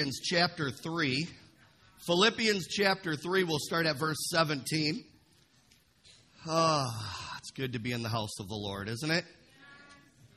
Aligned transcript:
Philippians 0.00 0.20
chapter 0.22 0.70
3. 0.70 1.28
Philippians 2.06 2.68
chapter 2.68 3.16
3, 3.16 3.44
we'll 3.44 3.58
start 3.58 3.84
at 3.84 3.98
verse 3.98 4.16
17. 4.30 5.04
Ah, 6.48 7.36
it's 7.36 7.50
good 7.50 7.74
to 7.74 7.78
be 7.78 7.92
in 7.92 8.02
the 8.02 8.08
house 8.08 8.40
of 8.40 8.48
the 8.48 8.54
Lord, 8.54 8.88
isn't 8.88 9.10
it? 9.10 9.26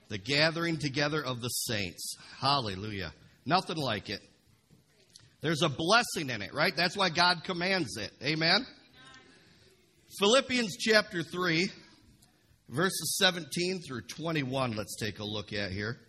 The 0.09 0.17
gathering 0.17 0.79
together 0.79 1.23
of 1.23 1.39
the 1.39 1.47
saints. 1.47 2.17
Hallelujah. 2.41 3.13
Nothing 3.45 3.77
like 3.77 4.09
it. 4.09 4.19
There's 5.39 5.61
a 5.61 5.69
blessing 5.69 6.29
in 6.29 6.41
it, 6.41 6.53
right? 6.53 6.75
That's 6.75 6.97
why 6.97 7.07
God 7.07 7.45
commands 7.45 7.95
it. 7.95 8.11
Amen? 8.21 8.65
Philippians 10.19 10.75
chapter 10.77 11.23
3, 11.23 11.69
verses 12.67 13.15
17 13.17 13.79
through 13.87 14.01
21, 14.01 14.75
let's 14.75 14.97
take 14.97 15.19
a 15.19 15.25
look 15.25 15.53
at 15.53 15.71
here. 15.71 15.99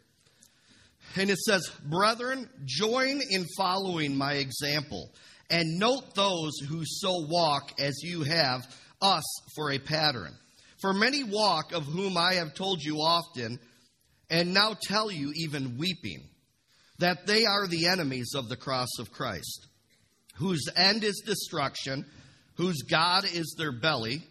And 1.16 1.30
it 1.30 1.38
says, 1.38 1.70
Brethren, 1.84 2.48
join 2.64 3.20
in 3.30 3.46
following 3.56 4.16
my 4.16 4.34
example, 4.34 5.12
and 5.50 5.78
note 5.78 6.14
those 6.14 6.52
who 6.68 6.82
so 6.84 7.26
walk 7.28 7.72
as 7.78 8.02
you 8.02 8.22
have 8.22 8.66
us 9.00 9.24
for 9.54 9.70
a 9.70 9.78
pattern. 9.78 10.34
For 10.80 10.92
many 10.92 11.22
walk, 11.22 11.72
of 11.72 11.84
whom 11.84 12.16
I 12.16 12.34
have 12.34 12.54
told 12.54 12.82
you 12.82 12.96
often, 12.96 13.58
and 14.28 14.52
now 14.52 14.74
tell 14.82 15.10
you 15.10 15.32
even 15.36 15.78
weeping, 15.78 16.24
that 16.98 17.26
they 17.26 17.44
are 17.44 17.66
the 17.66 17.86
enemies 17.86 18.32
of 18.34 18.48
the 18.48 18.56
cross 18.56 18.88
of 18.98 19.12
Christ, 19.12 19.66
whose 20.36 20.64
end 20.76 21.04
is 21.04 21.22
destruction, 21.24 22.04
whose 22.56 22.82
God 22.82 23.24
is 23.24 23.54
their 23.56 23.72
belly, 23.72 24.22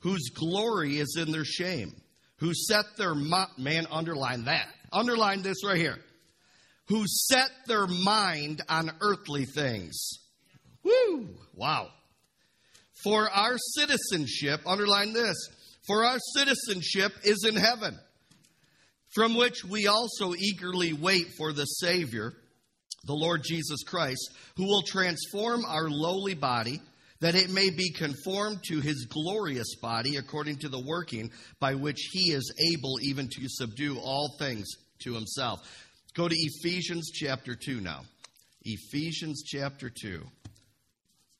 whose 0.00 0.30
glory 0.30 0.98
is 0.98 1.16
in 1.18 1.30
their 1.30 1.44
shame, 1.44 1.92
who 2.36 2.52
set 2.54 2.84
their 2.96 3.14
mo- 3.14 3.46
man 3.58 3.86
underline 3.90 4.44
that 4.44 4.68
Underline 4.92 5.42
this 5.42 5.64
right 5.64 5.76
here. 5.76 5.98
Who 6.88 7.04
set 7.06 7.50
their 7.66 7.86
mind 7.86 8.62
on 8.68 8.90
earthly 9.00 9.44
things. 9.44 10.10
Woo! 10.82 11.28
Wow. 11.54 11.88
For 13.04 13.30
our 13.30 13.56
citizenship, 13.76 14.60
underline 14.66 15.12
this, 15.12 15.36
for 15.86 16.04
our 16.04 16.18
citizenship 16.34 17.12
is 17.24 17.44
in 17.48 17.56
heaven, 17.56 17.98
from 19.14 19.36
which 19.36 19.64
we 19.64 19.86
also 19.86 20.34
eagerly 20.34 20.92
wait 20.92 21.28
for 21.36 21.52
the 21.52 21.64
Savior, 21.64 22.32
the 23.04 23.14
Lord 23.14 23.42
Jesus 23.44 23.82
Christ, 23.84 24.30
who 24.56 24.66
will 24.66 24.82
transform 24.82 25.64
our 25.64 25.88
lowly 25.88 26.34
body 26.34 26.80
that 27.20 27.34
it 27.34 27.50
may 27.50 27.70
be 27.70 27.92
conformed 27.92 28.62
to 28.64 28.80
his 28.80 29.06
glorious 29.06 29.76
body 29.76 30.16
according 30.16 30.56
to 30.56 30.68
the 30.68 30.80
working 30.80 31.30
by 31.60 31.74
which 31.74 32.08
he 32.12 32.32
is 32.32 32.52
able 32.72 32.98
even 33.02 33.28
to 33.28 33.42
subdue 33.46 33.98
all 33.98 34.36
things 34.38 34.66
to 35.00 35.14
himself. 35.14 35.60
Go 36.14 36.28
to 36.28 36.36
Ephesians 36.36 37.10
chapter 37.12 37.54
2 37.54 37.80
now. 37.80 38.02
Ephesians 38.62 39.42
chapter 39.46 39.90
2. 39.90 40.22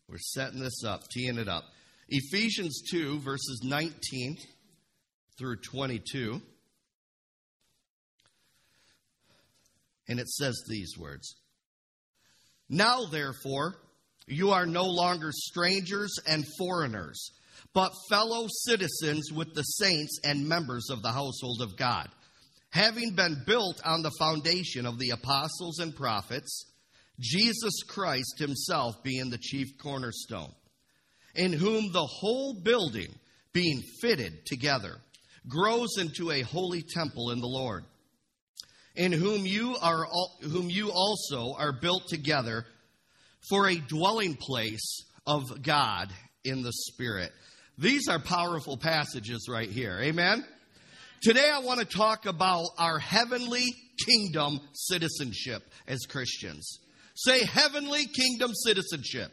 We're 0.09 0.19
setting 0.19 0.61
this 0.61 0.84
up, 0.84 1.09
teeing 1.09 1.39
it 1.39 1.48
up. 1.48 1.64
Ephesians 2.09 2.83
2, 2.91 3.20
verses 3.20 3.61
19 3.65 4.37
through 5.39 5.56
22. 5.56 6.42
And 10.09 10.19
it 10.19 10.28
says 10.28 10.65
these 10.69 10.98
words 10.98 11.37
Now, 12.69 13.05
therefore, 13.05 13.77
you 14.31 14.50
are 14.50 14.67
no 14.67 14.84
longer 14.84 15.31
strangers 15.33 16.14
and 16.27 16.45
foreigners, 16.59 17.31
but 17.75 17.92
fellow 18.09 18.47
citizens 18.48 19.33
with 19.33 19.55
the 19.55 19.62
saints 19.62 20.20
and 20.25 20.48
members 20.48 20.89
of 20.91 21.03
the 21.03 21.12
household 21.12 21.61
of 21.61 21.77
God, 21.77 22.09
having 22.70 23.14
been 23.14 23.42
built 23.47 23.81
on 23.84 24.03
the 24.03 24.12
foundation 24.19 24.87
of 24.87 24.98
the 24.98 25.11
apostles 25.11 25.78
and 25.78 25.95
prophets, 25.95 26.67
Jesus 27.19 27.83
Christ 27.87 28.39
himself 28.39 29.03
being 29.03 29.31
the 29.31 29.39
chief 29.39 29.77
cornerstone, 29.78 30.53
in 31.34 31.53
whom 31.53 31.92
the 31.92 32.06
whole 32.06 32.55
building, 32.55 33.15
being 33.53 33.83
fitted 34.00 34.47
together, 34.47 34.97
grows 35.49 35.99
into 35.99 36.31
a 36.31 36.43
holy 36.43 36.82
temple 36.82 37.31
in 37.31 37.41
the 37.41 37.47
Lord, 37.47 37.84
in 38.94 39.12
whom 39.12 39.47
you 39.47 39.76
are 39.81 40.06
whom 40.43 40.71
you 40.71 40.91
also 40.93 41.55
are 41.59 41.72
built 41.72 42.09
together 42.09 42.65
for 43.49 43.69
a 43.69 43.77
dwelling 43.77 44.37
place 44.37 45.05
of 45.27 45.62
God 45.62 46.11
in 46.45 46.62
the 46.62 46.73
Spirit. 46.73 47.33
These 47.78 48.09
are 48.09 48.19
powerful 48.19 48.77
passages 48.77 49.47
right 49.49 49.69
here. 49.69 49.99
Amen? 50.03 50.45
Today 51.23 51.50
I 51.53 51.61
want 51.61 51.81
to 51.81 51.87
talk 51.87 52.27
about 52.27 52.67
our 52.79 52.99
heavenly 52.99 53.67
kingdom 54.06 54.61
citizenship 54.73 55.62
as 55.87 56.00
Christians. 56.09 56.79
Say 57.15 57.45
heavenly 57.45 58.06
kingdom 58.06 58.53
citizenship. 58.55 59.31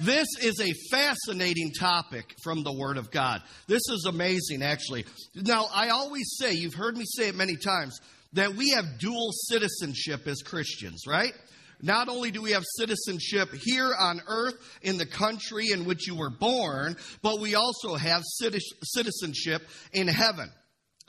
This 0.00 0.28
is 0.40 0.60
a 0.60 0.72
fascinating 0.90 1.72
topic 1.72 2.32
from 2.44 2.62
the 2.62 2.72
Word 2.72 2.98
of 2.98 3.10
God. 3.10 3.42
This 3.66 3.82
is 3.90 4.06
amazing, 4.08 4.62
actually. 4.62 5.04
Now, 5.34 5.66
I 5.74 5.88
always 5.88 6.36
say, 6.38 6.52
you've 6.52 6.74
heard 6.74 6.96
me 6.96 7.04
say 7.04 7.28
it 7.28 7.34
many 7.34 7.56
times, 7.56 7.98
that 8.34 8.54
we 8.54 8.70
have 8.70 8.98
dual 8.98 9.30
citizenship 9.32 10.28
as 10.28 10.42
Christians, 10.42 11.04
right? 11.08 11.32
Not 11.80 12.08
only 12.08 12.30
do 12.30 12.42
we 12.42 12.52
have 12.52 12.64
citizenship 12.76 13.50
here 13.54 13.94
on 13.98 14.20
earth 14.26 14.54
in 14.82 14.98
the 14.98 15.06
country 15.06 15.70
in 15.70 15.84
which 15.84 16.06
you 16.06 16.16
were 16.16 16.30
born, 16.30 16.96
but 17.22 17.40
we 17.40 17.54
also 17.54 17.94
have 17.94 18.22
citizenship 18.24 19.62
in 19.92 20.08
heaven. 20.08 20.50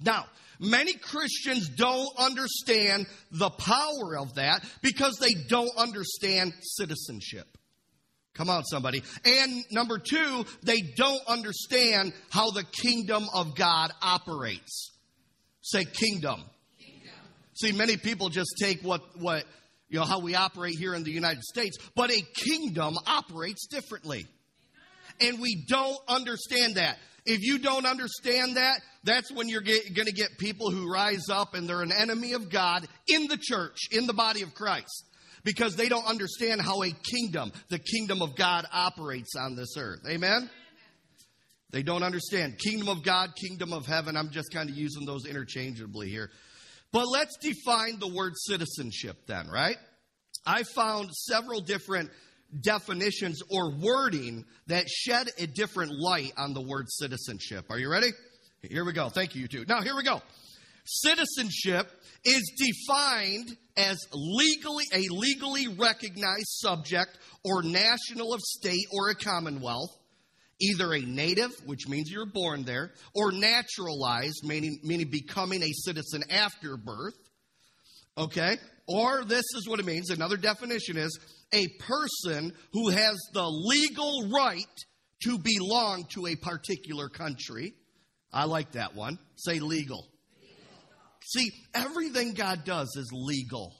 Now, 0.01 0.25
many 0.59 0.93
Christians 0.93 1.69
don't 1.69 2.09
understand 2.17 3.07
the 3.31 3.49
power 3.49 4.17
of 4.17 4.35
that 4.35 4.63
because 4.81 5.17
they 5.17 5.33
don't 5.47 5.75
understand 5.77 6.53
citizenship. 6.61 7.47
Come 8.35 8.49
on, 8.49 8.63
somebody. 8.63 9.03
And 9.25 9.63
number 9.71 9.97
two, 9.97 10.45
they 10.63 10.77
don't 10.95 11.21
understand 11.27 12.13
how 12.29 12.51
the 12.51 12.63
kingdom 12.63 13.25
of 13.33 13.55
God 13.55 13.91
operates. 14.01 14.91
Say 15.61 15.83
kingdom. 15.83 16.43
kingdom. 16.79 17.11
See, 17.53 17.71
many 17.73 17.97
people 17.97 18.29
just 18.29 18.53
take 18.57 18.81
what, 18.81 19.01
what 19.19 19.43
you 19.89 19.99
know, 19.99 20.05
how 20.05 20.19
we 20.19 20.35
operate 20.35 20.75
here 20.75 20.93
in 20.93 21.03
the 21.03 21.11
United 21.11 21.43
States, 21.43 21.77
but 21.95 22.11
a 22.11 22.21
kingdom 22.21 22.95
operates 23.07 23.67
differently. 23.67 24.25
And 25.19 25.39
we 25.39 25.65
don't 25.67 25.97
understand 26.07 26.75
that. 26.75 26.97
If 27.25 27.41
you 27.41 27.59
don't 27.59 27.85
understand 27.85 28.55
that, 28.55 28.81
that's 29.03 29.31
when 29.31 29.49
you're 29.49 29.61
going 29.61 30.05
to 30.05 30.13
get 30.13 30.37
people 30.37 30.71
who 30.71 30.91
rise 30.91 31.29
up 31.29 31.53
and 31.53 31.67
they're 31.67 31.81
an 31.81 31.91
enemy 31.91 32.33
of 32.33 32.49
God 32.49 32.87
in 33.07 33.27
the 33.27 33.37
church, 33.37 33.77
in 33.91 34.07
the 34.07 34.13
body 34.13 34.41
of 34.41 34.53
Christ, 34.53 35.05
because 35.43 35.75
they 35.75 35.89
don't 35.89 36.07
understand 36.07 36.61
how 36.61 36.83
a 36.83 36.91
kingdom, 36.91 37.51
the 37.69 37.79
kingdom 37.79 38.21
of 38.21 38.35
God, 38.35 38.65
operates 38.71 39.35
on 39.35 39.55
this 39.55 39.75
earth. 39.77 39.99
Amen? 40.07 40.49
They 41.71 41.83
don't 41.83 42.03
understand. 42.03 42.57
Kingdom 42.57 42.89
of 42.89 43.03
God, 43.03 43.31
kingdom 43.35 43.73
of 43.73 43.85
heaven. 43.85 44.17
I'm 44.17 44.31
just 44.31 44.51
kind 44.51 44.69
of 44.69 44.75
using 44.75 45.05
those 45.05 45.25
interchangeably 45.25 46.09
here. 46.09 46.31
But 46.91 47.07
let's 47.07 47.37
define 47.37 47.99
the 47.99 48.07
word 48.07 48.33
citizenship 48.35 49.17
then, 49.27 49.47
right? 49.47 49.77
I 50.45 50.63
found 50.63 51.11
several 51.11 51.61
different 51.61 52.09
definitions 52.61 53.41
or 53.51 53.71
wording 53.71 54.45
that 54.67 54.89
shed 54.89 55.29
a 55.37 55.45
different 55.45 55.91
light 55.91 56.33
on 56.37 56.53
the 56.53 56.61
word 56.61 56.85
citizenship. 56.89 57.65
Are 57.69 57.77
you 57.77 57.91
ready? 57.91 58.09
Here 58.61 58.83
we 58.83 58.93
go. 58.93 59.09
Thank 59.09 59.35
you, 59.35 59.41
you 59.41 59.47
two. 59.47 59.65
Now, 59.67 59.81
here 59.81 59.95
we 59.95 60.03
go. 60.03 60.21
Citizenship 60.85 61.91
is 62.25 62.51
defined 62.57 63.55
as 63.77 63.97
legally 64.11 64.85
a 64.91 65.05
legally 65.09 65.67
recognized 65.67 66.47
subject 66.47 67.17
or 67.45 67.61
national 67.61 68.33
of 68.33 68.41
state 68.41 68.85
or 68.91 69.09
a 69.09 69.15
commonwealth 69.15 69.91
either 70.61 70.93
a 70.93 70.99
native, 70.99 71.51
which 71.65 71.87
means 71.87 72.11
you're 72.11 72.25
born 72.25 72.63
there, 72.63 72.91
or 73.13 73.31
naturalized, 73.31 74.43
meaning, 74.43 74.79
meaning 74.83 75.09
becoming 75.09 75.63
a 75.63 75.71
citizen 75.71 76.23
after 76.29 76.77
birth. 76.77 77.15
Okay? 78.17 78.57
Or 78.87 79.23
this 79.23 79.45
is 79.55 79.67
what 79.67 79.79
it 79.79 79.85
means. 79.85 80.09
Another 80.09 80.37
definition 80.37 80.97
is 80.97 81.17
a 81.53 81.67
person 81.79 82.53
who 82.73 82.89
has 82.89 83.17
the 83.33 83.47
legal 83.47 84.29
right 84.29 84.65
to 85.23 85.37
belong 85.37 86.05
to 86.13 86.27
a 86.27 86.35
particular 86.35 87.09
country. 87.09 87.73
I 88.31 88.45
like 88.45 88.71
that 88.73 88.95
one. 88.95 89.19
Say 89.35 89.59
legal. 89.59 90.07
legal. 90.41 90.57
See, 91.25 91.51
everything 91.73 92.33
God 92.33 92.65
does 92.65 92.95
is 92.95 93.09
legal. 93.13 93.75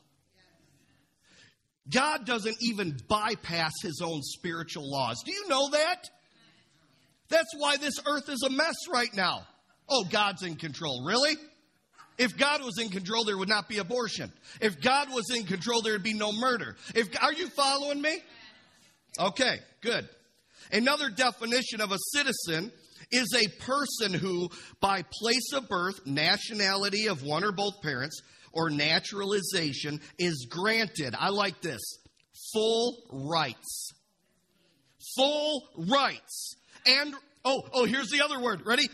God 1.89 2.25
doesn't 2.25 2.57
even 2.61 2.97
bypass 3.07 3.73
his 3.81 4.01
own 4.03 4.21
spiritual 4.21 4.89
laws. 4.89 5.23
Do 5.25 5.31
you 5.31 5.47
know 5.47 5.69
that? 5.71 6.09
That's 7.29 7.53
why 7.57 7.77
this 7.77 7.99
earth 8.05 8.29
is 8.29 8.43
a 8.45 8.49
mess 8.49 8.75
right 8.91 9.13
now. 9.13 9.45
Oh, 9.87 10.03
God's 10.09 10.43
in 10.43 10.55
control. 10.55 11.03
Really? 11.05 11.35
If 12.17 12.37
God 12.37 12.61
was 12.63 12.77
in 12.79 12.89
control, 12.89 13.23
there 13.23 13.37
would 13.37 13.49
not 13.49 13.69
be 13.69 13.77
abortion. 13.77 14.31
If 14.59 14.81
God 14.81 15.09
was 15.13 15.29
in 15.33 15.45
control, 15.45 15.81
there 15.81 15.93
would 15.93 16.03
be 16.03 16.13
no 16.13 16.33
murder. 16.33 16.75
If, 16.93 17.07
are 17.23 17.33
you 17.33 17.47
following 17.47 18.01
me? 18.01 18.17
Okay, 19.17 19.59
good. 19.81 20.07
Another 20.71 21.09
definition 21.09 21.81
of 21.81 21.91
a 21.91 21.97
citizen 22.13 22.71
is 23.11 23.33
a 23.33 23.61
person 23.63 24.13
who, 24.13 24.49
by 24.81 25.03
place 25.03 25.53
of 25.53 25.69
birth, 25.69 26.05
nationality 26.05 27.07
of 27.07 27.23
one 27.23 27.43
or 27.43 27.51
both 27.51 27.81
parents, 27.81 28.21
or 28.51 28.69
naturalization 28.69 30.01
is 30.17 30.47
granted. 30.49 31.15
I 31.17 31.29
like 31.29 31.61
this 31.61 31.81
full 32.53 32.97
rights. 33.11 33.93
Full 35.15 35.63
rights. 35.77 36.55
And, 36.89 37.13
oh, 37.45 37.61
oh, 37.73 37.85
here's 37.85 38.09
the 38.09 38.21
other 38.21 38.39
word. 38.39 38.65
Ready? 38.65 38.89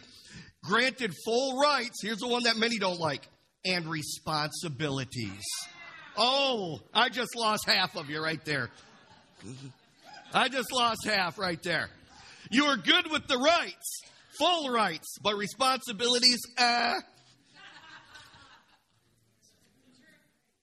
Granted 0.63 1.13
full 1.23 1.59
rights. 1.59 2.01
Here's 2.01 2.19
the 2.19 2.27
one 2.27 2.43
that 2.43 2.57
many 2.57 2.77
don't 2.77 2.99
like. 2.99 3.27
And 3.63 3.87
responsibilities. 3.87 5.43
Oh, 6.17 6.79
I 6.93 7.09
just 7.09 7.35
lost 7.35 7.65
half 7.65 7.95
of 7.95 8.09
you 8.09 8.21
right 8.21 8.43
there. 8.45 8.69
I 10.33 10.49
just 10.49 10.71
lost 10.71 11.05
half 11.05 11.39
right 11.39 11.61
there. 11.63 11.89
You 12.51 12.65
are 12.65 12.77
good 12.77 13.11
with 13.11 13.27
the 13.27 13.37
rights, 13.37 14.01
full 14.37 14.69
rights, 14.69 15.17
but 15.21 15.35
responsibilities, 15.35 16.39
uh, 16.57 16.95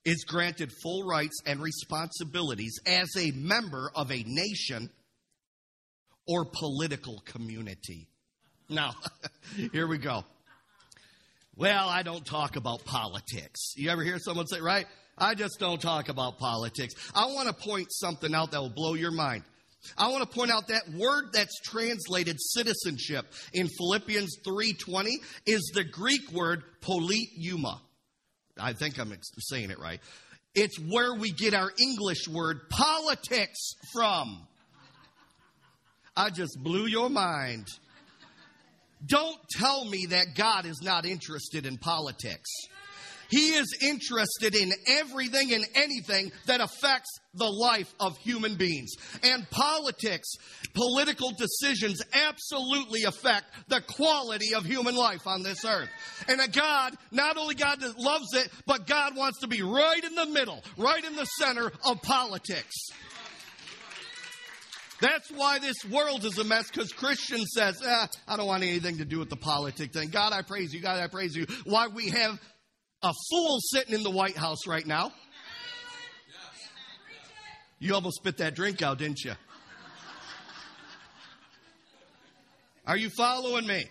is 0.05 0.25
granted 0.25 0.73
full 0.83 1.07
rights 1.07 1.41
and 1.47 1.61
responsibilities 1.61 2.79
as 2.87 3.09
a 3.17 3.31
member 3.33 3.91
of 3.95 4.11
a 4.11 4.25
nation 4.27 4.91
or 6.27 6.45
political 6.45 7.23
community. 7.25 8.09
Now, 8.69 8.93
here 9.73 9.87
we 9.87 9.99
go. 9.99 10.25
Well, 11.57 11.89
I 11.89 12.03
don't 12.03 12.25
talk 12.25 12.57
about 12.57 12.85
politics. 12.85 13.75
You 13.77 13.91
ever 13.91 14.03
hear 14.03 14.19
someone 14.19 14.47
say, 14.47 14.61
right? 14.61 14.87
I 15.19 15.35
just 15.35 15.59
don't 15.59 15.81
talk 15.81 16.09
about 16.09 16.39
politics. 16.39 16.95
I 17.15 17.27
want 17.27 17.49
to 17.49 17.55
point 17.55 17.89
something 17.91 18.35
out 18.35 18.53
that 18.53 18.61
will 18.61 18.71
blow 18.75 18.95
your 18.95 19.11
mind. 19.11 19.45
I 19.99 20.09
want 20.09 20.23
to 20.23 20.35
point 20.35 20.51
out 20.51 20.69
that 20.69 20.89
word 20.97 21.33
that's 21.33 21.61
translated 21.61 22.37
citizenship 22.41 23.27
in 23.53 23.69
Philippians 23.69 24.39
3:20 24.47 25.17
is 25.45 25.71
the 25.75 25.85
Greek 25.85 26.31
word 26.33 26.63
politeuma. 26.81 27.81
I 28.59 28.73
think 28.75 28.99
I'm 28.99 29.13
saying 29.39 29.71
it 29.71 29.79
right. 29.79 30.01
It's 30.55 30.79
where 30.79 31.15
we 31.15 31.33
get 31.33 31.55
our 31.55 31.73
English 31.79 32.29
word 32.29 32.69
politics 32.69 33.75
from. 33.93 34.47
I 36.17 36.31
just 36.31 36.59
blew 36.63 36.87
your 36.87 37.09
mind. 37.09 37.67
Don't 39.05 39.39
tell 39.51 39.85
me 39.85 40.07
that 40.11 40.35
God 40.37 40.67
is 40.67 40.81
not 40.83 41.07
interested 41.07 41.67
in 41.67 41.79
politics. 41.79 42.49
He 43.33 43.55
is 43.55 43.79
interested 43.81 44.55
in 44.55 44.73
everything 44.87 45.55
and 45.55 45.65
anything 45.75 46.31
that 46.45 46.61
affects 46.61 47.09
the 47.33 47.49
life 47.49 47.93
of 47.99 48.19
human 48.19 48.57
beings. 48.57 48.93
And 49.23 49.49
politics, 49.49 50.35
political 50.75 51.33
decisions 51.33 52.03
absolutely 52.13 53.05
affect 53.05 53.47
the 53.69 53.81
quality 53.81 54.55
of 54.55 54.67
human 54.67 54.95
life 54.95 55.27
on 55.27 55.43
this 55.43 55.65
earth. 55.65 55.89
And 56.29 56.43
a 56.43 56.49
God, 56.49 56.95
not 57.11 57.39
only 57.39 57.55
God 57.55 57.83
loves 57.97 58.35
it, 58.35 58.51
but 58.67 58.87
God 58.87 59.17
wants 59.17 59.41
to 59.41 59.49
be 59.49 59.63
right 59.63 60.05
in 60.05 60.15
the 60.15 60.27
middle, 60.27 60.63
right 60.77 61.03
in 61.03 61.17
the 61.17 61.25
center 61.25 61.73
of 61.87 62.03
politics. 62.03 62.91
That's 65.03 65.33
why 65.33 65.59
this 65.59 65.85
world 65.85 66.25
is 66.25 66.39
a 66.39 66.45
mess 66.45 66.71
because 66.71 66.93
Christian 66.93 67.45
says, 67.45 67.83
eh, 67.85 68.07
I 68.29 68.37
don't 68.37 68.47
want 68.47 68.63
anything 68.63 68.99
to 68.99 69.05
do 69.05 69.19
with 69.19 69.31
the 69.31 69.37
politic 69.37 69.93
thing. 69.93 70.11
God, 70.11 70.33
I 70.33 70.43
praise 70.43 70.73
you. 70.73 70.81
God, 70.81 71.01
I 71.01 71.09
praise 71.09 71.35
you. 71.35 71.45
Why 71.65 71.89
we 71.89 72.11
have 72.11 72.39
a 73.03 73.13
fool 73.29 73.59
sitting 73.73 73.97
in 73.97 74.05
the 74.05 74.13
White 74.13 74.37
House 74.37 74.65
right 74.65 74.87
now. 74.87 75.13
You 77.81 77.97
almost 77.97 78.19
spit 78.19 78.37
that 78.37 78.55
drink 78.55 78.81
out, 78.81 78.99
didn't 78.99 79.25
you? 79.25 79.33
Are 82.87 82.97
you 82.97 83.11
following 83.11 83.67
me? 83.67 83.87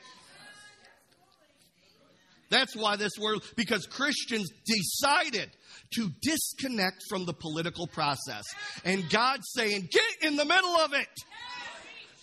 That's 2.50 2.74
why 2.74 2.96
this 2.96 3.18
world, 3.20 3.44
because 3.58 3.86
Christians 3.86 4.50
decided 4.66 5.50
to 5.96 6.10
disconnect 6.22 7.04
from 7.10 7.26
the 7.26 7.34
political 7.34 7.88
process. 7.88 8.46
And 8.86 9.10
God's 9.10 9.48
saying, 9.54 9.90
get 9.92 10.30
in 10.30 10.36
the 10.36 10.46
middle 10.46 10.76
of 10.78 10.94
it. 10.94 11.08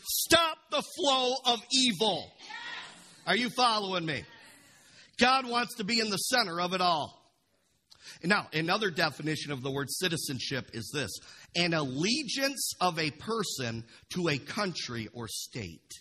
Stop 0.05 0.59
the 0.70 0.82
flow 0.97 1.35
of 1.47 1.61
evil. 1.73 2.31
Are 3.26 3.37
you 3.37 3.50
following 3.50 4.06
me? 4.06 4.23
God 5.19 5.47
wants 5.47 5.76
to 5.76 5.85
be 5.85 6.00
in 6.00 6.11
the 6.11 6.17
center 6.17 6.61
of 6.61 6.73
it 6.73 6.81
all. 6.81 7.15
Now, 8.25 8.49
another 8.53 8.91
definition 8.91 9.53
of 9.53 9.62
the 9.62 9.71
word 9.71 9.91
citizenship 9.91 10.71
is 10.73 10.91
this 10.93 11.11
an 11.56 11.75
allegiance 11.75 12.73
of 12.81 12.99
a 12.99 13.11
person 13.11 13.85
to 14.14 14.29
a 14.29 14.38
country 14.38 15.09
or 15.12 15.29
state. 15.29 15.93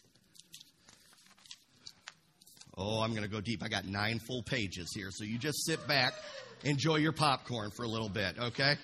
Oh, 2.78 3.02
I'm 3.02 3.12
going 3.12 3.24
to 3.24 3.30
go 3.30 3.42
deep. 3.42 3.64
I 3.64 3.70
got 3.70 3.86
nine 3.86 4.20
full 4.20 4.44
pages 4.44 4.92
here, 4.96 5.10
so 5.10 5.24
you 5.24 5.38
just 5.38 5.66
sit 5.66 5.88
back, 5.88 6.14
enjoy 6.64 6.98
your 6.98 7.12
popcorn 7.12 7.72
for 7.76 7.84
a 7.84 7.88
little 7.88 8.10
bit, 8.10 8.38
okay? 8.40 8.76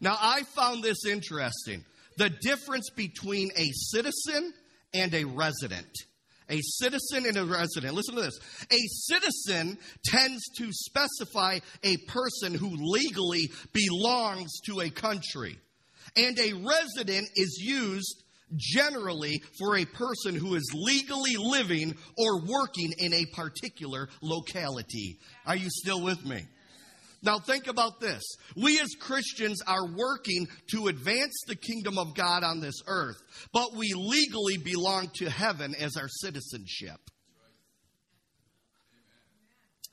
Now, 0.00 0.16
I 0.20 0.42
found 0.42 0.82
this 0.82 1.04
interesting 1.06 1.84
the 2.16 2.30
difference 2.30 2.90
between 2.90 3.50
a 3.56 3.70
citizen 3.72 4.52
and 4.92 5.14
a 5.14 5.24
resident 5.24 5.86
a 6.50 6.60
citizen 6.62 7.26
and 7.26 7.36
a 7.36 7.44
resident. 7.44 7.94
Listen 7.94 8.14
to 8.14 8.22
this. 8.22 8.38
A 8.70 8.78
citizen 8.88 9.78
tends 10.04 10.42
to 10.56 10.72
specify 10.72 11.58
a 11.82 11.96
person 12.08 12.54
who 12.54 12.70
legally 12.78 13.50
belongs 13.72 14.60
to 14.66 14.80
a 14.80 14.90
country. 14.90 15.58
And 16.16 16.38
a 16.38 16.54
resident 16.54 17.28
is 17.36 17.58
used 17.62 18.24
generally 18.56 19.42
for 19.58 19.76
a 19.76 19.84
person 19.84 20.34
who 20.34 20.54
is 20.54 20.72
legally 20.74 21.36
living 21.36 21.94
or 22.16 22.40
working 22.40 22.92
in 22.98 23.12
a 23.12 23.26
particular 23.26 24.08
locality. 24.22 25.18
Are 25.46 25.56
you 25.56 25.68
still 25.70 26.02
with 26.02 26.24
me? 26.24 26.46
Now, 27.20 27.40
think 27.40 27.66
about 27.66 28.00
this. 28.00 28.22
We 28.56 28.78
as 28.80 28.94
Christians 29.00 29.60
are 29.66 29.86
working 29.86 30.46
to 30.70 30.86
advance 30.86 31.34
the 31.46 31.56
kingdom 31.56 31.98
of 31.98 32.14
God 32.14 32.44
on 32.44 32.60
this 32.60 32.80
earth, 32.86 33.20
but 33.52 33.74
we 33.74 33.92
legally 33.94 34.56
belong 34.56 35.10
to 35.16 35.28
heaven 35.28 35.74
as 35.74 35.96
our 35.96 36.08
citizenship. 36.08 37.00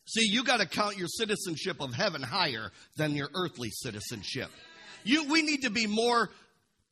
See, 0.07 0.27
you 0.29 0.43
got 0.43 0.59
to 0.59 0.67
count 0.67 0.97
your 0.97 1.07
citizenship 1.07 1.81
of 1.81 1.95
heaven 1.95 2.21
higher 2.21 2.71
than 2.95 3.15
your 3.15 3.29
earthly 3.33 3.71
citizenship. 3.71 4.51
You, 5.03 5.27
we 5.29 5.41
need 5.41 5.63
to 5.63 5.71
be 5.71 5.87
more 5.87 6.29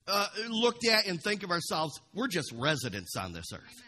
uh, 0.08 0.28
looked 0.50 0.88
at 0.88 1.08
and 1.08 1.22
think 1.22 1.44
of 1.44 1.52
ourselves, 1.52 2.00
we're 2.14 2.28
just 2.28 2.52
residents 2.54 3.16
on 3.16 3.34
this 3.34 3.46
earth. 3.54 3.82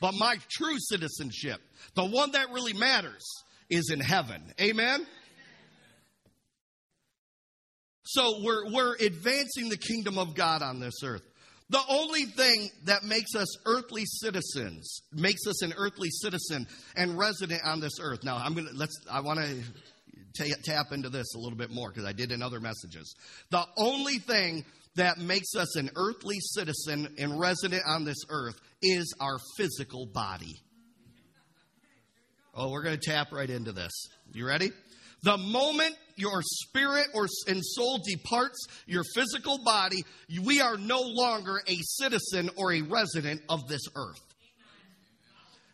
But 0.00 0.14
my 0.14 0.36
true 0.50 0.76
citizenship, 0.78 1.60
the 1.94 2.04
one 2.04 2.32
that 2.32 2.50
really 2.50 2.72
matters, 2.72 3.24
is 3.70 3.90
in 3.90 4.00
heaven. 4.00 4.42
Amen? 4.60 5.06
So 8.04 8.40
we're, 8.42 8.70
we're 8.70 8.96
advancing 8.96 9.68
the 9.68 9.76
kingdom 9.76 10.18
of 10.18 10.34
God 10.34 10.60
on 10.60 10.80
this 10.80 11.02
earth. 11.04 11.22
The 11.70 11.80
only 11.88 12.24
thing 12.24 12.68
that 12.84 13.04
makes 13.04 13.34
us 13.34 13.56
earthly 13.64 14.02
citizens, 14.04 15.00
makes 15.12 15.46
us 15.46 15.62
an 15.62 15.72
earthly 15.76 16.10
citizen 16.10 16.66
and 16.96 17.16
resident 17.16 17.62
on 17.64 17.80
this 17.80 17.98
earth. 18.00 18.24
Now, 18.24 18.36
I'm 18.36 18.52
going 18.52 18.66
to, 18.66 18.74
let's, 18.74 18.94
I 19.10 19.20
want 19.20 19.38
to 19.38 19.62
tap 20.34 20.92
into 20.92 21.08
this 21.08 21.34
a 21.34 21.38
little 21.38 21.58
bit 21.58 21.70
more 21.70 21.90
because 21.90 22.04
I 22.04 22.12
did 22.12 22.32
in 22.32 22.42
other 22.42 22.60
messages. 22.60 23.14
The 23.50 23.64
only 23.76 24.18
thing 24.18 24.64
that 24.96 25.18
makes 25.18 25.54
us 25.56 25.76
an 25.76 25.90
earthly 25.96 26.38
citizen 26.40 27.14
and 27.18 27.38
resident 27.38 27.82
on 27.86 28.04
this 28.04 28.24
earth 28.28 28.60
is 28.82 29.14
our 29.20 29.38
physical 29.56 30.06
body. 30.06 30.60
Oh, 32.54 32.70
we're 32.70 32.82
going 32.82 32.98
to 32.98 33.10
tap 33.10 33.32
right 33.32 33.48
into 33.48 33.72
this. 33.72 33.92
You 34.34 34.46
ready? 34.46 34.70
The 35.22 35.38
moment 35.38 35.96
your 36.16 36.42
spirit 36.42 37.06
or 37.14 37.28
and 37.46 37.60
soul 37.62 38.00
departs 38.04 38.66
your 38.86 39.04
physical 39.14 39.58
body, 39.64 40.04
we 40.42 40.60
are 40.60 40.76
no 40.76 41.00
longer 41.00 41.60
a 41.66 41.76
citizen 41.82 42.50
or 42.56 42.72
a 42.72 42.82
resident 42.82 43.40
of 43.48 43.66
this 43.68 43.82
earth. 43.94 44.20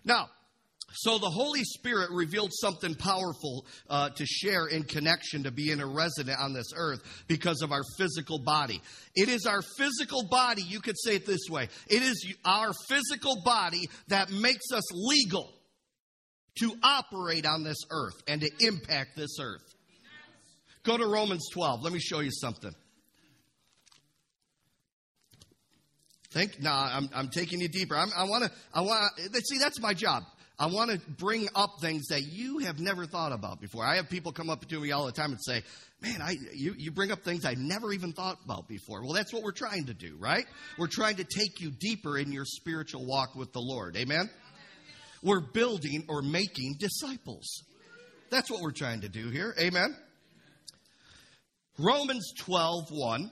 Now, 0.05 0.29
so 0.93 1.19
the 1.19 1.29
Holy 1.29 1.65
Spirit 1.65 2.11
revealed 2.11 2.51
something 2.53 2.95
powerful 2.95 3.67
uh, 3.91 4.09
to 4.11 4.25
share 4.25 4.67
in 4.67 4.85
connection 4.85 5.43
to 5.43 5.51
being 5.51 5.81
a 5.81 5.87
resident 5.87 6.39
on 6.41 6.55
this 6.55 6.73
earth 6.75 7.25
because 7.29 7.61
of 7.63 7.73
our 7.73 7.83
physical 7.99 8.39
body. 8.39 8.81
It 9.15 9.29
is 9.29 9.45
our 9.47 9.61
physical 9.77 10.27
body, 10.31 10.63
you 10.63 10.81
could 10.81 10.97
say 10.99 11.17
it 11.17 11.27
this 11.27 11.49
way 11.51 11.69
it 11.89 12.03
is 12.03 12.35
our 12.45 12.73
physical 12.89 13.43
body 13.45 13.89
that 14.09 14.31
makes 14.31 14.73
us 14.73 14.93
legal 14.95 15.53
to 16.61 16.75
operate 16.83 17.47
on 17.47 17.63
this 17.63 17.79
earth 17.91 18.23
and 18.27 18.41
to 18.41 18.51
impact 18.61 19.17
this 19.17 19.39
earth. 19.41 19.63
Go 20.83 20.97
to 20.97 21.07
Romans 21.07 21.47
12. 21.53 21.83
Let 21.83 21.93
me 21.93 22.01
show 22.01 22.21
you 22.21 22.31
something. 22.33 22.73
Think 26.31 26.61
now 26.61 26.77
I'm, 26.77 27.09
I'm 27.15 27.29
taking 27.29 27.61
you 27.61 27.69
deeper. 27.69 27.97
I'm, 27.97 28.11
i 28.17 28.25
want 28.25 28.45
to 28.45 28.51
I 28.75 28.83
want 28.83 29.17
to 29.17 29.41
see 29.41 29.59
that's 29.59 29.81
my 29.81 29.95
job. 29.95 30.25
I 30.61 30.67
want 30.67 30.91
to 30.91 30.99
bring 30.99 31.49
up 31.55 31.81
things 31.81 32.09
that 32.09 32.23
you 32.23 32.59
have 32.59 32.81
never 32.81 33.07
thought 33.07 33.31
about 33.31 33.61
before. 33.61 33.85
I 33.85 33.97
have 33.97 34.11
people 34.11 34.33
come 34.33 34.51
up 34.51 34.67
to 34.67 34.81
me 34.81 34.91
all 34.91 35.07
the 35.07 35.13
time 35.13 35.31
and 35.31 35.41
say, 35.41 35.63
"Man, 36.03 36.21
I 36.21 36.35
you, 36.53 36.75
you 36.77 36.91
bring 36.91 37.13
up 37.13 37.23
things 37.23 37.45
I 37.45 37.55
never 37.55 37.93
even 37.93 38.13
thought 38.13 38.39
about 38.45 38.67
before." 38.67 39.03
Well, 39.03 39.13
that's 39.13 39.33
what 39.33 39.45
we're 39.45 39.53
trying 39.53 39.87
to 39.87 39.95
do, 39.95 40.17
right? 40.19 40.45
We're 40.77 40.89
trying 40.89 41.17
to 41.17 41.25
take 41.25 41.61
you 41.61 41.71
deeper 41.71 42.19
in 42.19 42.33
your 42.33 42.45
spiritual 42.45 43.07
walk 43.07 43.37
with 43.37 43.53
the 43.53 43.61
Lord. 43.61 43.97
Amen. 43.97 44.29
We're 45.23 45.41
building 45.41 46.05
or 46.09 46.23
making 46.23 46.77
disciples. 46.79 47.65
That's 48.31 48.51
what 48.51 48.61
we're 48.61 48.73
trying 48.73 49.03
to 49.03 49.09
do 49.09 49.31
here. 49.31 49.55
Amen. 49.61 49.97
Romans 51.79 52.33
12, 52.41 52.87
1. 52.91 53.31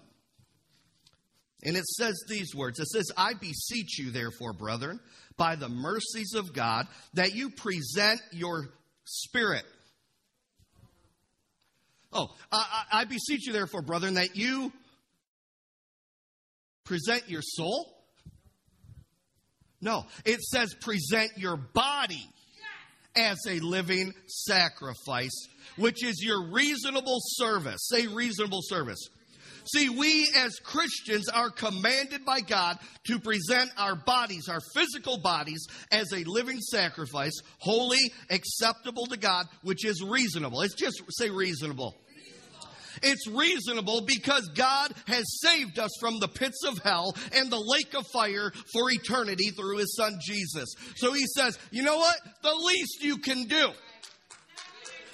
And 1.65 1.77
it 1.77 1.85
says 1.85 2.15
these 2.29 2.55
words 2.55 2.79
It 2.79 2.89
says, 2.89 3.11
I 3.17 3.35
beseech 3.35 3.99
you, 3.99 4.11
therefore, 4.11 4.53
brethren, 4.53 5.01
by 5.37 5.57
the 5.57 5.69
mercies 5.69 6.35
of 6.35 6.53
God, 6.53 6.87
that 7.15 7.35
you 7.35 7.51
present 7.51 8.21
your 8.33 8.69
spirit. 9.05 9.65
Oh, 12.13 12.29
I, 12.51 12.85
I, 12.93 13.01
I 13.01 13.05
beseech 13.05 13.47
you, 13.47 13.53
therefore, 13.53 13.83
brethren, 13.83 14.15
that 14.15 14.37
you 14.37 14.73
present 16.85 17.29
your 17.29 17.43
soul. 17.43 17.93
No, 19.81 20.05
it 20.25 20.41
says 20.41 20.75
present 20.81 21.33
your 21.37 21.57
body 21.57 22.27
as 23.15 23.39
a 23.49 23.61
living 23.61 24.13
sacrifice, 24.27 25.49
which 25.77 26.05
is 26.05 26.23
your 26.23 26.51
reasonable 26.51 27.19
service. 27.21 27.87
Say 27.89 28.07
reasonable 28.07 28.61
service. 28.63 29.09
See, 29.75 29.89
we 29.89 30.31
as 30.37 30.59
Christians 30.61 31.29
are 31.29 31.51
commanded 31.51 32.25
by 32.25 32.41
God 32.41 32.79
to 33.09 33.19
present 33.19 33.71
our 33.77 33.97
bodies, 33.97 34.49
our 34.49 34.61
physical 34.75 35.19
bodies, 35.19 35.67
as 35.91 36.13
a 36.13 36.25
living 36.25 36.61
sacrifice, 36.61 37.33
holy, 37.59 38.13
acceptable 38.31 39.07
to 39.07 39.17
God, 39.17 39.47
which 39.63 39.85
is 39.85 40.03
reasonable. 40.03 40.63
It's 40.63 40.75
just 40.75 41.03
say 41.11 41.31
reasonable. 41.31 41.97
It's 43.03 43.27
reasonable 43.27 44.03
because 44.07 44.49
God 44.55 44.95
has 45.07 45.25
saved 45.43 45.79
us 45.79 45.91
from 46.01 46.19
the 46.19 46.29
pits 46.29 46.65
of 46.65 46.79
hell 46.79 47.15
and 47.35 47.51
the 47.51 47.61
lake 47.61 47.95
of 47.95 48.07
fire 48.07 48.51
for 48.73 48.91
eternity 48.91 49.51
through 49.51 49.79
his 49.79 49.95
son 49.97 50.19
Jesus. 50.23 50.73
So 50.97 51.13
he 51.13 51.27
says, 51.37 51.59
you 51.71 51.83
know 51.83 51.99
what? 51.99 52.17
The 52.43 52.55
least 52.55 53.03
you 53.03 53.19
can 53.19 53.45
do, 53.45 53.71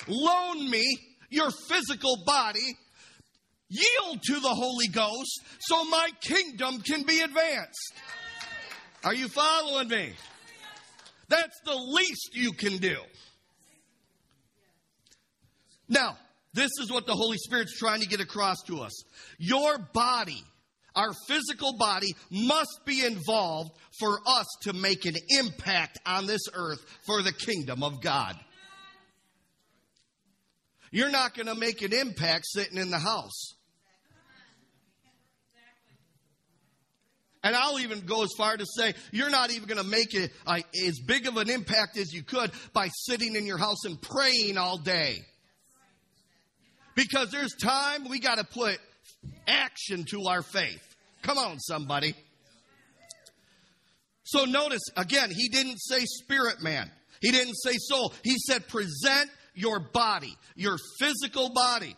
loan 0.07 0.71
me 0.71 0.85
your 1.31 1.51
physical 1.69 2.23
body, 2.25 2.77
yield 3.73 4.23
to 4.23 4.35
the 4.41 4.55
Holy 4.55 4.89
Ghost 4.89 5.41
so 5.61 5.85
my 5.85 6.11
kingdom 6.21 6.81
can 6.81 7.03
be 7.05 7.21
advanced. 7.21 7.95
Are 9.05 9.15
you 9.15 9.29
following 9.29 9.89
me? 9.89 10.13
That's 11.29 11.59
the 11.65 11.75
least 11.75 12.35
you 12.35 12.53
can 12.53 12.77
do. 12.77 12.97
Now, 15.89 16.17
this 16.53 16.71
is 16.81 16.93
what 16.93 17.07
the 17.07 17.15
Holy 17.15 17.39
Spirit's 17.39 17.77
trying 17.79 18.01
to 18.01 18.07
get 18.07 18.21
across 18.21 18.59
to 18.67 18.81
us. 18.81 18.93
Your 19.39 19.79
body, 19.79 20.43
our 20.95 21.13
physical 21.27 21.77
body, 21.79 22.15
must 22.31 22.81
be 22.85 23.05
involved 23.05 23.71
for 23.99 24.19
us 24.27 24.47
to 24.63 24.73
make 24.75 25.07
an 25.07 25.17
impact 25.31 25.99
on 26.05 26.27
this 26.27 26.43
earth 26.55 26.81
for 27.07 27.23
the 27.23 27.33
kingdom 27.33 27.83
of 27.83 28.03
God. 28.03 28.37
You're 30.91 31.11
not 31.11 31.35
going 31.35 31.47
to 31.47 31.55
make 31.55 31.81
an 31.81 31.95
impact 31.95 32.45
sitting 32.47 32.77
in 32.77 32.91
the 32.91 32.99
house. 32.99 33.55
And 37.45 37.57
I'll 37.57 37.81
even 37.81 38.01
go 38.07 38.23
as 38.23 38.31
far 38.37 38.57
to 38.57 38.65
say 38.65 38.95
you're 39.11 39.31
not 39.31 39.51
even 39.51 39.67
going 39.67 39.83
to 39.83 39.89
make 39.89 40.15
it 40.15 40.31
uh, 40.47 40.61
as 40.87 41.01
big 41.01 41.27
of 41.27 41.37
an 41.37 41.51
impact 41.51 41.97
as 41.97 42.13
you 42.13 42.23
could 42.23 42.53
by 42.73 42.89
sitting 42.93 43.35
in 43.35 43.47
your 43.47 43.59
house 43.59 43.85
and 43.85 44.01
praying 44.01 44.59
all 44.59 44.79
day. 44.79 45.25
Because 46.95 47.31
there's 47.31 47.55
time 47.55 48.09
we 48.09 48.21
got 48.21 48.39
to 48.39 48.45
put 48.45 48.79
action 49.47 50.05
to 50.11 50.27
our 50.29 50.43
faith. 50.43 50.83
Come 51.23 51.39
on, 51.39 51.59
somebody. 51.59 52.15
So 54.25 54.45
notice 54.45 54.83
again, 54.97 55.31
he 55.31 55.49
didn't 55.49 55.79
say 55.79 56.01
spirit 56.05 56.63
man. 56.63 56.91
He 57.21 57.31
didn't 57.31 57.55
say 57.55 57.75
soul. 57.79 58.13
He 58.23 58.37
said 58.39 58.69
present 58.69 59.31
your 59.55 59.81
body, 59.81 60.37
your 60.57 60.77
physical 60.99 61.51
body. 61.53 61.97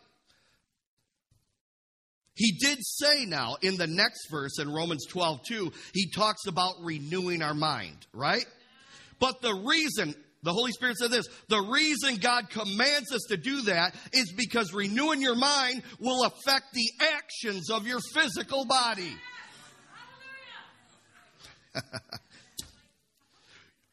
He 2.35 2.53
did 2.61 2.79
say 2.83 3.27
now 3.27 3.57
in 3.63 3.77
the 3.77 3.87
next 3.87 4.29
verse 4.29 4.59
in 4.59 4.73
Romans 4.73 5.07
12, 5.07 5.41
2, 5.47 5.73
he 5.93 6.11
talks 6.11 6.47
about 6.47 6.75
renewing 6.83 7.43
our 7.43 7.55
mind, 7.55 8.07
right? 8.13 8.45
But 9.21 9.41
the 9.41 9.55
reason, 9.55 10.17
the 10.43 10.53
Holy 10.53 10.73
Spirit 10.73 10.97
said 10.97 11.13
this, 11.13 11.29
the 11.49 11.63
reason 11.63 12.17
God 12.17 12.51
commands 12.51 13.13
us 13.13 13.23
to 13.29 13.37
do 13.37 13.63
that 13.63 13.95
is 14.13 14.33
because 14.33 14.75
renewing 14.75 15.23
your 15.23 15.37
mind 15.37 15.85
will 16.01 16.25
affect 16.25 16.73
the 16.73 16.91
actions 17.15 17.71
of 17.71 17.87
your 17.87 18.01
physical 18.13 18.65
body. 18.65 19.15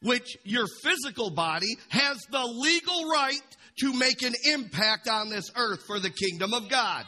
Which 0.02 0.36
your 0.42 0.66
physical 0.82 1.30
body 1.30 1.76
has 1.90 2.18
the 2.28 2.44
legal 2.44 3.08
right 3.08 3.40
to 3.78 3.92
make 3.92 4.22
an 4.22 4.34
impact 4.44 5.08
on 5.08 5.30
this 5.30 5.48
earth 5.54 5.84
for 5.86 6.00
the 6.00 6.10
kingdom 6.10 6.52
of 6.52 6.68
God. 6.68 7.06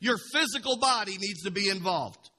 Your 0.00 0.18
physical 0.32 0.78
body 0.78 1.16
needs 1.18 1.42
to 1.42 1.50
be 1.50 1.68
involved. 1.68 2.30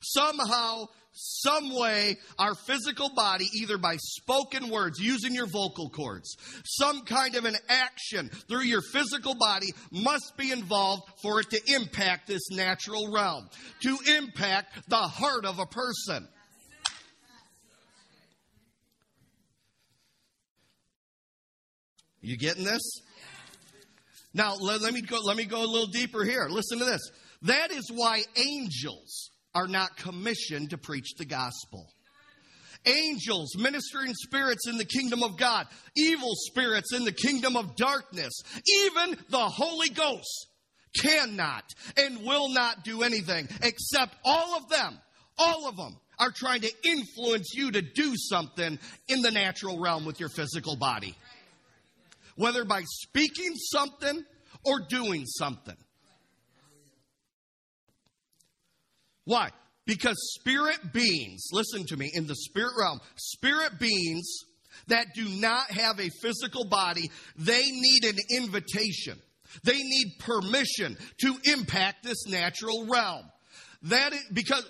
Somehow, 0.00 0.86
some 1.12 1.74
way, 1.74 2.16
our 2.38 2.54
physical 2.54 3.10
body, 3.14 3.46
either 3.54 3.78
by 3.78 3.96
spoken 3.96 4.68
words, 4.68 4.98
using 4.98 5.34
your 5.34 5.46
vocal 5.46 5.88
cords, 5.88 6.36
some 6.64 7.02
kind 7.02 7.34
of 7.36 7.44
an 7.44 7.56
action 7.68 8.28
through 8.48 8.64
your 8.64 8.82
physical 8.82 9.34
body 9.34 9.68
must 9.90 10.36
be 10.36 10.52
involved 10.52 11.04
for 11.22 11.40
it 11.40 11.50
to 11.50 11.60
impact 11.74 12.26
this 12.26 12.50
natural 12.50 13.10
realm, 13.12 13.48
to 13.82 13.96
impact 14.18 14.88
the 14.88 14.96
heart 14.96 15.46
of 15.46 15.58
a 15.58 15.66
person. 15.66 16.28
You 22.20 22.36
getting 22.36 22.64
this? 22.64 22.82
Now, 24.36 24.54
let, 24.56 24.82
let, 24.82 24.92
me 24.92 25.00
go, 25.00 25.18
let 25.24 25.38
me 25.38 25.46
go 25.46 25.64
a 25.64 25.66
little 25.66 25.86
deeper 25.86 26.22
here. 26.22 26.46
Listen 26.50 26.78
to 26.78 26.84
this. 26.84 27.00
That 27.42 27.70
is 27.70 27.90
why 27.90 28.22
angels 28.36 29.30
are 29.54 29.66
not 29.66 29.96
commissioned 29.96 30.70
to 30.70 30.78
preach 30.78 31.14
the 31.16 31.24
gospel. 31.24 31.88
Angels, 32.84 33.56
ministering 33.56 34.12
spirits 34.12 34.68
in 34.68 34.76
the 34.76 34.84
kingdom 34.84 35.22
of 35.22 35.38
God, 35.38 35.66
evil 35.96 36.32
spirits 36.34 36.92
in 36.92 37.06
the 37.06 37.12
kingdom 37.12 37.56
of 37.56 37.76
darkness, 37.76 38.42
even 38.84 39.16
the 39.30 39.38
Holy 39.38 39.88
Ghost 39.88 40.48
cannot 41.00 41.64
and 41.96 42.22
will 42.22 42.50
not 42.50 42.84
do 42.84 43.02
anything 43.02 43.48
except 43.62 44.14
all 44.22 44.58
of 44.58 44.68
them, 44.68 44.98
all 45.38 45.66
of 45.66 45.78
them 45.78 45.96
are 46.18 46.30
trying 46.30 46.60
to 46.60 46.72
influence 46.84 47.54
you 47.54 47.70
to 47.70 47.80
do 47.80 48.14
something 48.16 48.78
in 49.08 49.22
the 49.22 49.30
natural 49.30 49.80
realm 49.80 50.04
with 50.04 50.20
your 50.20 50.28
physical 50.28 50.76
body 50.76 51.16
whether 52.36 52.64
by 52.64 52.82
speaking 52.84 53.54
something 53.54 54.22
or 54.64 54.80
doing 54.88 55.24
something. 55.26 55.76
Why? 59.24 59.50
Because 59.86 60.16
spirit 60.38 60.92
beings, 60.92 61.48
listen 61.52 61.84
to 61.86 61.96
me, 61.96 62.10
in 62.14 62.26
the 62.26 62.34
spirit 62.34 62.72
realm, 62.78 63.00
spirit 63.16 63.78
beings 63.78 64.26
that 64.88 65.06
do 65.14 65.28
not 65.28 65.70
have 65.70 65.98
a 65.98 66.10
physical 66.22 66.64
body, 66.68 67.10
they 67.36 67.62
need 67.70 68.04
an 68.04 68.16
invitation. 68.36 69.18
They 69.64 69.76
need 69.82 70.18
permission 70.20 70.96
to 71.22 71.36
impact 71.44 72.04
this 72.04 72.26
natural 72.26 72.86
realm. 72.86 73.30
That 73.88 74.14
is 74.14 74.24
because, 74.32 74.64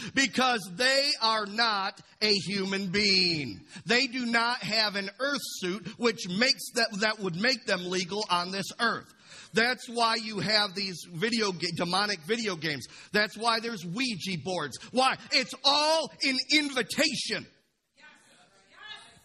because 0.14 0.60
they 0.76 1.10
are 1.20 1.46
not 1.46 2.00
a 2.22 2.32
human 2.32 2.88
being. 2.88 3.60
They 3.86 4.06
do 4.06 4.24
not 4.24 4.58
have 4.58 4.94
an 4.94 5.10
earth 5.18 5.40
suit 5.42 5.88
which 5.98 6.28
makes 6.28 6.70
that, 6.74 6.88
that 7.00 7.18
would 7.18 7.34
make 7.34 7.66
them 7.66 7.90
legal 7.90 8.24
on 8.30 8.52
this 8.52 8.66
earth. 8.78 9.12
That's 9.52 9.88
why 9.88 10.16
you 10.16 10.38
have 10.38 10.74
these 10.74 10.98
video 11.12 11.52
demonic 11.76 12.20
video 12.20 12.54
games. 12.54 12.86
That's 13.12 13.36
why 13.36 13.58
there's 13.60 13.84
Ouija 13.84 14.38
boards. 14.44 14.78
Why? 14.92 15.16
It's 15.32 15.54
all 15.64 16.10
an 16.22 16.36
invitation. 16.52 17.46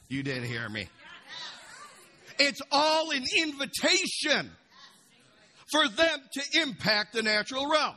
You 0.08 0.24
didn't 0.24 0.46
hear 0.46 0.68
me. 0.68 0.88
It's 2.40 2.62
all 2.72 3.12
an 3.12 3.24
invitation 3.38 4.50
for 5.72 5.88
them 5.88 6.20
to 6.34 6.62
impact 6.62 7.14
the 7.14 7.22
natural 7.22 7.70
realm 7.70 7.96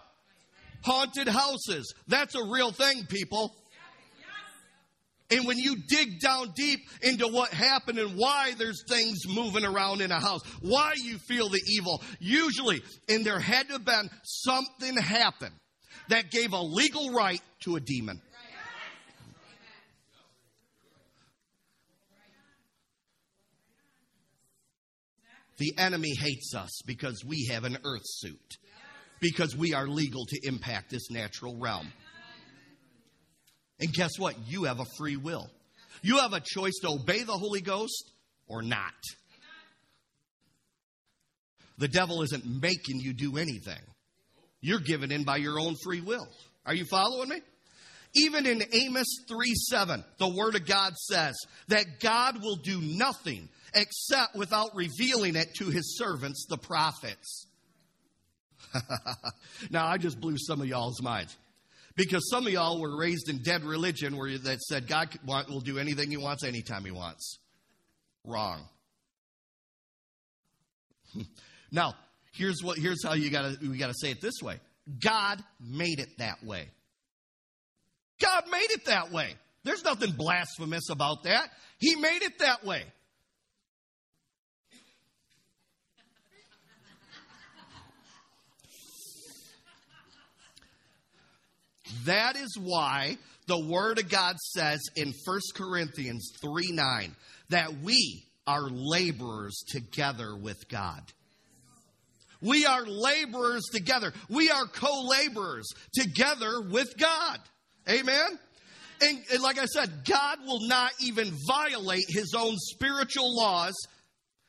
haunted 0.82 1.28
houses. 1.28 1.94
That's 2.08 2.34
a 2.34 2.44
real 2.44 2.72
thing, 2.72 3.06
people. 3.06 3.54
And 5.30 5.46
when 5.46 5.56
you 5.56 5.76
dig 5.88 6.20
down 6.20 6.52
deep 6.54 6.80
into 7.00 7.26
what 7.26 7.50
happened 7.50 7.98
and 7.98 8.18
why 8.18 8.52
there's 8.58 8.84
things 8.86 9.26
moving 9.26 9.64
around 9.64 10.02
in 10.02 10.10
a 10.10 10.20
house, 10.20 10.42
why 10.60 10.92
you 11.02 11.16
feel 11.16 11.48
the 11.48 11.62
evil, 11.68 12.02
usually, 12.20 12.82
and 13.08 13.24
there 13.24 13.38
had 13.38 13.68
to 13.68 13.74
have 13.74 13.84
been 13.84 14.10
something 14.24 14.94
happen 14.94 15.50
that 16.08 16.30
gave 16.30 16.52
a 16.52 16.60
legal 16.60 17.12
right 17.14 17.40
to 17.60 17.76
a 17.76 17.80
demon. 17.80 18.20
The 25.56 25.78
enemy 25.78 26.14
hates 26.18 26.54
us 26.54 26.80
because 26.84 27.24
we 27.24 27.46
have 27.52 27.64
an 27.64 27.78
earth 27.84 28.02
suit 28.04 28.58
because 29.22 29.56
we 29.56 29.72
are 29.72 29.86
legal 29.86 30.26
to 30.26 30.38
impact 30.42 30.90
this 30.90 31.08
natural 31.08 31.56
realm. 31.56 31.90
And 33.80 33.92
guess 33.94 34.10
what? 34.18 34.34
You 34.46 34.64
have 34.64 34.80
a 34.80 34.84
free 34.98 35.16
will. 35.16 35.48
You 36.02 36.18
have 36.18 36.32
a 36.32 36.40
choice 36.44 36.74
to 36.82 36.88
obey 36.90 37.22
the 37.22 37.32
Holy 37.32 37.60
Ghost 37.60 38.10
or 38.48 38.62
not. 38.62 38.92
The 41.78 41.88
devil 41.88 42.22
isn't 42.22 42.44
making 42.44 43.00
you 43.00 43.14
do 43.14 43.38
anything. 43.38 43.80
You're 44.60 44.80
given 44.80 45.10
in 45.10 45.24
by 45.24 45.36
your 45.36 45.58
own 45.58 45.76
free 45.82 46.00
will. 46.00 46.26
Are 46.66 46.74
you 46.74 46.84
following 46.84 47.28
me? 47.28 47.40
Even 48.14 48.44
in 48.44 48.62
Amos 48.72 49.24
3 49.28 49.54
7, 49.54 50.04
the 50.18 50.28
Word 50.28 50.54
of 50.54 50.66
God 50.66 50.94
says 50.96 51.34
that 51.68 52.00
God 52.00 52.42
will 52.42 52.56
do 52.56 52.80
nothing 52.80 53.48
except 53.74 54.36
without 54.36 54.74
revealing 54.74 55.34
it 55.34 55.48
to 55.58 55.70
His 55.70 55.96
servants, 55.96 56.46
the 56.48 56.58
prophets. 56.58 57.46
now, 59.70 59.86
I 59.86 59.98
just 59.98 60.20
blew 60.20 60.36
some 60.38 60.60
of 60.60 60.66
y'all's 60.66 61.02
minds 61.02 61.36
because 61.96 62.28
some 62.30 62.46
of 62.46 62.52
y'all 62.52 62.80
were 62.80 62.96
raised 62.96 63.28
in 63.28 63.42
dead 63.42 63.64
religion 63.64 64.16
where 64.16 64.36
that 64.38 64.60
said 64.60 64.86
God 64.88 65.08
will 65.26 65.60
do 65.60 65.78
anything 65.78 66.10
He 66.10 66.16
wants 66.16 66.44
anytime 66.44 66.84
He 66.84 66.90
wants. 66.90 67.38
Wrong. 68.24 68.60
now, 71.70 71.94
here's 72.32 72.62
what 72.62 72.78
here's 72.78 73.04
how 73.04 73.14
you 73.14 73.30
gotta 73.30 73.56
we 73.60 73.78
gotta 73.78 73.94
say 73.94 74.10
it 74.10 74.20
this 74.20 74.40
way. 74.42 74.60
God 75.02 75.42
made 75.60 76.00
it 76.00 76.18
that 76.18 76.42
way. 76.44 76.68
God 78.20 78.44
made 78.50 78.70
it 78.70 78.86
that 78.86 79.10
way. 79.12 79.34
There's 79.64 79.84
nothing 79.84 80.12
blasphemous 80.12 80.90
about 80.90 81.24
that. 81.24 81.48
He 81.78 81.96
made 81.96 82.22
it 82.22 82.38
that 82.40 82.64
way. 82.64 82.84
That 92.04 92.36
is 92.36 92.56
why 92.58 93.18
the 93.46 93.58
Word 93.58 93.98
of 93.98 94.08
God 94.08 94.38
says 94.38 94.80
in 94.96 95.12
1 95.24 95.40
Corinthians 95.54 96.32
3 96.40 96.72
9 96.72 97.16
that 97.50 97.80
we 97.82 98.24
are 98.46 98.68
laborers 98.68 99.62
together 99.68 100.36
with 100.36 100.68
God. 100.68 101.02
We 102.40 102.66
are 102.66 102.84
laborers 102.84 103.62
together. 103.72 104.12
We 104.28 104.50
are 104.50 104.66
co 104.66 105.04
laborers 105.04 105.68
together 105.94 106.60
with 106.60 106.96
God. 106.98 107.38
Amen? 107.88 108.38
And, 109.00 109.18
and, 109.32 109.42
like 109.42 109.58
I 109.58 109.64
said, 109.64 110.04
God 110.04 110.38
will 110.46 110.66
not 110.68 110.92
even 111.00 111.32
violate 111.46 112.04
his 112.08 112.34
own 112.36 112.54
spiritual 112.56 113.36
laws 113.36 113.74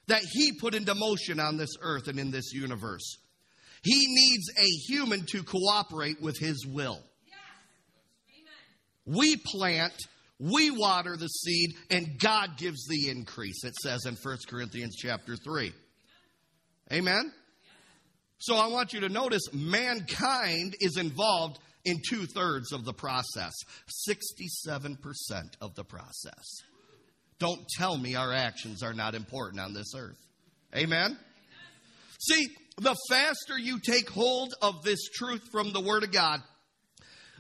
that 0.08 0.22
he 0.32 0.54
put 0.54 0.76
into 0.76 0.94
motion 0.94 1.40
on 1.40 1.58
this 1.58 1.76
earth 1.82 2.08
and 2.08 2.20
in 2.20 2.30
this 2.30 2.54
universe. 2.54 3.18
He 3.84 4.06
needs 4.08 4.50
a 4.58 4.68
human 4.88 5.26
to 5.28 5.44
cooperate 5.44 6.22
with 6.22 6.38
his 6.38 6.66
will. 6.68 7.00
We 9.06 9.38
plant, 9.38 9.94
we 10.40 10.72
water 10.72 11.18
the 11.18 11.28
seed, 11.28 11.72
and 11.90 12.20
God 12.20 12.58
gives 12.58 12.86
the 12.88 13.10
increase, 13.10 13.64
it 13.64 13.76
says 13.76 14.06
in 14.06 14.16
1 14.16 14.38
Corinthians 14.48 14.96
chapter 14.96 15.36
3. 15.36 15.72
Amen? 16.92 17.32
So 18.40 18.56
I 18.56 18.68
want 18.68 18.94
you 18.94 19.02
to 19.02 19.10
notice 19.10 19.42
mankind 19.54 20.76
is 20.82 20.98
involved 20.98 21.60
in 21.86 22.02
two 22.08 22.26
thirds 22.26 22.72
of 22.72 22.86
the 22.86 22.94
process, 22.94 23.54
67% 24.10 24.98
of 25.62 25.76
the 25.76 25.84
process. 25.84 26.62
Don't 27.40 27.66
tell 27.78 27.98
me 27.98 28.16
our 28.16 28.34
actions 28.34 28.84
are 28.84 28.94
not 28.94 29.16
important 29.16 29.60
on 29.60 29.74
this 29.74 29.94
earth. 29.96 30.20
Amen? 30.76 31.18
See, 32.20 32.48
the 32.78 32.96
faster 33.10 33.58
you 33.58 33.80
take 33.80 34.10
hold 34.10 34.54
of 34.62 34.84
this 34.84 35.10
truth 35.10 35.44
from 35.52 35.74
the 35.74 35.82
Word 35.82 36.04
of 36.04 36.12
God, 36.12 36.42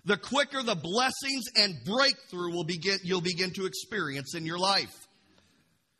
the 0.05 0.17
quicker 0.17 0.62
the 0.62 0.75
blessings 0.75 1.45
and 1.55 1.75
breakthrough 1.86 2.51
will 2.51 2.65
begin, 2.65 2.98
you'll 3.03 3.22
begin 3.22 3.51
to 3.51 3.65
experience 3.65 4.36
in 4.36 4.45
your 4.45 4.60
life. 4.60 4.93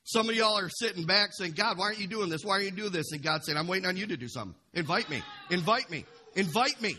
Some 0.05 0.27
of 0.29 0.36
y'all 0.36 0.60
are 0.60 0.69
sitting 0.69 1.05
back 1.05 1.29
saying, 1.31 1.53
God, 1.53 1.77
why 1.77 1.86
aren't 1.86 2.00
you 2.00 2.07
doing 2.07 2.29
this? 2.29 2.41
Why 2.43 2.55
aren't 2.55 2.65
you 2.65 2.72
doing 2.72 2.91
this? 2.91 3.12
And 3.13 3.24
God 3.24 3.41
saying, 3.43 3.57
I'm 3.57 3.67
waiting 3.67 3.88
on 3.88 3.95
you 3.95 4.07
to 4.07 4.17
do 4.17 4.27
something. 4.27 4.55
Invite 4.74 5.10
me. 5.10 5.22
Invite 5.50 5.89
me. 5.89 6.05
Invite 6.36 6.82
me. 6.82 6.97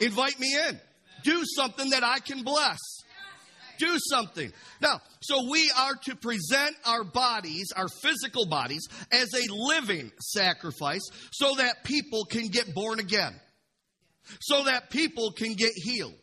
Invite 0.00 0.40
me 0.40 0.56
in. 0.68 0.80
Do 1.22 1.44
something 1.44 1.90
that 1.90 2.02
I 2.02 2.18
can 2.18 2.42
bless. 2.42 2.78
Do 3.78 3.96
something. 4.10 4.52
Now, 4.80 5.00
so 5.20 5.48
we 5.48 5.70
are 5.78 5.94
to 6.06 6.16
present 6.16 6.74
our 6.84 7.04
bodies, 7.04 7.68
our 7.76 7.88
physical 8.02 8.46
bodies, 8.46 8.86
as 9.12 9.28
a 9.32 9.52
living 9.52 10.10
sacrifice 10.20 11.08
so 11.30 11.54
that 11.56 11.84
people 11.84 12.24
can 12.24 12.48
get 12.48 12.74
born 12.74 12.98
again. 12.98 13.34
So 14.40 14.64
that 14.64 14.90
people 14.90 15.32
can 15.32 15.54
get 15.54 15.72
healed 15.74 16.14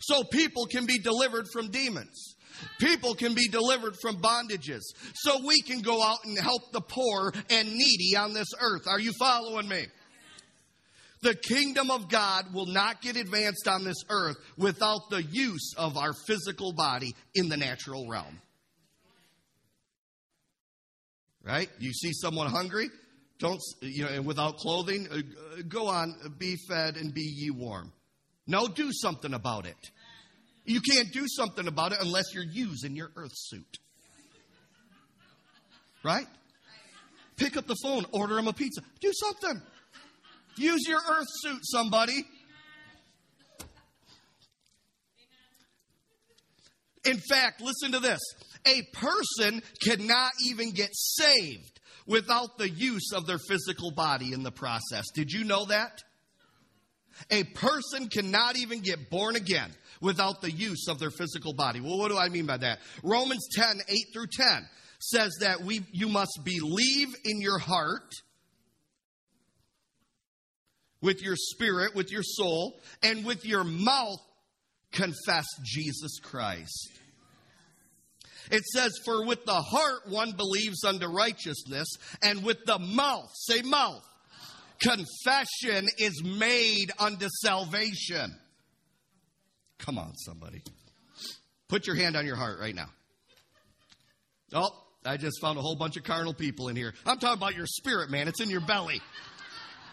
so 0.00 0.22
people 0.24 0.66
can 0.66 0.86
be 0.86 0.98
delivered 0.98 1.46
from 1.52 1.70
demons. 1.70 2.36
People 2.78 3.14
can 3.14 3.34
be 3.34 3.48
delivered 3.48 3.96
from 4.00 4.16
bondages. 4.16 4.82
So 5.14 5.44
we 5.44 5.62
can 5.62 5.80
go 5.80 6.02
out 6.02 6.18
and 6.24 6.38
help 6.38 6.70
the 6.72 6.80
poor 6.80 7.32
and 7.50 7.72
needy 7.72 8.16
on 8.16 8.32
this 8.34 8.48
earth. 8.60 8.86
Are 8.86 9.00
you 9.00 9.12
following 9.18 9.68
me? 9.68 9.86
The 11.22 11.34
kingdom 11.34 11.90
of 11.90 12.08
God 12.08 12.52
will 12.52 12.66
not 12.66 13.00
get 13.00 13.16
advanced 13.16 13.68
on 13.68 13.84
this 13.84 14.02
earth 14.10 14.36
without 14.58 15.08
the 15.08 15.22
use 15.22 15.72
of 15.76 15.96
our 15.96 16.12
physical 16.26 16.72
body 16.72 17.14
in 17.34 17.48
the 17.48 17.56
natural 17.56 18.08
realm. 18.08 18.40
Right? 21.44 21.68
You 21.78 21.92
see 21.92 22.12
someone 22.12 22.48
hungry, 22.48 22.88
don't, 23.38 23.60
you 23.80 24.04
know, 24.04 24.10
and 24.10 24.26
without 24.26 24.56
clothing, 24.56 25.08
uh, 25.10 25.62
go 25.68 25.86
on, 25.86 26.14
be 26.38 26.56
fed 26.68 26.96
and 26.96 27.12
be 27.12 27.22
ye 27.22 27.50
warm. 27.50 27.92
No, 28.46 28.66
do 28.68 28.90
something 28.92 29.34
about 29.34 29.66
it. 29.66 29.90
You 30.64 30.80
can't 30.80 31.12
do 31.12 31.26
something 31.26 31.66
about 31.66 31.92
it 31.92 31.98
unless 32.00 32.34
you're 32.34 32.44
using 32.44 32.94
your 32.96 33.10
earth 33.16 33.32
suit. 33.34 33.78
Right? 36.04 36.26
Pick 37.36 37.56
up 37.56 37.66
the 37.66 37.76
phone, 37.82 38.04
order 38.12 38.38
him 38.38 38.48
a 38.48 38.52
pizza. 38.52 38.82
Do 39.00 39.12
something. 39.12 39.62
Use 40.56 40.86
your 40.86 41.00
earth 41.00 41.28
suit, 41.28 41.60
somebody. 41.62 42.24
In 47.04 47.18
fact, 47.18 47.60
listen 47.60 47.92
to 47.92 48.00
this. 48.00 48.20
A 48.66 48.82
person 48.92 49.62
cannot 49.82 50.32
even 50.46 50.70
get 50.70 50.90
saved 50.92 51.80
without 52.06 52.58
the 52.58 52.68
use 52.68 53.12
of 53.12 53.26
their 53.26 53.38
physical 53.38 53.90
body 53.90 54.32
in 54.32 54.42
the 54.42 54.52
process. 54.52 55.06
Did 55.14 55.32
you 55.32 55.44
know 55.44 55.64
that? 55.66 56.02
A 57.30 57.44
person 57.44 58.08
cannot 58.08 58.56
even 58.56 58.80
get 58.80 59.10
born 59.10 59.36
again 59.36 59.70
without 60.00 60.40
the 60.40 60.50
use 60.50 60.86
of 60.88 60.98
their 60.98 61.10
physical 61.10 61.52
body. 61.52 61.80
Well, 61.80 61.98
what 61.98 62.08
do 62.08 62.18
I 62.18 62.28
mean 62.28 62.46
by 62.46 62.56
that? 62.58 62.80
Romans 63.02 63.48
10, 63.54 63.80
8 63.88 63.96
through 64.12 64.26
10 64.32 64.68
says 64.98 65.32
that 65.40 65.62
we, 65.62 65.80
you 65.92 66.08
must 66.08 66.40
believe 66.44 67.08
in 67.24 67.40
your 67.40 67.58
heart, 67.58 68.12
with 71.00 71.20
your 71.22 71.36
spirit, 71.36 71.94
with 71.94 72.12
your 72.12 72.22
soul, 72.22 72.80
and 73.02 73.24
with 73.24 73.44
your 73.44 73.64
mouth 73.64 74.20
confess 74.92 75.46
Jesus 75.64 76.20
Christ. 76.22 76.90
It 78.50 78.64
says, 78.64 78.92
For 79.04 79.26
with 79.26 79.44
the 79.44 79.60
heart 79.60 80.08
one 80.08 80.32
believes 80.32 80.84
unto 80.84 81.06
righteousness, 81.06 81.88
and 82.22 82.44
with 82.44 82.64
the 82.66 82.78
mouth, 82.78 83.30
say 83.34 83.62
mouth, 83.62 84.04
confession 84.82 85.88
is 85.98 86.22
made 86.22 86.90
unto 86.98 87.28
salvation. 87.40 88.36
Come 89.78 89.98
on, 89.98 90.14
somebody. 90.16 90.62
Put 91.68 91.86
your 91.86 91.96
hand 91.96 92.16
on 92.16 92.26
your 92.26 92.36
heart 92.36 92.58
right 92.60 92.74
now. 92.74 92.90
Oh, 94.52 94.70
I 95.04 95.16
just 95.16 95.40
found 95.40 95.58
a 95.58 95.62
whole 95.62 95.76
bunch 95.76 95.96
of 95.96 96.04
carnal 96.04 96.34
people 96.34 96.68
in 96.68 96.76
here. 96.76 96.92
I'm 97.06 97.18
talking 97.18 97.38
about 97.38 97.56
your 97.56 97.66
spirit, 97.66 98.10
man. 98.10 98.28
It's 98.28 98.40
in 98.40 98.50
your 98.50 98.60
belly. 98.60 99.00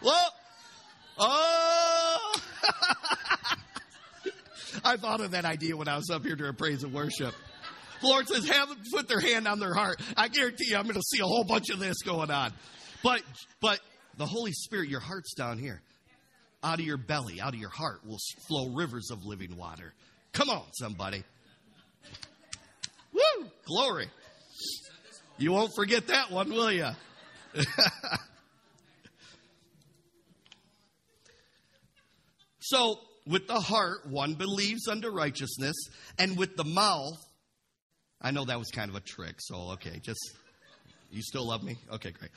Well, 0.04 0.34
oh. 1.18 2.34
I 4.84 4.98
thought 4.98 5.22
of 5.22 5.32
that 5.32 5.46
idea 5.46 5.76
when 5.76 5.88
I 5.88 5.96
was 5.96 6.10
up 6.10 6.24
here 6.24 6.36
during 6.36 6.56
praise 6.56 6.84
and 6.84 6.94
worship. 6.94 7.34
The 8.02 8.08
Lord 8.08 8.28
says, 8.28 8.48
have 8.48 8.70
them 8.70 8.78
put 8.92 9.08
their 9.08 9.20
hand 9.20 9.48
on 9.48 9.60
their 9.60 9.74
heart. 9.74 10.00
I 10.16 10.28
guarantee 10.28 10.70
you, 10.70 10.78
I'm 10.78 10.84
going 10.84 10.96
to 10.96 11.02
see 11.02 11.20
a 11.20 11.26
whole 11.26 11.44
bunch 11.44 11.70
of 11.70 11.80
this 11.80 12.02
going 12.02 12.32
on. 12.32 12.54
But, 13.04 13.22
but 13.62 13.80
the 14.20 14.28
Holy 14.28 14.52
Spirit, 14.52 14.90
your 14.90 15.00
heart's 15.00 15.34
down 15.34 15.58
here. 15.58 15.82
Out 16.62 16.80
of 16.80 16.86
your 16.86 16.98
belly, 16.98 17.40
out 17.40 17.54
of 17.54 17.60
your 17.60 17.70
heart 17.70 18.06
will 18.06 18.20
flow 18.48 18.68
rivers 18.68 19.12
of 19.12 19.26
living 19.26 19.56
water. 19.56 19.94
Come 20.34 20.50
on, 20.50 20.66
somebody. 20.74 21.24
Woo! 23.14 23.46
Glory. 23.66 24.10
You 25.38 25.54
won't 25.54 25.74
forget 25.74 26.08
that 26.08 26.32
one, 26.32 26.50
will 26.50 26.70
you? 26.70 26.90
so, 32.60 33.00
with 33.26 33.48
the 33.48 33.62
heart, 33.62 34.06
one 34.06 34.34
believes 34.34 34.90
unto 34.90 35.10
righteousness, 35.10 35.78
and 36.18 36.38
with 36.38 36.58
the 36.58 36.66
mouth, 36.66 37.16
I 38.22 38.32
know 38.32 38.44
that 38.44 38.60
was 38.60 38.70
kind 38.70 38.90
of 38.90 38.98
a 38.98 39.02
trick, 39.02 39.36
so 39.40 39.70
okay, 39.76 40.02
just, 40.04 40.20
you 41.10 41.22
still 41.22 41.48
love 41.48 41.64
me? 41.64 41.78
Okay, 41.90 42.12
great. 42.12 42.32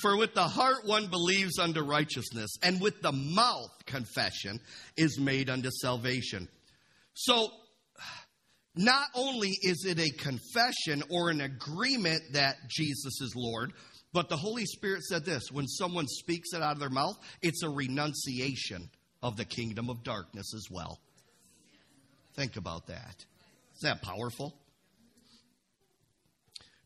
For 0.00 0.16
with 0.16 0.34
the 0.34 0.46
heart 0.46 0.86
one 0.86 1.08
believes 1.08 1.58
unto 1.58 1.82
righteousness, 1.82 2.50
and 2.62 2.80
with 2.80 3.00
the 3.02 3.12
mouth 3.12 3.72
confession 3.86 4.60
is 4.96 5.18
made 5.18 5.50
unto 5.50 5.70
salvation. 5.70 6.48
So, 7.14 7.48
not 8.76 9.08
only 9.14 9.50
is 9.62 9.84
it 9.84 9.98
a 9.98 10.10
confession 10.22 11.02
or 11.10 11.30
an 11.30 11.40
agreement 11.40 12.22
that 12.32 12.56
Jesus 12.68 13.20
is 13.20 13.34
Lord, 13.34 13.72
but 14.12 14.28
the 14.28 14.36
Holy 14.36 14.64
Spirit 14.66 15.02
said 15.02 15.24
this 15.24 15.50
when 15.50 15.66
someone 15.66 16.06
speaks 16.06 16.52
it 16.52 16.62
out 16.62 16.72
of 16.72 16.80
their 16.80 16.90
mouth, 16.90 17.16
it's 17.42 17.62
a 17.62 17.68
renunciation 17.68 18.88
of 19.22 19.36
the 19.36 19.44
kingdom 19.44 19.90
of 19.90 20.04
darkness 20.04 20.54
as 20.54 20.66
well. 20.70 21.00
Think 22.36 22.56
about 22.56 22.86
that. 22.86 23.24
Is 23.74 23.80
that 23.82 24.00
powerful? 24.02 24.54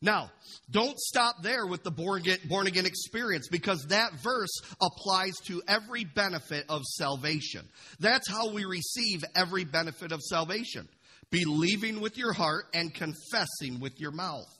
Now, 0.03 0.33
don't 0.69 0.99
stop 0.99 1.43
there 1.43 1.65
with 1.65 1.85
the 1.85 1.93
born 1.93 2.67
again, 2.67 2.87
experience 2.87 3.49
because 3.49 3.87
that 3.87 4.13
verse 4.15 4.51
applies 4.83 5.35
to 5.47 5.63
every 5.69 6.05
benefit 6.05 6.67
of 6.69 6.83
salvation. 6.85 7.63
That's 8.01 8.29
how 8.29 8.53
we 8.53 8.65
receive 8.65 9.25
every 9.37 9.65
benefit 9.65 10.11
of 10.11 10.21
salvation 10.21 10.89
believing 11.31 12.01
with 12.01 12.19
your 12.19 12.33
heart 12.33 12.67
and 12.75 12.93
confessing 12.93 13.81
with 13.81 13.99
your 13.99 14.11
mouth. 14.11 14.53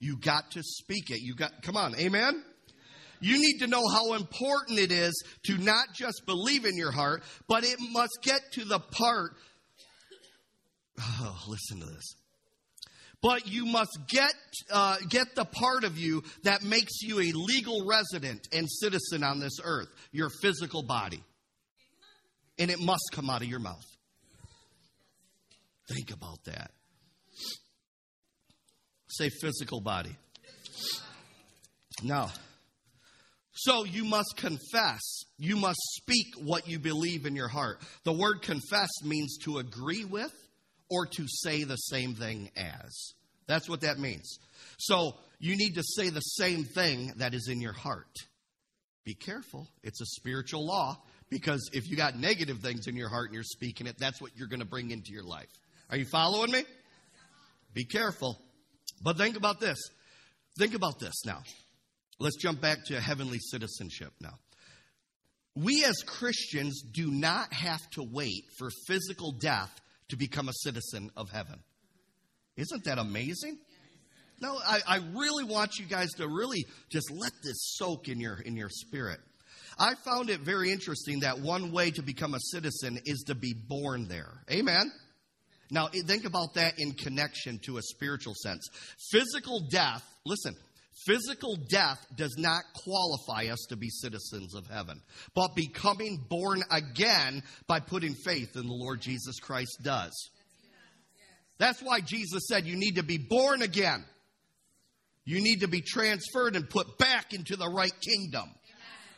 You 0.00 0.16
got 0.18 0.50
to 0.52 0.62
speak 0.62 1.10
it. 1.10 1.20
You 1.20 1.34
got, 1.34 1.62
come 1.62 1.76
on, 1.76 1.96
amen? 1.96 2.42
You 3.20 3.38
need 3.38 3.58
to 3.60 3.66
know 3.66 3.82
how 3.88 4.12
important 4.14 4.78
it 4.78 4.92
is 4.92 5.24
to 5.46 5.58
not 5.58 5.86
just 5.94 6.22
believe 6.26 6.64
in 6.64 6.76
your 6.76 6.92
heart, 6.92 7.22
but 7.48 7.64
it 7.64 7.78
must 7.92 8.18
get 8.22 8.40
to 8.52 8.64
the 8.64 8.78
part. 8.78 9.32
Oh, 11.00 11.44
listen 11.48 11.80
to 11.80 11.86
this. 11.86 12.14
But 13.20 13.48
you 13.48 13.66
must 13.66 13.98
get 14.08 14.32
uh, 14.70 14.96
get 15.08 15.34
the 15.34 15.44
part 15.44 15.84
of 15.84 15.98
you 15.98 16.22
that 16.44 16.62
makes 16.62 17.02
you 17.02 17.18
a 17.18 17.32
legal 17.32 17.84
resident 17.84 18.46
and 18.52 18.68
citizen 18.70 19.24
on 19.24 19.40
this 19.40 19.58
earth, 19.62 19.88
your 20.12 20.30
physical 20.40 20.84
body, 20.84 21.22
and 22.58 22.70
it 22.70 22.78
must 22.80 23.10
come 23.12 23.28
out 23.28 23.42
of 23.42 23.48
your 23.48 23.58
mouth. 23.58 23.84
Think 25.88 26.12
about 26.12 26.44
that. 26.44 26.70
Say 29.08 29.30
physical 29.30 29.80
body. 29.80 30.16
Now, 32.04 32.30
so 33.52 33.84
you 33.84 34.04
must 34.04 34.36
confess. 34.36 35.24
You 35.38 35.56
must 35.56 35.80
speak 35.96 36.26
what 36.44 36.68
you 36.68 36.78
believe 36.78 37.26
in 37.26 37.34
your 37.34 37.48
heart. 37.48 37.80
The 38.04 38.12
word 38.12 38.42
confess 38.42 38.90
means 39.02 39.38
to 39.44 39.58
agree 39.58 40.04
with 40.04 40.32
or 40.90 41.06
to 41.06 41.26
say 41.26 41.64
the 41.64 41.76
same 41.76 42.14
thing 42.14 42.50
as. 42.56 43.14
That's 43.46 43.68
what 43.68 43.80
that 43.82 43.98
means. 43.98 44.38
So 44.78 45.14
you 45.38 45.56
need 45.56 45.74
to 45.74 45.82
say 45.82 46.10
the 46.10 46.20
same 46.20 46.64
thing 46.64 47.12
that 47.16 47.34
is 47.34 47.48
in 47.48 47.60
your 47.60 47.72
heart. 47.72 48.14
Be 49.04 49.14
careful. 49.14 49.66
It's 49.82 50.00
a 50.00 50.06
spiritual 50.06 50.66
law 50.66 50.98
because 51.30 51.70
if 51.72 51.88
you 51.88 51.96
got 51.96 52.16
negative 52.16 52.58
things 52.58 52.86
in 52.86 52.96
your 52.96 53.08
heart 53.08 53.26
and 53.26 53.34
you're 53.34 53.42
speaking 53.42 53.86
it, 53.86 53.96
that's 53.98 54.20
what 54.20 54.32
you're 54.36 54.48
going 54.48 54.60
to 54.60 54.66
bring 54.66 54.90
into 54.90 55.12
your 55.12 55.24
life. 55.24 55.48
Are 55.90 55.96
you 55.96 56.04
following 56.04 56.50
me? 56.50 56.64
Be 57.72 57.84
careful. 57.84 58.38
But 59.02 59.16
think 59.16 59.36
about 59.36 59.60
this. 59.60 59.78
Think 60.58 60.74
about 60.74 60.98
this 60.98 61.24
now. 61.24 61.42
Let's 62.18 62.36
jump 62.36 62.60
back 62.60 62.84
to 62.86 63.00
heavenly 63.00 63.38
citizenship 63.38 64.12
now. 64.20 64.34
We 65.54 65.84
as 65.84 66.02
Christians 66.06 66.82
do 66.82 67.10
not 67.10 67.52
have 67.52 67.88
to 67.90 68.02
wait 68.02 68.44
for 68.58 68.70
physical 68.86 69.32
death 69.32 69.70
to 70.08 70.16
become 70.16 70.48
a 70.48 70.52
citizen 70.52 71.10
of 71.16 71.30
heaven. 71.30 71.60
Isn't 72.56 72.84
that 72.84 72.98
amazing? 72.98 73.58
No, 74.40 74.56
I, 74.56 74.80
I, 74.86 74.96
really 75.14 75.44
want 75.44 75.78
you 75.78 75.86
guys 75.86 76.10
to 76.18 76.28
really 76.28 76.64
just 76.90 77.10
let 77.10 77.32
this 77.42 77.74
soak 77.76 78.08
in 78.08 78.20
your 78.20 78.38
in 78.40 78.56
your 78.56 78.68
spirit. 78.68 79.18
I 79.78 79.94
found 80.04 80.30
it 80.30 80.40
very 80.40 80.70
interesting 80.70 81.20
that 81.20 81.40
one 81.40 81.72
way 81.72 81.90
to 81.92 82.02
become 82.02 82.34
a 82.34 82.40
citizen 82.40 83.00
is 83.04 83.24
to 83.26 83.34
be 83.34 83.52
born 83.54 84.08
there. 84.08 84.32
Amen. 84.50 84.92
Now, 85.70 85.88
think 85.88 86.24
about 86.24 86.54
that 86.54 86.74
in 86.78 86.92
connection 86.92 87.58
to 87.66 87.76
a 87.76 87.82
spiritual 87.82 88.34
sense. 88.34 88.66
Physical 89.10 89.60
death, 89.70 90.02
listen, 90.24 90.54
physical 91.06 91.56
death 91.68 92.04
does 92.16 92.36
not 92.38 92.62
qualify 92.74 93.52
us 93.52 93.66
to 93.68 93.76
be 93.76 93.88
citizens 93.90 94.54
of 94.54 94.66
heaven, 94.66 95.00
but 95.34 95.54
becoming 95.54 96.24
born 96.28 96.62
again 96.70 97.42
by 97.66 97.80
putting 97.80 98.14
faith 98.14 98.56
in 98.56 98.66
the 98.66 98.72
Lord 98.72 99.00
Jesus 99.00 99.38
Christ 99.40 99.78
does. 99.82 100.30
That's 101.58 101.82
why 101.82 102.00
Jesus 102.00 102.46
said 102.48 102.66
you 102.66 102.76
need 102.76 102.96
to 102.96 103.02
be 103.02 103.18
born 103.18 103.62
again. 103.62 104.04
You 105.24 105.42
need 105.42 105.60
to 105.60 105.68
be 105.68 105.82
transferred 105.82 106.56
and 106.56 106.70
put 106.70 106.96
back 106.96 107.34
into 107.34 107.56
the 107.56 107.68
right 107.68 107.92
kingdom. 108.00 108.48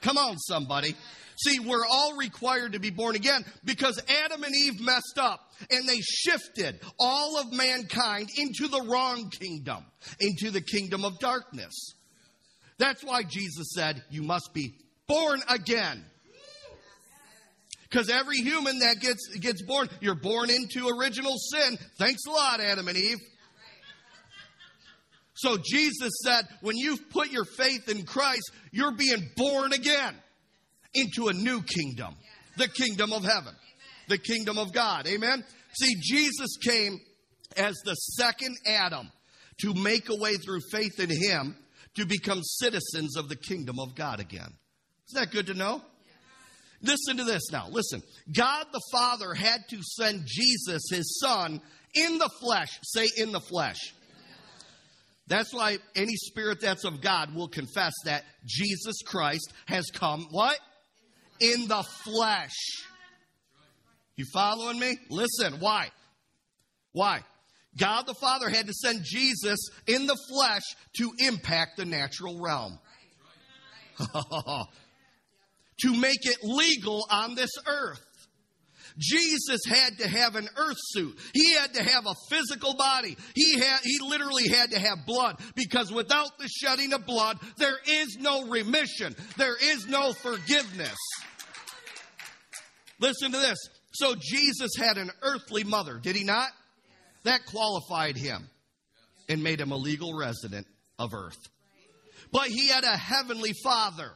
Come 0.00 0.16
on, 0.16 0.38
somebody. 0.38 0.96
See, 1.42 1.59
we're 1.59 1.87
all 1.87 2.16
required 2.16 2.72
to 2.74 2.81
be 2.81 2.90
born 2.90 3.16
again 3.16 3.44
because 3.64 4.03
Adam 4.24 4.42
and 4.44 4.55
Eve 4.55 4.81
messed 4.81 5.18
up 5.18 5.40
and 5.70 5.88
they 5.88 6.00
shifted 6.00 6.81
all 6.98 7.38
of 7.38 7.50
mankind 7.53 8.29
into 8.37 8.68
the 8.68 8.83
wrong 8.83 9.31
kingdom, 9.31 9.85
into 10.20 10.50
the 10.50 10.61
kingdom 10.61 11.05
of 11.05 11.18
darkness. 11.18 11.94
That's 12.76 13.03
why 13.03 13.22
Jesus 13.22 13.72
said, 13.74 14.03
You 14.11 14.22
must 14.22 14.53
be 14.53 14.74
born 15.07 15.40
again. 15.48 16.05
Because 17.88 18.11
every 18.11 18.38
human 18.38 18.79
that 18.81 19.00
gets, 19.00 19.26
gets 19.38 19.62
born, 19.62 19.88
you're 20.00 20.14
born 20.14 20.50
into 20.50 20.88
original 20.88 21.37
sin. 21.38 21.79
Thanks 21.98 22.26
a 22.26 22.31
lot, 22.31 22.61
Adam 22.61 22.87
and 22.87 22.96
Eve. 22.96 23.18
So 25.35 25.57
Jesus 25.57 26.12
said, 26.22 26.44
when 26.61 26.76
you've 26.76 27.09
put 27.11 27.33
your 27.33 27.46
faith 27.46 27.88
in 27.88 28.05
Christ, 28.05 28.53
you're 28.72 28.94
being 28.94 29.31
born 29.37 29.72
again 29.72 30.14
into 30.94 31.29
a 31.29 31.33
new 31.33 31.62
kingdom, 31.62 32.14
the 32.57 32.68
kingdom 32.68 33.12
of 33.12 33.24
heaven, 33.24 33.55
the 34.09 34.18
kingdom 34.18 34.59
of 34.59 34.72
God. 34.72 35.07
Amen. 35.07 35.44
See, 35.72 35.94
Jesus 36.00 36.57
came 36.62 36.98
as 37.57 37.76
the 37.85 37.94
second 37.94 38.57
Adam 38.66 39.11
to 39.62 39.74
make 39.74 40.09
a 40.09 40.16
way 40.16 40.35
through 40.35 40.61
faith 40.72 40.98
in 40.98 41.11
him 41.11 41.57
to 41.94 42.07
become 42.07 42.42
citizens 42.42 43.16
of 43.16 43.29
the 43.29 43.37
kingdom 43.37 43.79
of 43.79 43.94
God 43.94 44.20
again. 44.20 44.53
Isn't 45.09 45.20
that 45.20 45.31
good 45.33 45.46
to 45.46 45.55
know? 45.55 45.83
Listen 46.83 47.18
to 47.18 47.24
this 47.24 47.50
now. 47.50 47.68
Listen. 47.70 48.03
God 48.35 48.66
the 48.72 48.81
Father 48.92 49.35
had 49.35 49.68
to 49.68 49.83
send 49.83 50.22
Jesus, 50.26 50.83
his 50.90 51.20
son, 51.20 51.61
in 51.94 52.18
the 52.18 52.31
flesh. 52.40 52.79
Say, 52.83 53.07
in 53.16 53.33
the 53.33 53.40
flesh. 53.40 53.79
That's 55.26 55.53
why 55.55 55.79
any 55.94 56.16
spirit 56.16 56.61
that's 56.61 56.85
of 56.85 57.00
God 57.00 57.35
will 57.35 57.48
confess 57.48 57.92
that 58.05 58.24
Jesus 58.44 59.03
Christ 59.07 59.53
has 59.66 59.87
come, 59.92 60.26
what? 60.31 60.59
In 61.40 61.68
the 61.68 61.85
flesh. 62.05 62.57
You 64.16 64.24
following 64.33 64.79
me? 64.79 64.98
Listen, 65.09 65.61
why? 65.61 65.88
Why? 66.92 67.22
God 67.79 68.07
the 68.07 68.14
Father 68.14 68.48
had 68.48 68.66
to 68.66 68.72
send 68.72 69.03
Jesus 69.05 69.59
in 69.87 70.07
the 70.07 70.16
flesh 70.29 70.62
to 70.98 71.11
impact 71.18 71.76
the 71.76 71.85
natural 71.85 72.40
realm. 72.40 72.79
to 75.81 75.94
make 75.94 76.26
it 76.26 76.38
legal 76.42 77.07
on 77.11 77.35
this 77.35 77.50
earth. 77.66 78.05
Jesus 78.98 79.61
had 79.66 79.98
to 79.98 80.09
have 80.09 80.37
an 80.37 80.48
earth 80.57 80.76
suit. 80.79 81.18
He 81.33 81.55
had 81.55 81.74
to 81.74 81.83
have 81.83 82.07
a 82.07 82.14
physical 82.29 82.74
body. 82.74 83.16
He 83.35 83.59
had, 83.59 83.81
he 83.83 83.98
literally 84.07 84.48
had 84.48 84.72
to 84.72 84.79
have 84.79 85.07
blood 85.07 85.40
because 85.55 85.92
without 85.92 86.38
the 86.38 86.48
shedding 86.48 86.92
of 86.92 87.07
blood, 87.07 87.38
there 87.57 87.79
is 87.88 88.18
no 88.20 88.48
remission. 88.48 89.14
There 89.37 89.57
is 89.57 89.87
no 89.87 90.12
forgiveness. 90.12 90.96
Listen 93.00 93.32
to 93.32 93.38
this. 93.38 93.58
So 93.92 94.14
Jesus 94.20 94.70
had 94.78 94.98
an 94.98 95.10
earthly 95.22 95.64
mother, 95.64 95.98
did 96.00 96.14
he 96.14 96.24
not? 96.24 96.50
That 97.24 97.44
qualified 97.46 98.16
him 98.16 98.48
and 99.28 99.42
made 99.42 99.60
him 99.60 99.72
a 99.72 99.76
legal 99.76 100.16
resident 100.16 100.66
of 100.98 101.12
earth. 101.14 101.38
But 102.32 102.48
he 102.48 102.68
had 102.68 102.84
a 102.84 102.96
heavenly 102.96 103.52
father. 103.64 104.12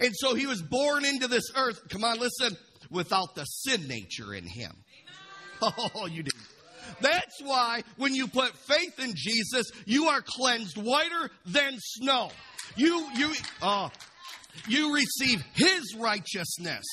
And 0.00 0.12
so 0.14 0.34
he 0.34 0.46
was 0.46 0.62
born 0.62 1.04
into 1.04 1.28
this 1.28 1.44
earth, 1.54 1.80
come 1.90 2.04
on, 2.04 2.18
listen, 2.18 2.56
without 2.90 3.34
the 3.34 3.44
sin 3.44 3.86
nature 3.88 4.34
in 4.34 4.46
him. 4.46 4.72
Oh, 5.94 6.06
you 6.06 6.24
didn't. 6.24 6.42
That's 7.00 7.40
why 7.40 7.84
when 7.96 8.16
you 8.16 8.26
put 8.26 8.52
faith 8.56 8.98
in 8.98 9.12
Jesus, 9.14 9.70
you 9.86 10.08
are 10.08 10.20
cleansed 10.20 10.76
whiter 10.76 11.30
than 11.46 11.76
snow. 11.78 12.30
You, 12.74 13.06
you, 13.14 13.32
oh, 13.62 13.88
you 14.66 14.92
receive 14.92 15.40
his 15.54 15.94
righteousness. 15.96 16.84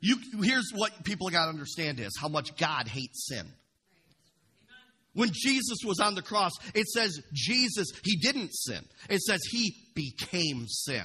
You, 0.00 0.16
here's 0.42 0.70
what 0.74 1.04
people 1.04 1.28
got 1.28 1.44
to 1.44 1.50
understand 1.50 2.00
is 2.00 2.16
how 2.20 2.28
much 2.28 2.56
God 2.56 2.88
hates 2.88 3.28
sin. 3.28 3.46
When 5.12 5.30
Jesus 5.32 5.78
was 5.84 5.98
on 5.98 6.14
the 6.14 6.22
cross, 6.22 6.52
it 6.74 6.86
says 6.86 7.20
Jesus, 7.32 7.88
he 8.04 8.16
didn't 8.16 8.54
sin. 8.54 8.84
It 9.08 9.20
says 9.20 9.40
he 9.50 9.74
became 9.94 10.66
sin. 10.68 11.04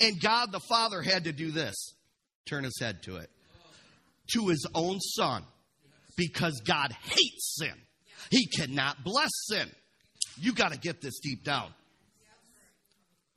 And 0.00 0.20
God 0.20 0.52
the 0.52 0.60
Father 0.60 1.02
had 1.02 1.24
to 1.24 1.32
do 1.32 1.50
this 1.50 1.94
turn 2.46 2.64
his 2.64 2.78
head 2.80 3.02
to 3.04 3.16
it 3.16 3.30
to 4.32 4.48
his 4.48 4.66
own 4.74 5.00
son 5.00 5.44
because 6.16 6.60
God 6.64 6.92
hates 7.02 7.56
sin. 7.58 7.74
He 8.30 8.46
cannot 8.46 9.02
bless 9.04 9.30
sin. 9.48 9.68
You 10.38 10.52
got 10.52 10.72
to 10.72 10.78
get 10.78 11.00
this 11.00 11.18
deep 11.20 11.44
down. 11.44 11.72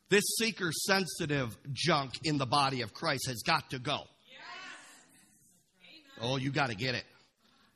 This 0.09 0.23
seeker 0.37 0.71
sensitive 0.71 1.57
junk 1.71 2.13
in 2.23 2.37
the 2.37 2.45
body 2.45 2.81
of 2.81 2.93
Christ 2.93 3.27
has 3.27 3.41
got 3.41 3.71
to 3.71 3.79
go. 3.79 4.01
Oh, 6.23 6.37
you 6.37 6.51
got 6.51 6.69
to 6.69 6.75
get 6.75 6.95
it. 6.95 7.03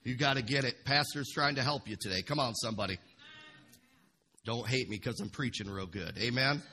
You 0.03 0.15
got 0.15 0.37
to 0.37 0.41
get 0.41 0.63
it. 0.63 0.85
Pastor's 0.85 1.29
trying 1.33 1.55
to 1.55 1.63
help 1.63 1.87
you 1.87 1.97
today. 1.99 2.21
Come 2.21 2.39
on, 2.39 2.55
somebody. 2.55 2.97
Don't 4.45 4.65
hate 4.65 4.87
me 4.87 4.95
because 4.95 5.19
I'm 5.19 5.29
preaching 5.29 5.69
real 5.69 5.85
good. 5.85 6.17
Amen. 6.17 6.63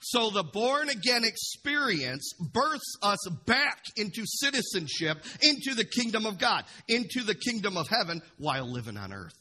So 0.00 0.28
the 0.28 0.42
born 0.42 0.90
again 0.90 1.24
experience 1.24 2.34
births 2.52 2.98
us 3.02 3.26
back 3.46 3.80
into 3.96 4.24
citizenship, 4.26 5.24
into 5.40 5.74
the 5.74 5.86
kingdom 5.86 6.26
of 6.26 6.36
God, 6.36 6.64
into 6.88 7.22
the 7.22 7.34
kingdom 7.34 7.78
of 7.78 7.88
heaven 7.88 8.20
while 8.36 8.70
living 8.70 8.98
on 8.98 9.14
earth. 9.14 9.32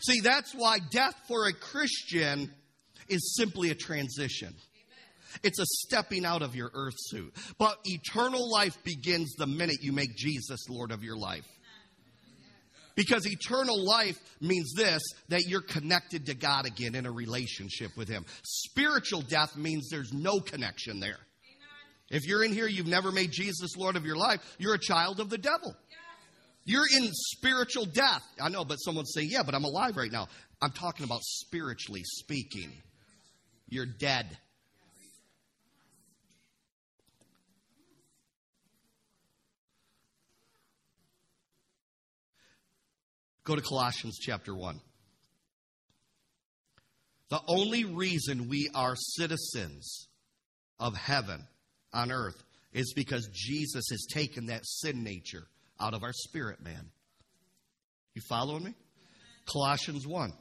See, 0.00 0.20
that's 0.20 0.54
why 0.54 0.78
death 0.90 1.14
for 1.28 1.46
a 1.46 1.52
Christian 1.52 2.50
is 3.10 3.36
simply 3.36 3.68
a 3.68 3.74
transition. 3.74 4.54
It's 5.42 5.58
a 5.58 5.66
stepping 5.66 6.24
out 6.24 6.42
of 6.42 6.54
your 6.54 6.70
earth 6.74 6.96
suit. 6.96 7.34
But 7.58 7.78
eternal 7.84 8.50
life 8.50 8.76
begins 8.84 9.34
the 9.36 9.46
minute 9.46 9.78
you 9.82 9.92
make 9.92 10.16
Jesus 10.16 10.68
Lord 10.68 10.92
of 10.92 11.02
your 11.02 11.16
life. 11.16 11.46
Because 12.94 13.26
eternal 13.26 13.84
life 13.84 14.18
means 14.40 14.72
this 14.74 15.02
that 15.28 15.42
you're 15.46 15.60
connected 15.60 16.26
to 16.26 16.34
God 16.34 16.66
again 16.66 16.94
in 16.94 17.04
a 17.04 17.12
relationship 17.12 17.90
with 17.96 18.08
Him. 18.08 18.24
Spiritual 18.42 19.20
death 19.20 19.54
means 19.56 19.88
there's 19.90 20.12
no 20.14 20.40
connection 20.40 20.98
there. 20.98 21.18
If 22.08 22.24
you're 22.24 22.42
in 22.42 22.52
here, 22.52 22.66
you've 22.66 22.86
never 22.86 23.12
made 23.12 23.32
Jesus 23.32 23.76
Lord 23.76 23.96
of 23.96 24.06
your 24.06 24.16
life, 24.16 24.40
you're 24.58 24.74
a 24.74 24.78
child 24.78 25.20
of 25.20 25.28
the 25.28 25.38
devil. 25.38 25.74
You're 26.64 26.86
in 26.96 27.10
spiritual 27.12 27.84
death. 27.84 28.24
I 28.40 28.48
know, 28.48 28.64
but 28.64 28.76
someone 28.76 29.04
say, 29.06 29.22
Yeah, 29.22 29.42
but 29.44 29.54
I'm 29.54 29.64
alive 29.64 29.96
right 29.96 30.10
now. 30.10 30.28
I'm 30.60 30.72
talking 30.72 31.04
about 31.04 31.20
spiritually 31.22 32.02
speaking. 32.04 32.72
You're 33.68 33.86
dead. 33.86 34.38
Go 43.46 43.54
to 43.54 43.62
Colossians 43.62 44.18
chapter 44.20 44.52
1. 44.52 44.80
The 47.30 47.40
only 47.46 47.84
reason 47.84 48.48
we 48.48 48.68
are 48.74 48.96
citizens 48.96 50.08
of 50.80 50.96
heaven 50.96 51.46
on 51.92 52.10
earth 52.10 52.42
is 52.72 52.92
because 52.94 53.28
Jesus 53.32 53.84
has 53.90 54.04
taken 54.12 54.46
that 54.46 54.66
sin 54.66 55.04
nature 55.04 55.44
out 55.80 55.94
of 55.94 56.02
our 56.02 56.12
spirit 56.12 56.60
man. 56.60 56.90
You 58.14 58.22
following 58.28 58.64
me? 58.64 58.74
Colossians 59.46 60.08
1. 60.08 60.32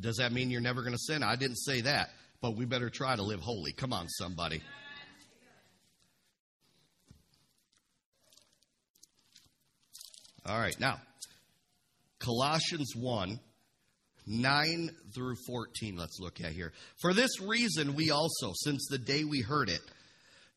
Does 0.00 0.16
that 0.16 0.32
mean 0.32 0.50
you're 0.50 0.62
never 0.62 0.80
going 0.80 0.94
to 0.94 0.98
sin? 0.98 1.22
I 1.22 1.36
didn't 1.36 1.58
say 1.58 1.82
that, 1.82 2.08
but 2.40 2.56
we 2.56 2.64
better 2.64 2.88
try 2.88 3.14
to 3.14 3.22
live 3.22 3.40
holy. 3.40 3.72
Come 3.72 3.92
on, 3.92 4.08
somebody. 4.08 4.62
All 10.46 10.58
right, 10.58 10.78
now, 10.78 11.00
Colossians 12.18 12.94
1 12.94 13.40
9 14.26 14.90
through 15.14 15.36
14, 15.46 15.96
let's 15.96 16.18
look 16.18 16.40
at 16.40 16.52
here. 16.52 16.72
For 17.00 17.12
this 17.12 17.40
reason, 17.42 17.94
we 17.94 18.10
also, 18.10 18.52
since 18.54 18.86
the 18.88 18.98
day 18.98 19.24
we 19.24 19.40
heard 19.42 19.68
it, 19.68 19.82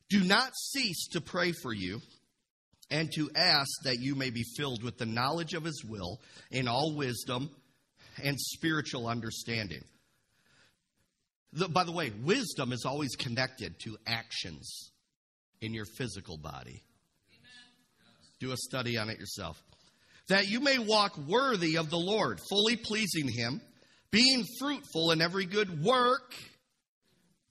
do 0.08 0.24
not 0.24 0.56
cease 0.56 1.08
to 1.08 1.20
pray 1.20 1.52
for 1.52 1.72
you 1.74 2.00
and 2.90 3.12
to 3.14 3.30
ask 3.34 3.68
that 3.84 3.98
you 4.00 4.14
may 4.14 4.30
be 4.30 4.42
filled 4.56 4.82
with 4.82 4.96
the 4.96 5.04
knowledge 5.04 5.52
of 5.52 5.64
his 5.64 5.84
will 5.86 6.18
in 6.50 6.66
all 6.66 6.94
wisdom 6.96 7.50
and 8.22 8.40
spiritual 8.40 9.06
understanding. 9.06 9.84
The, 11.52 11.68
by 11.68 11.84
the 11.84 11.92
way, 11.92 12.10
wisdom 12.22 12.72
is 12.72 12.86
always 12.86 13.16
connected 13.16 13.78
to 13.80 13.98
actions 14.06 14.92
in 15.60 15.74
your 15.74 15.86
physical 15.98 16.38
body. 16.38 16.82
Do 18.40 18.52
a 18.52 18.56
study 18.56 18.96
on 18.96 19.10
it 19.10 19.18
yourself 19.18 19.62
that 20.28 20.48
you 20.48 20.60
may 20.60 20.78
walk 20.78 21.16
worthy 21.18 21.76
of 21.76 21.90
the 21.90 21.98
Lord, 21.98 22.40
fully 22.48 22.76
pleasing 22.76 23.28
Him, 23.28 23.60
being 24.10 24.44
fruitful 24.58 25.10
in 25.10 25.20
every 25.20 25.46
good 25.46 25.82
work, 25.82 26.34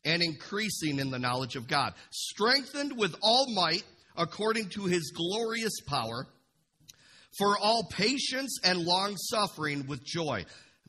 and 0.05 0.23
increasing 0.23 0.99
in 0.99 1.11
the 1.11 1.19
knowledge 1.19 1.55
of 1.55 1.67
God, 1.67 1.93
strengthened 2.11 2.97
with 2.97 3.15
all 3.21 3.53
might 3.53 3.83
according 4.15 4.69
to 4.69 4.85
His 4.85 5.11
glorious 5.11 5.81
power, 5.81 6.27
for 7.37 7.57
all 7.57 7.83
patience 7.91 8.59
and 8.63 8.79
long 8.79 9.15
suffering 9.17 9.85
with 9.87 10.03
joy, 10.03 10.45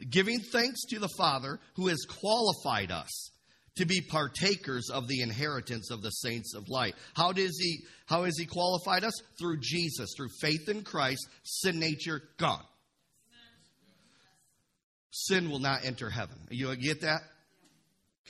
giving 0.09 0.40
thanks 0.40 0.85
to 0.87 0.98
the 0.98 1.11
Father 1.18 1.59
who 1.74 1.88
has 1.88 2.07
qualified 2.09 2.90
us 2.90 3.31
to 3.78 3.86
be 3.86 4.00
partakers 4.00 4.90
of 4.90 5.08
the 5.08 5.22
inheritance 5.22 5.90
of 5.90 6.02
the 6.02 6.10
saints 6.10 6.54
of 6.54 6.68
light. 6.68 6.94
How 7.14 7.32
does 7.32 7.58
he 7.58 7.80
how 8.06 8.24
has 8.24 8.36
he 8.38 8.46
qualified 8.46 9.04
us? 9.04 9.12
Through 9.38 9.58
Jesus, 9.60 10.14
through 10.16 10.30
faith 10.40 10.68
in 10.68 10.82
Christ, 10.82 11.26
sin 11.42 11.78
nature 11.78 12.22
gone. 12.38 12.64
Sin 15.10 15.50
will 15.50 15.58
not 15.58 15.84
enter 15.84 16.10
heaven. 16.10 16.36
You 16.50 16.74
get 16.76 17.02
that? 17.02 17.20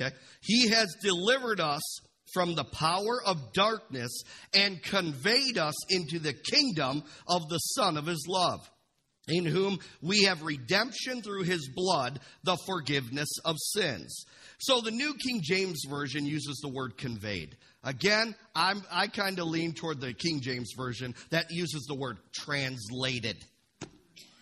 Okay. 0.01 0.15
He 0.41 0.69
has 0.69 0.95
delivered 1.03 1.61
us 1.61 1.83
from 2.33 2.55
the 2.55 2.65
power 2.65 3.23
of 3.25 3.53
darkness 3.53 4.23
and 4.55 4.83
conveyed 4.83 5.59
us 5.59 5.75
into 5.91 6.19
the 6.19 6.35
kingdom 6.35 7.03
of 7.27 7.49
the 7.49 7.59
Son 7.59 7.97
of 7.97 8.07
his 8.07 8.27
love, 8.29 8.69
in 9.29 9.45
whom 9.45 9.79
we 10.03 10.25
have 10.25 10.43
redemption 10.43 11.23
through 11.23 11.43
his 11.43 11.69
blood, 11.75 12.21
the 12.45 12.57
forgiveness 12.67 13.29
of 13.45 13.57
sins. 13.59 14.25
So 14.59 14.81
the 14.81 14.91
New 14.91 15.15
King 15.15 15.41
James 15.43 15.85
Version 15.89 16.27
uses 16.27 16.59
the 16.63 16.69
word 16.69 16.97
conveyed. 16.97 17.57
Again, 17.85 18.35
I'm, 18.55 18.83
I 18.91 19.07
kind 19.07 19.39
of 19.39 19.47
lean 19.47 19.73
toward 19.73 20.01
the 20.01 20.13
King 20.13 20.41
James 20.41 20.73
Version 20.77 21.15
that 21.31 21.47
uses 21.51 21.85
the 21.87 21.95
word 21.95 22.19
translated. 22.35 23.37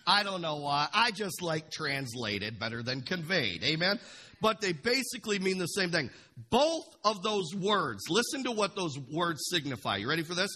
I 0.07 0.23
don't 0.23 0.41
know 0.41 0.55
why. 0.55 0.87
I 0.93 1.11
just 1.11 1.41
like 1.41 1.69
translated 1.69 2.59
better 2.59 2.81
than 2.81 3.01
conveyed. 3.01 3.63
Amen? 3.63 3.99
But 4.41 4.61
they 4.61 4.71
basically 4.71 5.37
mean 5.37 5.57
the 5.57 5.65
same 5.65 5.91
thing. 5.91 6.09
Both 6.49 6.85
of 7.03 7.21
those 7.23 7.53
words, 7.55 8.03
listen 8.09 8.43
to 8.45 8.51
what 8.51 8.75
those 8.75 8.97
words 9.11 9.47
signify. 9.49 9.97
You 9.97 10.09
ready 10.09 10.23
for 10.23 10.33
this? 10.33 10.55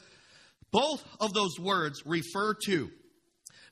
Both 0.71 1.03
of 1.19 1.33
those 1.33 1.59
words 1.59 2.01
refer 2.05 2.55
to 2.65 2.89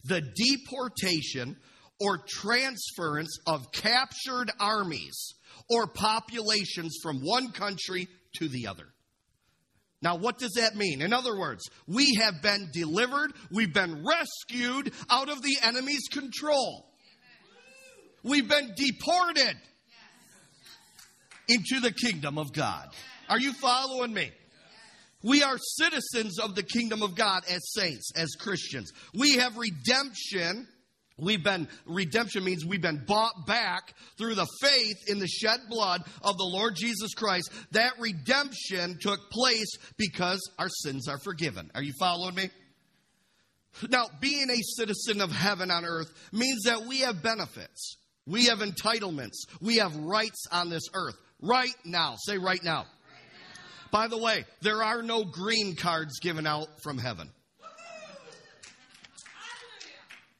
the 0.04 0.22
deportation 0.22 1.58
or 2.00 2.20
transference 2.28 3.38
of 3.46 3.72
captured 3.72 4.52
armies 4.60 5.34
or 5.70 5.88
populations 5.88 6.98
from 7.04 7.20
one 7.22 7.52
country 7.52 8.08
to 8.36 8.48
the 8.48 8.68
other. 8.68 8.86
Now, 10.02 10.16
what 10.16 10.38
does 10.38 10.54
that 10.54 10.76
mean? 10.76 11.02
In 11.02 11.12
other 11.12 11.38
words, 11.38 11.70
we 11.86 12.16
have 12.22 12.42
been 12.42 12.70
delivered, 12.72 13.34
we've 13.52 13.74
been 13.74 14.06
rescued 14.06 14.94
out 15.10 15.30
of 15.30 15.42
the 15.42 15.58
enemy's 15.62 16.08
control. 16.10 16.86
We've 18.24 18.48
been 18.48 18.74
deported 18.76 19.56
into 21.50 21.80
the 21.82 21.92
kingdom 21.92 22.38
of 22.38 22.54
God. 22.54 22.90
Are 23.28 23.40
you 23.40 23.54
following 23.54 24.14
me? 24.14 24.32
We 25.22 25.44
are 25.44 25.58
citizens 25.58 26.40
of 26.40 26.56
the 26.56 26.64
kingdom 26.64 27.04
of 27.04 27.16
God 27.16 27.44
as 27.50 27.60
saints, 27.74 28.12
as 28.16 28.36
Christians. 28.40 28.92
We 29.14 29.38
have 29.38 29.58
redemption 29.58 30.68
We've 31.22 31.44
been, 31.44 31.68
redemption 31.86 32.44
means 32.44 32.66
we've 32.66 32.82
been 32.82 33.04
bought 33.06 33.46
back 33.46 33.94
through 34.18 34.36
the 34.36 34.48
faith 34.62 34.98
in 35.08 35.20
the 35.20 35.28
shed 35.28 35.60
blood 35.70 36.04
of 36.22 36.38
the 36.38 36.46
Lord 36.46 36.76
Jesus 36.76 37.14
Christ. 37.14 37.52
That 37.72 37.94
redemption 38.00 38.98
took 39.02 39.30
place 39.30 39.78
because 39.98 40.40
our 40.58 40.70
sins 40.70 41.08
are 41.08 41.20
forgiven. 41.20 41.72
Are 41.76 41.84
you 41.84 41.94
following 42.00 42.36
me? 42.36 42.50
Now, 43.90 44.06
being 44.20 44.50
a 44.50 44.62
citizen 44.62 45.22
of 45.22 45.32
heaven 45.32 45.72
on 45.72 45.86
earth 45.86 46.12
means 46.32 46.64
that 46.64 46.86
we 46.86 47.02
have 47.02 47.22
benefits. 47.22 47.98
We 48.26 48.46
have 48.46 48.60
entitlements. 48.60 49.46
We 49.62 49.78
have 49.78 49.96
rights 49.96 50.46
on 50.52 50.70
this 50.70 50.84
earth. 50.94 51.16
Right 51.42 51.76
now. 51.86 52.16
Say 52.18 52.38
right 52.38 52.64
now. 52.64 52.86
By 53.92 54.08
the 54.08 54.18
way, 54.18 54.46
there 54.62 54.84
are 54.84 55.02
no 55.02 55.24
green 55.24 55.76
cards 55.76 56.20
given 56.20 56.46
out 56.46 56.68
from 56.84 56.98
heaven. 56.98 57.30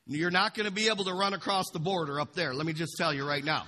You're 0.06 0.32
not 0.32 0.56
going 0.56 0.66
to 0.66 0.74
be 0.74 0.88
able 0.88 1.04
to 1.06 1.14
run 1.14 1.34
across 1.34 1.66
the 1.72 1.80
border 1.80 2.20
up 2.20 2.34
there. 2.34 2.54
Let 2.54 2.66
me 2.66 2.74
just 2.74 2.94
tell 2.98 3.14
you 3.14 3.28
right 3.28 3.44
now. 3.44 3.66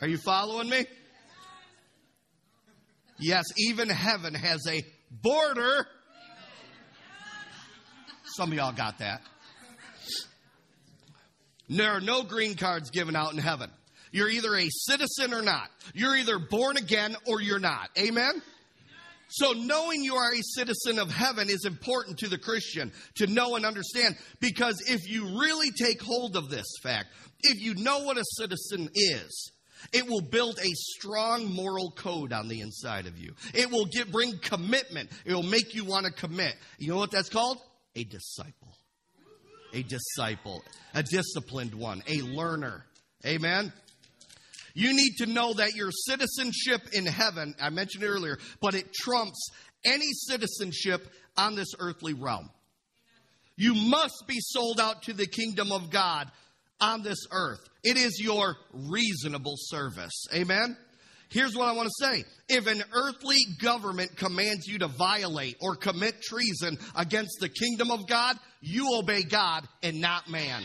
Are 0.00 0.08
you 0.08 0.16
following 0.16 0.68
me? 0.68 0.86
Yes, 3.18 3.44
even 3.56 3.88
heaven 3.88 4.34
has 4.34 4.66
a 4.68 4.82
border. 5.10 5.86
Some 8.36 8.50
of 8.50 8.56
y'all 8.56 8.72
got 8.72 8.98
that. 8.98 9.22
There 11.68 11.90
are 11.90 12.00
no 12.00 12.22
green 12.22 12.54
cards 12.54 12.90
given 12.90 13.16
out 13.16 13.32
in 13.32 13.38
heaven. 13.38 13.70
You're 14.12 14.28
either 14.28 14.54
a 14.54 14.68
citizen 14.70 15.34
or 15.34 15.42
not. 15.42 15.68
You're 15.92 16.16
either 16.16 16.38
born 16.38 16.76
again 16.76 17.16
or 17.26 17.40
you're 17.40 17.58
not. 17.58 17.90
Amen? 17.98 18.42
So, 19.28 19.52
knowing 19.52 20.04
you 20.04 20.14
are 20.14 20.32
a 20.32 20.42
citizen 20.42 20.98
of 20.98 21.10
heaven 21.10 21.48
is 21.50 21.64
important 21.64 22.18
to 22.18 22.28
the 22.28 22.38
Christian 22.38 22.92
to 23.16 23.26
know 23.26 23.56
and 23.56 23.66
understand 23.66 24.16
because 24.40 24.80
if 24.88 25.08
you 25.08 25.38
really 25.40 25.70
take 25.72 26.00
hold 26.00 26.36
of 26.36 26.48
this 26.48 26.66
fact, 26.82 27.08
if 27.40 27.60
you 27.60 27.74
know 27.74 28.04
what 28.04 28.18
a 28.18 28.24
citizen 28.38 28.88
is, 28.94 29.50
It 29.92 30.08
will 30.08 30.20
build 30.20 30.58
a 30.58 30.70
strong 30.72 31.52
moral 31.52 31.90
code 31.90 32.32
on 32.32 32.48
the 32.48 32.60
inside 32.60 33.06
of 33.06 33.18
you. 33.18 33.34
It 33.54 33.70
will 33.70 33.86
get, 33.86 34.10
bring 34.10 34.38
commitment. 34.38 35.10
It 35.24 35.34
will 35.34 35.42
make 35.42 35.74
you 35.74 35.84
want 35.84 36.06
to 36.06 36.12
commit. 36.12 36.54
You 36.78 36.88
know 36.88 36.96
what 36.96 37.10
that's 37.10 37.28
called? 37.28 37.58
A 37.94 38.04
disciple. 38.04 38.74
A 39.72 39.82
disciple. 39.82 40.62
A 40.94 41.02
disciplined 41.02 41.74
one. 41.74 42.02
A 42.08 42.22
learner. 42.22 42.84
Amen. 43.24 43.72
You 44.76 44.94
need 44.94 45.16
to 45.20 45.26
know 45.26 45.54
that 45.54 45.74
your 45.74 45.90
citizenship 45.90 46.82
in 46.92 47.06
heaven, 47.06 47.54
I 47.58 47.70
mentioned 47.70 48.04
earlier, 48.04 48.38
but 48.60 48.74
it 48.74 48.92
trumps 48.92 49.48
any 49.86 50.12
citizenship 50.12 51.08
on 51.34 51.54
this 51.54 51.72
earthly 51.78 52.12
realm. 52.12 52.50
You 53.56 53.72
must 53.74 54.24
be 54.26 54.36
sold 54.38 54.78
out 54.78 55.04
to 55.04 55.14
the 55.14 55.26
kingdom 55.26 55.72
of 55.72 55.88
God 55.88 56.30
on 56.78 57.02
this 57.02 57.20
earth. 57.32 57.66
It 57.84 57.96
is 57.96 58.20
your 58.20 58.54
reasonable 58.74 59.54
service. 59.56 60.26
Amen? 60.34 60.76
Here's 61.30 61.56
what 61.56 61.68
I 61.68 61.72
want 61.72 61.88
to 61.88 62.04
say. 62.06 62.24
If 62.50 62.66
an 62.66 62.84
earthly 62.92 63.38
government 63.58 64.14
commands 64.16 64.66
you 64.66 64.80
to 64.80 64.88
violate 64.88 65.56
or 65.62 65.74
commit 65.74 66.20
treason 66.20 66.76
against 66.94 67.38
the 67.40 67.48
kingdom 67.48 67.90
of 67.90 68.06
God, 68.06 68.36
you 68.60 68.98
obey 68.98 69.22
God 69.22 69.66
and 69.82 70.02
not 70.02 70.28
man. 70.28 70.62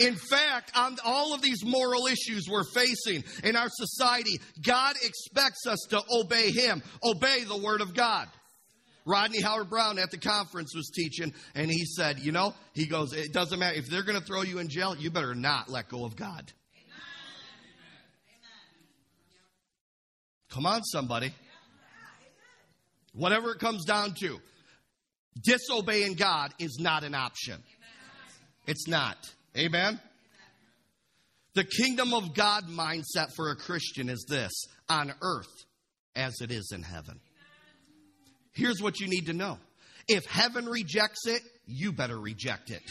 In 0.00 0.16
fact, 0.16 0.72
on 0.74 0.96
all 1.04 1.34
of 1.34 1.42
these 1.42 1.62
moral 1.62 2.06
issues 2.06 2.48
we're 2.48 2.64
facing 2.64 3.22
in 3.44 3.54
our 3.54 3.68
society, 3.68 4.40
God 4.64 4.96
expects 5.04 5.66
us 5.66 5.78
to 5.90 6.02
obey 6.10 6.50
Him, 6.50 6.82
obey 7.04 7.44
the 7.44 7.58
Word 7.58 7.82
of 7.82 7.94
God. 7.94 8.26
Rodney 9.04 9.42
Howard-Browne 9.42 9.98
at 9.98 10.10
the 10.10 10.16
conference 10.16 10.74
was 10.74 10.90
teaching, 10.94 11.34
and 11.54 11.70
he 11.70 11.84
said, 11.84 12.18
You 12.18 12.32
know, 12.32 12.54
he 12.72 12.86
goes, 12.86 13.12
It 13.12 13.34
doesn't 13.34 13.58
matter. 13.58 13.76
If 13.76 13.88
they're 13.88 14.02
going 14.02 14.18
to 14.18 14.24
throw 14.24 14.40
you 14.40 14.58
in 14.58 14.68
jail, 14.68 14.96
you 14.96 15.10
better 15.10 15.34
not 15.34 15.68
let 15.68 15.88
go 15.88 16.06
of 16.06 16.16
God. 16.16 16.50
Come 20.48 20.64
on, 20.64 20.82
somebody. 20.82 21.32
Whatever 23.12 23.52
it 23.52 23.58
comes 23.58 23.84
down 23.84 24.14
to, 24.20 24.40
disobeying 25.42 26.14
God 26.14 26.54
is 26.58 26.78
not 26.80 27.04
an 27.04 27.14
option. 27.14 27.62
It's 28.66 28.88
not. 28.88 29.16
Amen? 29.56 30.00
The 31.54 31.64
kingdom 31.64 32.14
of 32.14 32.34
God 32.34 32.64
mindset 32.68 33.34
for 33.34 33.50
a 33.50 33.56
Christian 33.56 34.08
is 34.08 34.24
this 34.28 34.52
on 34.88 35.12
earth 35.20 35.64
as 36.14 36.40
it 36.40 36.52
is 36.52 36.72
in 36.72 36.82
heaven. 36.82 37.20
Here's 38.52 38.80
what 38.80 39.00
you 39.00 39.08
need 39.08 39.26
to 39.26 39.32
know 39.32 39.58
if 40.08 40.24
heaven 40.26 40.66
rejects 40.66 41.26
it, 41.26 41.42
you 41.66 41.92
better 41.92 42.18
reject 42.18 42.70
it. 42.70 42.82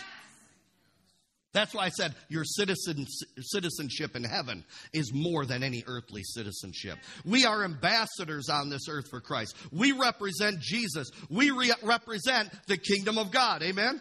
That's 1.52 1.74
why 1.74 1.86
I 1.86 1.90
said 1.90 2.14
your 2.30 2.44
citizen, 2.44 3.08
citizenship 3.40 4.16
in 4.16 4.24
heaven 4.24 4.64
is 4.94 5.12
more 5.14 5.46
than 5.46 5.64
any 5.64 5.84
earthly 5.88 6.22
citizenship. 6.24 7.00
We 7.26 7.46
are 7.46 7.64
ambassadors 7.64 8.50
on 8.50 8.70
this 8.70 8.88
earth 8.88 9.06
for 9.10 9.20
Christ. 9.20 9.56
We 9.72 9.94
represent 9.94 10.60
Jesus. 10.60 11.10
We 11.30 11.50
re- 11.50 11.74
represent 11.82 12.52
the 12.68 12.78
kingdom 12.78 13.18
of 13.18 13.32
God. 13.32 13.64
Amen? 13.64 14.00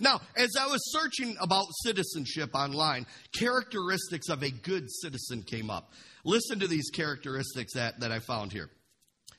Now, 0.00 0.20
as 0.36 0.50
I 0.58 0.66
was 0.66 0.80
searching 0.92 1.36
about 1.40 1.66
citizenship 1.82 2.50
online, 2.54 3.06
characteristics 3.32 4.28
of 4.28 4.42
a 4.42 4.50
good 4.50 4.90
citizen 4.90 5.42
came 5.42 5.70
up. 5.70 5.92
Listen 6.24 6.60
to 6.60 6.68
these 6.68 6.90
characteristics 6.90 7.74
that, 7.74 8.00
that 8.00 8.12
I 8.12 8.20
found 8.20 8.52
here. 8.52 8.70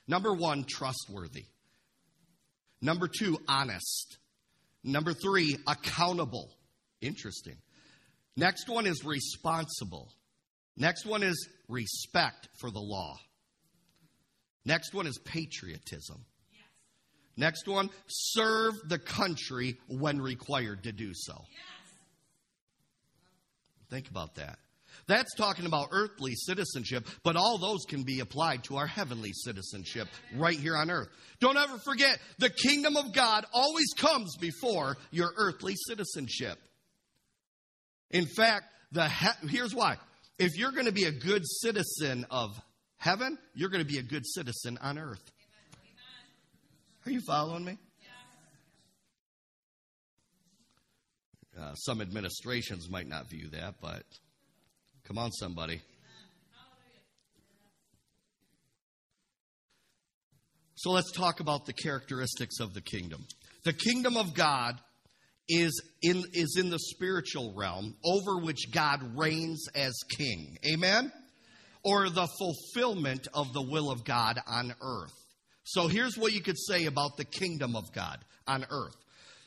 Number 0.07 0.33
one, 0.33 0.65
trustworthy. 0.67 1.45
Number 2.81 3.07
two, 3.07 3.39
honest. 3.47 4.17
Number 4.83 5.13
three, 5.13 5.57
accountable. 5.67 6.49
Interesting. 7.01 7.57
Next 8.35 8.69
one 8.69 8.85
is 8.85 9.03
responsible. 9.03 10.11
Next 10.77 11.05
one 11.05 11.23
is 11.23 11.47
respect 11.67 12.47
for 12.59 12.71
the 12.71 12.79
law. 12.79 13.17
Next 14.65 14.93
one 14.93 15.07
is 15.07 15.17
patriotism. 15.19 16.25
Next 17.39 17.67
one, 17.69 17.89
serve 18.07 18.73
the 18.89 18.99
country 18.99 19.77
when 19.87 20.21
required 20.21 20.83
to 20.83 20.91
do 20.91 21.11
so. 21.13 21.33
Yes. 21.49 21.93
Think 23.89 24.09
about 24.09 24.35
that. 24.35 24.59
That's 25.07 25.33
talking 25.35 25.65
about 25.65 25.87
earthly 25.91 26.35
citizenship, 26.35 27.07
but 27.23 27.37
all 27.37 27.57
those 27.57 27.85
can 27.87 28.03
be 28.03 28.19
applied 28.19 28.65
to 28.65 28.75
our 28.75 28.87
heavenly 28.87 29.31
citizenship 29.33 30.09
right 30.35 30.59
here 30.59 30.75
on 30.75 30.91
earth. 30.91 31.07
Don't 31.39 31.57
ever 31.57 31.77
forget, 31.79 32.19
the 32.39 32.49
kingdom 32.49 32.97
of 32.97 33.13
God 33.13 33.45
always 33.53 33.87
comes 33.97 34.35
before 34.37 34.97
your 35.09 35.31
earthly 35.37 35.75
citizenship. 35.87 36.59
In 38.11 38.25
fact, 38.25 38.65
the 38.91 39.07
he- 39.07 39.47
here's 39.47 39.73
why. 39.73 39.95
If 40.37 40.57
you're 40.57 40.73
going 40.73 40.85
to 40.87 40.91
be 40.91 41.05
a 41.05 41.11
good 41.11 41.43
citizen 41.45 42.25
of 42.29 42.51
heaven, 42.97 43.37
you're 43.53 43.69
going 43.69 43.83
to 43.83 43.89
be 43.89 43.99
a 43.99 44.03
good 44.03 44.25
citizen 44.25 44.77
on 44.81 44.99
earth. 44.99 45.23
Are 47.05 47.11
you 47.11 47.21
following 47.21 47.65
me? 47.65 47.77
Uh, 51.59 51.73
some 51.75 51.99
administrations 51.99 52.89
might 52.89 53.07
not 53.07 53.29
view 53.29 53.49
that, 53.49 53.75
but 53.81 54.03
Come 55.09 55.17
on, 55.17 55.31
somebody. 55.31 55.81
So 60.75 60.91
let's 60.91 61.11
talk 61.11 61.39
about 61.39 61.65
the 61.65 61.73
characteristics 61.73 62.59
of 62.59 62.75
the 62.75 62.81
kingdom. 62.81 63.25
The 63.63 63.73
kingdom 63.73 64.17
of 64.17 64.35
God 64.35 64.79
is 65.49 65.81
in, 66.03 66.23
is 66.31 66.57
in 66.59 66.69
the 66.69 66.77
spiritual 66.77 67.55
realm 67.57 67.95
over 68.05 68.37
which 68.37 68.71
God 68.71 69.17
reigns 69.17 69.65
as 69.73 69.95
king. 70.15 70.59
Amen? 70.71 71.11
Or 71.83 72.07
the 72.07 72.27
fulfillment 72.37 73.27
of 73.33 73.51
the 73.53 73.63
will 73.63 73.89
of 73.89 74.05
God 74.05 74.39
on 74.45 74.75
earth. 74.79 75.18
So 75.71 75.87
here's 75.87 76.17
what 76.17 76.33
you 76.33 76.41
could 76.41 76.57
say 76.57 76.85
about 76.85 77.15
the 77.15 77.25
kingdom 77.25 77.75
of 77.75 77.93
God 77.93 78.17
on 78.47 78.65
earth. 78.71 78.95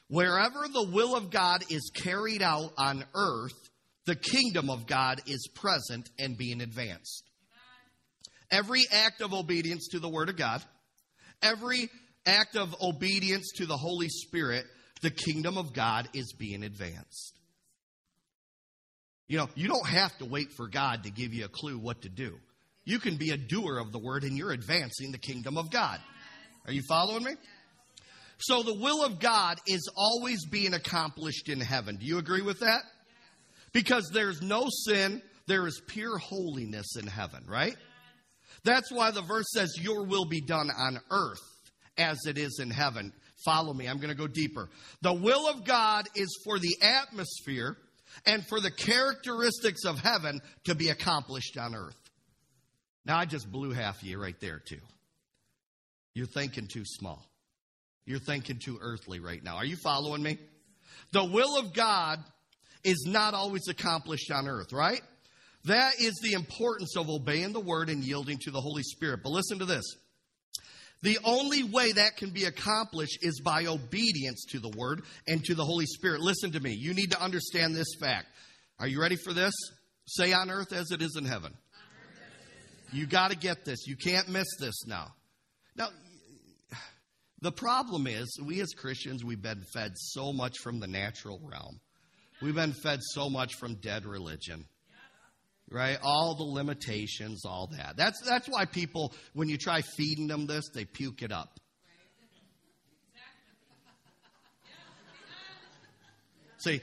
Wherever 0.06 0.68
the 0.72 0.88
will 0.92 1.16
of 1.16 1.30
God 1.30 1.64
is 1.68 1.90
carried 1.92 2.42
out 2.42 2.70
on 2.78 3.04
earth, 3.12 3.70
the 4.06 4.14
kingdom 4.14 4.70
of 4.70 4.86
God 4.86 5.20
is 5.26 5.48
present 5.52 6.08
and 6.20 6.38
being 6.38 6.60
advanced. 6.60 7.24
Every 8.52 8.84
act 8.92 9.20
of 9.20 9.34
obedience 9.34 9.88
to 9.88 9.98
the 9.98 10.08
Word 10.08 10.28
of 10.28 10.36
God, 10.36 10.62
every 11.42 11.90
act 12.24 12.54
of 12.54 12.72
obedience 12.80 13.50
to 13.56 13.66
the 13.66 13.76
Holy 13.76 14.08
Spirit, 14.08 14.64
the 15.00 15.10
kingdom 15.10 15.58
of 15.58 15.72
God 15.72 16.08
is 16.14 16.34
being 16.38 16.62
advanced. 16.62 17.34
You 19.26 19.38
know, 19.38 19.48
you 19.56 19.66
don't 19.66 19.88
have 19.88 20.16
to 20.18 20.24
wait 20.24 20.52
for 20.52 20.68
God 20.68 21.02
to 21.02 21.10
give 21.10 21.34
you 21.34 21.46
a 21.46 21.48
clue 21.48 21.80
what 21.80 22.02
to 22.02 22.08
do. 22.08 22.38
You 22.84 23.00
can 23.00 23.16
be 23.16 23.30
a 23.30 23.36
doer 23.36 23.78
of 23.78 23.90
the 23.90 23.98
word 23.98 24.22
and 24.22 24.36
you're 24.36 24.52
advancing 24.52 25.10
the 25.10 25.18
kingdom 25.18 25.58
of 25.58 25.70
God. 25.72 25.98
Are 26.66 26.72
you 26.72 26.82
following 26.88 27.24
me? 27.24 27.32
So 28.38 28.62
the 28.62 28.74
will 28.74 29.04
of 29.04 29.20
God 29.20 29.58
is 29.66 29.88
always 29.96 30.44
being 30.46 30.74
accomplished 30.74 31.48
in 31.48 31.60
heaven. 31.60 31.96
Do 31.96 32.06
you 32.06 32.18
agree 32.18 32.42
with 32.42 32.60
that? 32.60 32.82
Because 33.72 34.10
there's 34.12 34.42
no 34.42 34.66
sin, 34.68 35.22
there 35.46 35.66
is 35.66 35.80
pure 35.86 36.18
holiness 36.18 36.96
in 36.96 37.06
heaven, 37.06 37.44
right? 37.46 37.76
That's 38.64 38.90
why 38.90 39.10
the 39.10 39.22
verse 39.22 39.46
says, 39.52 39.76
Your 39.80 40.04
will 40.04 40.24
be 40.24 40.40
done 40.40 40.70
on 40.70 40.98
earth 41.10 41.40
as 41.96 42.18
it 42.26 42.38
is 42.38 42.58
in 42.60 42.70
heaven. 42.70 43.12
Follow 43.44 43.72
me, 43.72 43.86
I'm 43.86 43.96
going 43.96 44.10
to 44.10 44.14
go 44.14 44.28
deeper. 44.28 44.68
The 45.00 45.12
will 45.12 45.48
of 45.48 45.64
God 45.64 46.06
is 46.14 46.40
for 46.44 46.58
the 46.58 46.76
atmosphere 46.80 47.76
and 48.26 48.46
for 48.46 48.60
the 48.60 48.70
characteristics 48.70 49.84
of 49.84 49.98
heaven 49.98 50.40
to 50.64 50.74
be 50.74 50.90
accomplished 50.90 51.58
on 51.58 51.74
earth. 51.74 51.96
Now, 53.04 53.18
I 53.18 53.24
just 53.24 53.50
blew 53.50 53.72
half 53.72 54.04
you 54.04 54.20
right 54.20 54.38
there, 54.40 54.60
too. 54.60 54.78
You're 56.14 56.26
thinking 56.26 56.68
too 56.68 56.84
small. 56.84 57.24
You're 58.04 58.18
thinking 58.18 58.58
too 58.58 58.78
earthly 58.80 59.20
right 59.20 59.42
now. 59.42 59.56
Are 59.56 59.64
you 59.64 59.76
following 59.76 60.22
me? 60.22 60.38
The 61.12 61.24
will 61.24 61.58
of 61.58 61.72
God 61.72 62.18
is 62.84 63.04
not 63.06 63.34
always 63.34 63.68
accomplished 63.68 64.30
on 64.30 64.48
earth, 64.48 64.72
right? 64.72 65.00
That 65.64 66.00
is 66.00 66.18
the 66.22 66.32
importance 66.32 66.96
of 66.96 67.08
obeying 67.08 67.52
the 67.52 67.60
word 67.60 67.88
and 67.88 68.02
yielding 68.02 68.38
to 68.42 68.50
the 68.50 68.60
Holy 68.60 68.82
Spirit. 68.82 69.20
But 69.22 69.30
listen 69.30 69.60
to 69.60 69.64
this. 69.64 69.84
The 71.02 71.18
only 71.24 71.64
way 71.64 71.92
that 71.92 72.16
can 72.16 72.30
be 72.30 72.44
accomplished 72.44 73.18
is 73.22 73.40
by 73.40 73.66
obedience 73.66 74.44
to 74.50 74.60
the 74.60 74.72
word 74.76 75.02
and 75.26 75.42
to 75.44 75.54
the 75.54 75.64
Holy 75.64 75.86
Spirit. 75.86 76.20
Listen 76.20 76.52
to 76.52 76.60
me. 76.60 76.72
You 76.72 76.94
need 76.94 77.10
to 77.12 77.20
understand 77.20 77.74
this 77.74 77.94
fact. 78.00 78.26
Are 78.78 78.86
you 78.86 79.00
ready 79.00 79.16
for 79.16 79.32
this? 79.32 79.54
Say 80.06 80.32
on 80.32 80.50
earth 80.50 80.72
as 80.72 80.90
it 80.90 81.02
is 81.02 81.16
in 81.16 81.24
heaven. 81.24 81.54
You 82.92 83.06
got 83.06 83.30
to 83.30 83.36
get 83.36 83.64
this. 83.64 83.86
You 83.86 83.96
can't 83.96 84.28
miss 84.28 84.46
this 84.60 84.86
now. 84.86 85.08
Now, 85.76 85.88
the 87.42 87.52
problem 87.52 88.06
is, 88.06 88.38
we 88.40 88.60
as 88.60 88.72
Christians, 88.72 89.24
we've 89.24 89.42
been 89.42 89.64
fed 89.74 89.92
so 89.96 90.32
much 90.32 90.58
from 90.58 90.78
the 90.78 90.86
natural 90.86 91.40
realm. 91.42 91.80
We've 92.40 92.54
been 92.54 92.72
fed 92.72 93.00
so 93.02 93.28
much 93.28 93.56
from 93.56 93.74
dead 93.74 94.06
religion. 94.06 94.64
Right? 95.68 95.98
All 96.02 96.36
the 96.36 96.44
limitations, 96.44 97.44
all 97.44 97.68
that. 97.76 97.96
That's, 97.96 98.20
that's 98.20 98.46
why 98.46 98.66
people, 98.66 99.12
when 99.32 99.48
you 99.48 99.58
try 99.58 99.82
feeding 99.96 100.28
them 100.28 100.46
this, 100.46 100.68
they 100.72 100.84
puke 100.84 101.22
it 101.22 101.32
up. 101.32 101.58
See, 106.58 106.80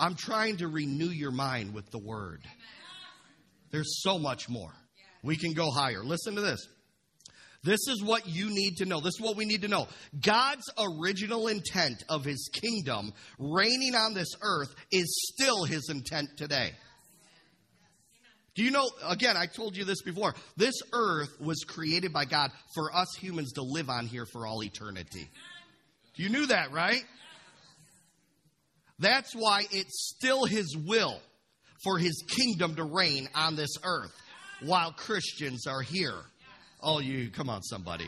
I'm 0.00 0.16
trying 0.16 0.56
to 0.56 0.66
renew 0.66 1.10
your 1.10 1.30
mind 1.30 1.72
with 1.72 1.88
the 1.90 1.98
word. 1.98 2.42
There's 3.70 4.02
so 4.02 4.18
much 4.18 4.48
more. 4.48 4.72
We 5.22 5.36
can 5.36 5.52
go 5.52 5.70
higher. 5.70 6.02
Listen 6.02 6.34
to 6.34 6.40
this. 6.40 6.66
This 7.64 7.88
is 7.88 8.04
what 8.04 8.28
you 8.28 8.50
need 8.50 8.76
to 8.76 8.84
know. 8.84 9.00
This 9.00 9.14
is 9.14 9.20
what 9.20 9.36
we 9.36 9.46
need 9.46 9.62
to 9.62 9.68
know. 9.68 9.88
God's 10.20 10.70
original 10.78 11.48
intent 11.48 12.04
of 12.10 12.22
his 12.24 12.50
kingdom 12.52 13.12
reigning 13.38 13.94
on 13.94 14.12
this 14.12 14.28
earth 14.42 14.74
is 14.92 15.32
still 15.32 15.64
his 15.64 15.88
intent 15.88 16.28
today. 16.36 16.72
Do 18.54 18.62
you 18.62 18.70
know, 18.70 18.88
again, 19.08 19.36
I 19.36 19.46
told 19.46 19.76
you 19.76 19.84
this 19.84 20.02
before. 20.02 20.34
This 20.56 20.74
earth 20.92 21.40
was 21.40 21.64
created 21.66 22.12
by 22.12 22.26
God 22.26 22.52
for 22.74 22.94
us 22.94 23.08
humans 23.18 23.52
to 23.54 23.62
live 23.62 23.88
on 23.88 24.06
here 24.06 24.26
for 24.26 24.46
all 24.46 24.62
eternity. 24.62 25.28
You 26.16 26.28
knew 26.28 26.46
that, 26.46 26.70
right? 26.70 27.02
That's 28.98 29.34
why 29.34 29.64
it's 29.72 30.14
still 30.16 30.44
His 30.44 30.76
will 30.76 31.18
for 31.82 31.98
His 31.98 32.22
kingdom 32.28 32.76
to 32.76 32.84
reign 32.84 33.28
on 33.34 33.56
this 33.56 33.76
earth 33.82 34.14
while 34.60 34.92
Christians 34.92 35.66
are 35.66 35.82
here. 35.82 36.14
Oh, 36.86 36.98
you, 36.98 37.30
come 37.30 37.48
on, 37.48 37.62
somebody. 37.62 38.06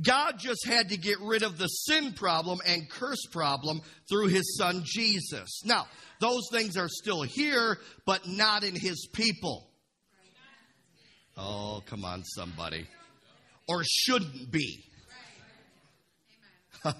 God 0.00 0.34
just 0.38 0.66
had 0.66 0.90
to 0.90 0.98
get 0.98 1.18
rid 1.20 1.42
of 1.42 1.56
the 1.56 1.66
sin 1.66 2.12
problem 2.12 2.60
and 2.66 2.88
curse 2.88 3.24
problem 3.32 3.80
through 4.10 4.26
his 4.26 4.58
son 4.58 4.82
Jesus. 4.84 5.62
Now, 5.64 5.86
those 6.20 6.42
things 6.52 6.76
are 6.76 6.88
still 6.88 7.22
here, 7.22 7.78
but 8.04 8.28
not 8.28 8.62
in 8.62 8.74
his 8.74 9.08
people. 9.12 9.70
Oh, 11.36 11.82
come 11.86 12.04
on, 12.04 12.24
somebody. 12.24 12.86
Or 13.66 13.82
shouldn't 13.84 14.50
be. 14.50 14.84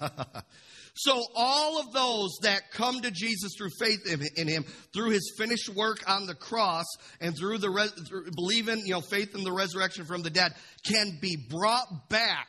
so, 0.95 1.23
all 1.35 1.79
of 1.79 1.93
those 1.93 2.37
that 2.41 2.71
come 2.71 3.01
to 3.01 3.11
Jesus 3.11 3.51
through 3.57 3.69
faith 3.79 4.05
in 4.35 4.47
him, 4.47 4.65
through 4.93 5.11
his 5.11 5.33
finished 5.37 5.69
work 5.69 6.09
on 6.09 6.25
the 6.25 6.35
cross, 6.35 6.85
and 7.21 7.35
through 7.37 7.59
the 7.59 7.69
res- 7.69 7.91
through 8.07 8.31
believing, 8.35 8.79
you 8.85 8.93
know, 8.93 9.01
faith 9.01 9.35
in 9.35 9.43
the 9.43 9.51
resurrection 9.51 10.05
from 10.05 10.23
the 10.23 10.29
dead, 10.29 10.53
can 10.85 11.17
be 11.21 11.37
brought 11.49 12.09
back 12.09 12.47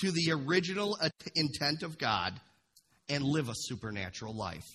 to 0.00 0.10
the 0.10 0.32
original 0.32 0.98
intent 1.34 1.82
of 1.82 1.98
God 1.98 2.38
and 3.08 3.24
live 3.24 3.48
a 3.48 3.54
supernatural 3.54 4.34
life. 4.34 4.66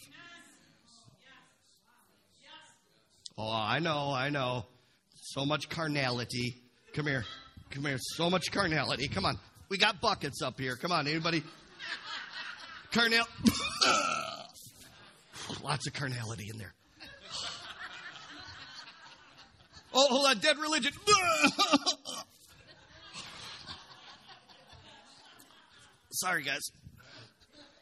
Oh, 3.38 3.52
I 3.52 3.80
know, 3.80 4.12
I 4.12 4.30
know. 4.30 4.66
So 5.16 5.46
much 5.46 5.70
carnality. 5.70 6.62
Come 6.94 7.08
here. 7.08 7.26
Come 7.72 7.86
here. 7.86 7.98
So 8.00 8.30
much 8.30 8.52
carnality. 8.52 9.08
Come 9.08 9.26
on. 9.26 9.40
We 9.70 9.78
got 9.78 10.00
buckets 10.00 10.42
up 10.44 10.60
here. 10.60 10.76
Come 10.76 10.92
on. 10.92 11.08
Anybody? 11.08 11.44
Carnal. 12.94 13.26
Lots 15.64 15.88
of 15.88 15.94
carnality 15.94 16.50
in 16.52 16.58
there. 16.60 16.74
Oh, 19.94 20.08
hold 20.10 20.28
on. 20.28 20.38
Dead 20.40 20.58
religion. 20.58 20.94
Sorry, 26.12 26.44
guys. 26.44 26.62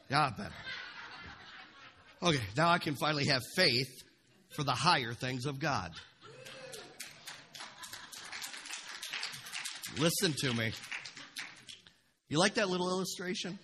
Yeah, 0.08 0.30
better. 0.36 0.54
Okay, 2.22 2.40
now 2.56 2.70
I 2.70 2.78
can 2.78 2.94
finally 2.94 3.26
have 3.26 3.42
faith 3.54 3.90
for 4.56 4.64
the 4.64 4.72
higher 4.72 5.12
things 5.12 5.44
of 5.44 5.58
God. 5.58 5.92
Listen 9.98 10.32
to 10.38 10.54
me. 10.54 10.72
You 12.28 12.38
like 12.38 12.54
that 12.54 12.70
little 12.70 12.88
illustration? 12.88 13.58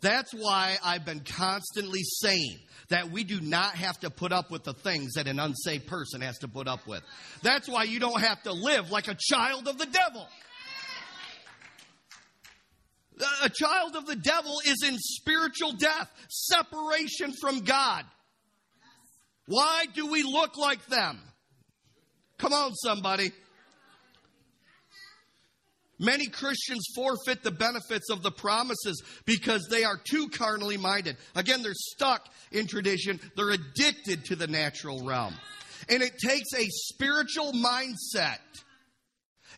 That's 0.00 0.32
why 0.32 0.78
I've 0.84 1.04
been 1.04 1.20
constantly 1.20 2.00
saying 2.02 2.58
that 2.88 3.10
we 3.10 3.24
do 3.24 3.40
not 3.40 3.74
have 3.74 3.98
to 4.00 4.10
put 4.10 4.32
up 4.32 4.50
with 4.50 4.64
the 4.64 4.72
things 4.72 5.14
that 5.14 5.26
an 5.26 5.38
unsaved 5.38 5.86
person 5.86 6.22
has 6.22 6.38
to 6.38 6.48
put 6.48 6.66
up 6.66 6.86
with. 6.86 7.02
That's 7.42 7.68
why 7.68 7.84
you 7.84 8.00
don't 8.00 8.20
have 8.20 8.42
to 8.44 8.52
live 8.52 8.90
like 8.90 9.08
a 9.08 9.16
child 9.18 9.68
of 9.68 9.78
the 9.78 9.86
devil. 9.86 10.26
A 13.42 13.50
child 13.50 13.96
of 13.96 14.06
the 14.06 14.16
devil 14.16 14.60
is 14.64 14.82
in 14.86 14.96
spiritual 14.98 15.72
death, 15.72 16.10
separation 16.30 17.32
from 17.38 17.60
God. 17.60 18.04
Why 19.46 19.84
do 19.94 20.10
we 20.10 20.22
look 20.22 20.56
like 20.56 20.84
them? 20.86 21.20
Come 22.38 22.54
on, 22.54 22.74
somebody. 22.74 23.32
Many 26.00 26.28
Christians 26.28 26.86
forfeit 26.94 27.42
the 27.42 27.50
benefits 27.50 28.08
of 28.08 28.22
the 28.22 28.30
promises 28.30 29.02
because 29.26 29.68
they 29.70 29.84
are 29.84 30.00
too 30.02 30.28
carnally 30.30 30.78
minded. 30.78 31.18
Again, 31.36 31.62
they're 31.62 31.74
stuck 31.74 32.26
in 32.50 32.66
tradition, 32.66 33.20
they're 33.36 33.50
addicted 33.50 34.24
to 34.24 34.34
the 34.34 34.46
natural 34.46 35.04
realm. 35.04 35.34
And 35.90 36.02
it 36.02 36.12
takes 36.18 36.54
a 36.56 36.64
spiritual 36.68 37.52
mindset. 37.52 38.38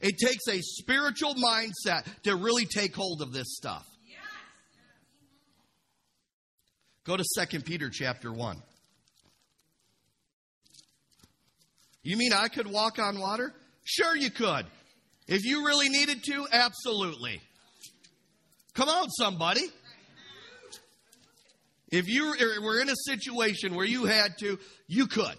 It 0.00 0.16
takes 0.18 0.48
a 0.48 0.60
spiritual 0.60 1.36
mindset 1.36 2.06
to 2.24 2.34
really 2.34 2.66
take 2.66 2.96
hold 2.96 3.22
of 3.22 3.32
this 3.32 3.54
stuff. 3.56 3.86
Go 7.04 7.16
to 7.16 7.24
2 7.46 7.60
Peter 7.60 7.88
chapter 7.88 8.32
1. 8.32 8.60
You 12.02 12.16
mean 12.16 12.32
I 12.32 12.48
could 12.48 12.66
walk 12.66 12.98
on 12.98 13.20
water? 13.20 13.54
Sure, 13.84 14.16
you 14.16 14.30
could. 14.30 14.66
If 15.26 15.44
you 15.44 15.64
really 15.64 15.88
needed 15.88 16.24
to, 16.24 16.46
absolutely. 16.52 17.40
Come 18.74 18.88
on, 18.88 19.08
somebody. 19.10 19.62
If 21.90 22.08
you 22.08 22.34
were 22.62 22.80
in 22.80 22.88
a 22.88 22.96
situation 23.06 23.74
where 23.74 23.86
you 23.86 24.06
had 24.06 24.38
to, 24.38 24.58
you 24.88 25.06
could. 25.06 25.36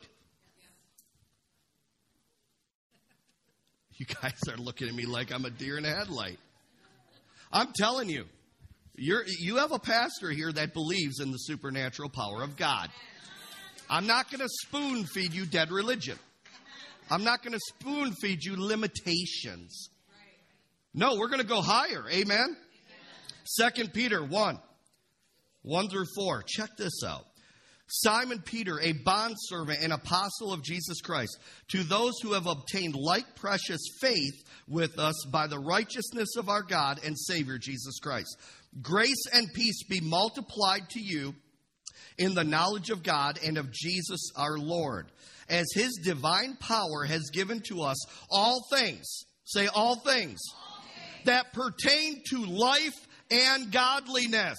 You 3.95 4.05
guys 4.05 4.39
are 4.49 4.57
looking 4.57 4.87
at 4.87 4.93
me 4.93 5.05
like 5.05 5.31
I'm 5.31 5.45
a 5.45 5.49
deer 5.49 5.77
in 5.77 5.85
a 5.85 5.89
headlight. 5.89 6.39
I'm 7.51 7.71
telling 7.75 8.09
you, 8.09 8.25
you're, 8.95 9.23
you 9.25 9.57
have 9.57 9.71
a 9.71 9.79
pastor 9.79 10.29
here 10.29 10.51
that 10.51 10.73
believes 10.73 11.19
in 11.19 11.31
the 11.31 11.37
supernatural 11.37 12.09
power 12.09 12.43
of 12.43 12.55
God. 12.55 12.89
I'm 13.89 14.07
not 14.07 14.29
going 14.29 14.41
to 14.41 14.49
spoon 14.49 15.05
feed 15.05 15.33
you 15.33 15.45
dead 15.45 15.71
religion. 15.71 16.17
I'm 17.09 17.23
not 17.23 17.43
going 17.43 17.53
to 17.53 17.59
spoon 17.59 18.13
feed 18.13 18.43
you 18.43 18.55
limitations. 18.57 19.89
No, 20.93 21.15
we're 21.17 21.27
going 21.27 21.41
to 21.41 21.47
go 21.47 21.61
higher. 21.61 22.03
Amen? 22.11 22.55
Second 23.43 23.93
Peter 23.93 24.23
1, 24.23 24.59
1 25.63 25.89
through 25.89 26.05
4. 26.15 26.43
Check 26.47 26.69
this 26.77 27.03
out. 27.05 27.25
Simon 27.87 28.41
Peter, 28.43 28.79
a 28.79 28.93
bondservant 28.93 29.79
and 29.81 29.93
apostle 29.93 30.53
of 30.53 30.63
Jesus 30.63 31.01
Christ, 31.01 31.37
to 31.69 31.83
those 31.83 32.13
who 32.21 32.33
have 32.33 32.47
obtained 32.47 32.95
like 32.95 33.35
precious 33.35 33.81
faith 33.99 34.33
with 34.67 34.97
us 34.97 35.25
by 35.31 35.47
the 35.47 35.59
righteousness 35.59 36.35
of 36.37 36.49
our 36.49 36.63
God 36.63 36.99
and 37.05 37.17
Savior 37.17 37.57
Jesus 37.57 37.99
Christ. 37.99 38.37
Grace 38.81 39.25
and 39.33 39.47
peace 39.53 39.83
be 39.87 39.99
multiplied 40.01 40.89
to 40.91 40.99
you 40.99 41.35
in 42.17 42.33
the 42.33 42.43
knowledge 42.43 42.89
of 42.89 43.03
God 43.03 43.37
and 43.45 43.57
of 43.57 43.71
Jesus 43.71 44.31
our 44.35 44.57
Lord 44.57 45.11
as 45.53 45.71
his 45.75 45.99
divine 46.03 46.57
power 46.59 47.05
has 47.05 47.29
given 47.31 47.61
to 47.61 47.83
us 47.83 47.97
all 48.29 48.65
things, 48.71 49.25
say 49.45 49.67
all 49.67 49.95
things, 49.95 50.41
all 50.51 50.83
things. 50.83 51.25
that 51.25 51.53
pertain 51.53 52.23
to 52.27 52.43
life 52.43 53.07
and 53.29 53.71
godliness 53.71 54.57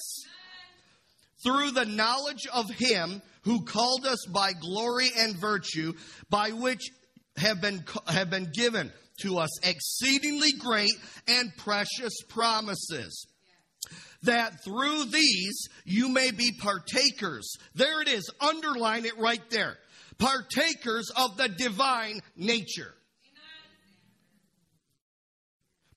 through 1.44 1.72
the 1.72 1.84
knowledge 1.84 2.46
of 2.52 2.70
him 2.70 3.20
who 3.42 3.64
called 3.64 4.06
us 4.06 4.24
by 4.32 4.52
glory 4.52 5.08
and 5.18 5.36
virtue 5.36 5.92
by 6.30 6.50
which 6.50 6.90
have 7.36 7.60
been 7.60 7.84
have 8.06 8.30
been 8.30 8.48
given 8.54 8.92
to 9.20 9.38
us 9.38 9.50
exceedingly 9.66 10.52
great 10.52 10.94
and 11.26 11.50
precious 11.58 12.14
promises. 12.28 13.26
That 14.22 14.64
through 14.64 15.06
these 15.06 15.68
you 15.84 16.08
may 16.08 16.30
be 16.30 16.52
partakers. 16.58 17.56
There 17.74 18.00
it 18.00 18.08
is. 18.08 18.30
Underline 18.40 19.04
it 19.04 19.18
right 19.18 19.42
there 19.50 19.76
partakers 20.18 21.10
of 21.16 21.36
the 21.36 21.48
divine 21.48 22.20
nature. 22.36 22.94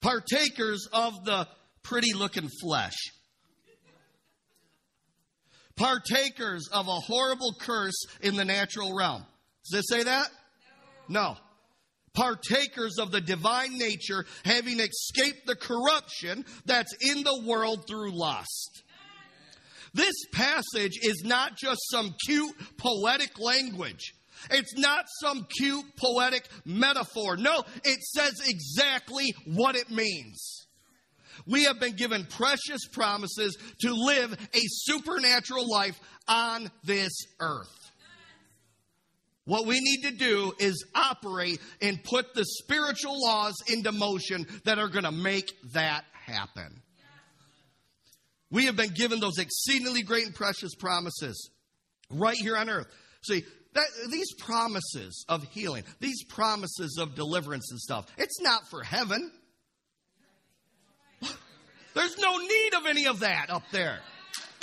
Partakers 0.00 0.86
of 0.92 1.24
the 1.24 1.48
pretty 1.82 2.14
looking 2.14 2.48
flesh. 2.60 2.96
Partakers 5.76 6.68
of 6.72 6.88
a 6.88 7.00
horrible 7.00 7.54
curse 7.60 8.04
in 8.20 8.36
the 8.36 8.44
natural 8.44 8.96
realm. 8.96 9.24
Does 9.70 9.80
it 9.80 9.88
say 9.88 10.02
that? 10.04 10.28
No. 11.08 11.20
no. 11.20 11.36
Partakers 12.14 12.98
of 12.98 13.12
the 13.12 13.20
divine 13.20 13.78
nature, 13.78 14.24
having 14.44 14.80
escaped 14.80 15.46
the 15.46 15.54
corruption 15.54 16.44
that's 16.64 16.92
in 17.00 17.22
the 17.22 17.42
world 17.46 17.86
through 17.86 18.10
lust. 18.12 18.82
This 19.94 20.14
passage 20.32 20.98
is 21.02 21.22
not 21.24 21.56
just 21.56 21.80
some 21.90 22.14
cute 22.26 22.54
poetic 22.76 23.38
language. 23.38 24.14
It's 24.50 24.76
not 24.76 25.06
some 25.20 25.46
cute 25.58 25.84
poetic 25.96 26.48
metaphor. 26.64 27.36
No, 27.36 27.64
it 27.84 28.00
says 28.02 28.40
exactly 28.46 29.34
what 29.46 29.76
it 29.76 29.90
means. 29.90 30.66
We 31.46 31.64
have 31.64 31.80
been 31.80 31.94
given 31.94 32.26
precious 32.26 32.86
promises 32.92 33.56
to 33.80 33.94
live 33.94 34.32
a 34.32 34.60
supernatural 34.62 35.68
life 35.68 35.98
on 36.26 36.70
this 36.84 37.12
earth. 37.40 37.90
What 39.44 39.66
we 39.66 39.80
need 39.80 40.02
to 40.02 40.10
do 40.10 40.52
is 40.58 40.84
operate 40.94 41.58
and 41.80 42.04
put 42.04 42.34
the 42.34 42.44
spiritual 42.44 43.18
laws 43.18 43.54
into 43.66 43.92
motion 43.92 44.46
that 44.64 44.78
are 44.78 44.88
going 44.88 45.06
to 45.06 45.12
make 45.12 45.50
that 45.72 46.04
happen. 46.12 46.82
We 48.50 48.66
have 48.66 48.76
been 48.76 48.90
given 48.94 49.20
those 49.20 49.38
exceedingly 49.38 50.02
great 50.02 50.24
and 50.24 50.34
precious 50.34 50.74
promises 50.74 51.50
right 52.10 52.36
here 52.36 52.56
on 52.56 52.70
earth. 52.70 52.86
See, 53.22 53.44
that, 53.74 53.86
these 54.10 54.32
promises 54.38 55.24
of 55.28 55.44
healing, 55.44 55.84
these 56.00 56.24
promises 56.24 56.98
of 56.98 57.14
deliverance 57.14 57.70
and 57.70 57.78
stuff, 57.78 58.06
it's 58.16 58.40
not 58.40 58.66
for 58.68 58.82
heaven. 58.82 59.30
There's 61.94 62.18
no 62.18 62.36
need 62.38 62.74
of 62.74 62.86
any 62.86 63.06
of 63.06 63.20
that 63.20 63.50
up 63.50 63.64
there. 63.72 63.98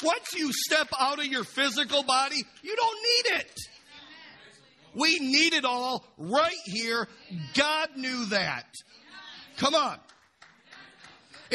Once 0.03 0.33
you 0.36 0.51
step 0.53 0.88
out 0.99 1.19
of 1.19 1.25
your 1.25 1.43
physical 1.43 2.03
body, 2.03 2.41
you 2.63 2.75
don't 2.75 2.97
need 3.03 3.39
it. 3.39 3.59
We 4.95 5.19
need 5.19 5.53
it 5.53 5.65
all 5.65 6.05
right 6.17 6.55
here. 6.65 7.07
God 7.53 7.89
knew 7.97 8.25
that. 8.27 8.65
Come 9.57 9.75
on. 9.75 9.99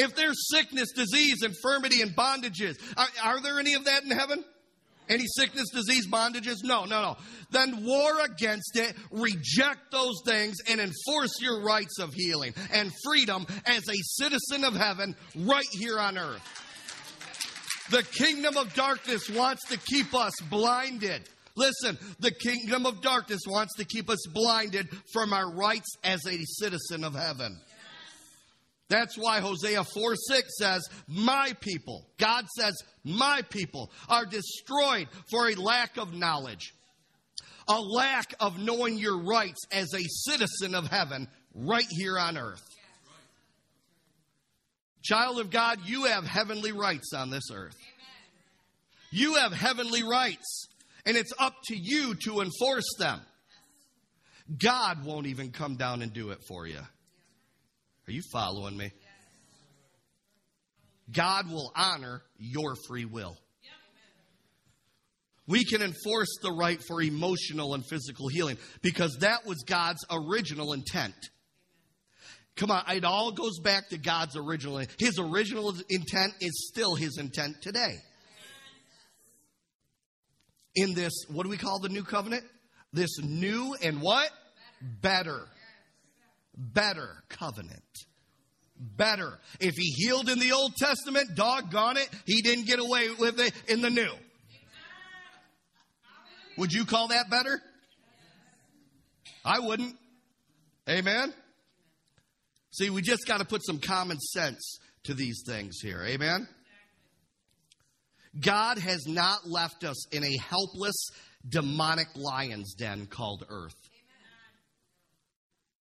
If 0.01 0.15
there's 0.15 0.49
sickness, 0.49 0.91
disease, 0.93 1.43
infirmity, 1.43 2.01
and 2.01 2.15
bondages, 2.15 2.73
are, 2.97 3.07
are 3.23 3.39
there 3.39 3.59
any 3.59 3.75
of 3.75 3.85
that 3.85 4.03
in 4.03 4.09
heaven? 4.09 4.43
Any 5.07 5.25
sickness, 5.27 5.69
disease, 5.69 6.07
bondages? 6.07 6.63
No, 6.63 6.85
no, 6.85 7.01
no. 7.03 7.17
Then 7.51 7.85
war 7.85 8.21
against 8.25 8.77
it, 8.77 8.95
reject 9.11 9.91
those 9.91 10.15
things, 10.25 10.57
and 10.67 10.81
enforce 10.81 11.39
your 11.39 11.61
rights 11.61 11.99
of 11.99 12.15
healing 12.15 12.55
and 12.73 12.91
freedom 13.05 13.45
as 13.67 13.87
a 13.87 13.97
citizen 14.23 14.63
of 14.63 14.73
heaven 14.73 15.15
right 15.35 15.67
here 15.71 15.99
on 15.99 16.17
earth. 16.17 16.41
The 17.91 18.01
kingdom 18.01 18.57
of 18.57 18.73
darkness 18.73 19.29
wants 19.29 19.67
to 19.69 19.77
keep 19.77 20.15
us 20.15 20.33
blinded. 20.49 21.29
Listen, 21.55 21.99
the 22.19 22.31
kingdom 22.31 22.87
of 22.87 23.01
darkness 23.01 23.41
wants 23.45 23.75
to 23.75 23.85
keep 23.85 24.09
us 24.09 24.25
blinded 24.33 24.87
from 25.13 25.31
our 25.31 25.53
rights 25.53 25.95
as 26.03 26.25
a 26.25 26.39
citizen 26.43 27.03
of 27.03 27.13
heaven. 27.13 27.59
That's 28.91 29.17
why 29.17 29.39
Hosea 29.39 29.85
4 29.85 30.15
6 30.15 30.57
says, 30.59 30.89
My 31.07 31.53
people, 31.61 32.05
God 32.17 32.45
says, 32.59 32.73
My 33.05 33.41
people 33.49 33.89
are 34.09 34.25
destroyed 34.25 35.07
for 35.29 35.47
a 35.47 35.55
lack 35.55 35.95
of 35.95 36.13
knowledge, 36.13 36.73
a 37.69 37.79
lack 37.79 38.33
of 38.41 38.59
knowing 38.59 38.97
your 38.97 39.23
rights 39.23 39.61
as 39.71 39.93
a 39.93 40.03
citizen 40.03 40.75
of 40.75 40.89
heaven 40.89 41.29
right 41.55 41.87
here 41.89 42.19
on 42.19 42.37
earth. 42.37 42.61
Child 45.01 45.39
of 45.39 45.51
God, 45.51 45.79
you 45.85 46.03
have 46.03 46.25
heavenly 46.25 46.73
rights 46.73 47.13
on 47.15 47.29
this 47.29 47.49
earth. 47.49 47.77
You 49.09 49.35
have 49.35 49.53
heavenly 49.53 50.03
rights, 50.03 50.67
and 51.05 51.15
it's 51.15 51.33
up 51.39 51.55
to 51.67 51.77
you 51.77 52.13
to 52.25 52.41
enforce 52.41 52.93
them. 52.99 53.21
God 54.61 55.05
won't 55.05 55.27
even 55.27 55.51
come 55.51 55.77
down 55.77 56.01
and 56.01 56.11
do 56.11 56.31
it 56.31 56.39
for 56.45 56.67
you. 56.67 56.81
Are 58.11 58.13
you 58.13 58.23
following 58.23 58.75
me? 58.75 58.91
God 61.13 61.49
will 61.49 61.71
honor 61.73 62.21
your 62.37 62.75
free 62.85 63.05
will. 63.05 63.37
We 65.47 65.63
can 65.63 65.81
enforce 65.81 66.27
the 66.41 66.51
right 66.51 66.81
for 66.85 67.01
emotional 67.01 67.73
and 67.73 67.85
physical 67.85 68.27
healing 68.27 68.57
because 68.81 69.19
that 69.21 69.45
was 69.45 69.63
God's 69.63 70.05
original 70.11 70.73
intent. 70.73 71.15
Come 72.57 72.69
on, 72.69 72.83
it 72.93 73.05
all 73.05 73.31
goes 73.31 73.59
back 73.59 73.87
to 73.91 73.97
God's 73.97 74.35
original. 74.35 74.83
His 74.99 75.17
original 75.17 75.73
intent 75.89 76.33
is 76.41 76.67
still 76.69 76.95
his 76.95 77.17
intent 77.17 77.61
today. 77.61 77.95
In 80.75 80.95
this, 80.95 81.13
what 81.29 81.43
do 81.43 81.49
we 81.49 81.55
call 81.55 81.79
the 81.79 81.87
new 81.87 82.03
covenant? 82.03 82.43
This 82.91 83.19
new 83.23 83.73
and 83.81 84.01
what? 84.01 84.29
Better 85.01 85.39
better 85.39 85.47
covenant. 87.29 87.83
Better. 88.77 89.37
If 89.59 89.75
he 89.75 89.91
healed 89.91 90.27
in 90.27 90.39
the 90.39 90.53
Old 90.53 90.75
Testament, 90.75 91.35
doggone 91.35 91.97
it, 91.97 92.09
he 92.25 92.41
didn't 92.41 92.65
get 92.65 92.79
away 92.79 93.09
with 93.11 93.39
it 93.39 93.53
in 93.67 93.81
the 93.81 93.89
New. 93.89 94.11
Would 96.57 96.71
you 96.71 96.85
call 96.85 97.09
that 97.09 97.29
better? 97.29 97.61
I 99.45 99.59
wouldn't. 99.59 99.95
Amen? 100.89 101.33
See, 102.71 102.89
we 102.89 103.01
just 103.01 103.27
got 103.27 103.39
to 103.39 103.45
put 103.45 103.63
some 103.63 103.79
common 103.79 104.19
sense 104.19 104.79
to 105.03 105.13
these 105.13 105.43
things 105.45 105.79
here. 105.81 106.03
Amen? 106.03 106.47
God 108.39 108.77
has 108.77 109.05
not 109.07 109.47
left 109.47 109.83
us 109.83 110.07
in 110.11 110.23
a 110.23 110.37
helpless, 110.37 111.09
demonic 111.47 112.07
lion's 112.15 112.73
den 112.75 113.07
called 113.07 113.45
earth. 113.49 113.75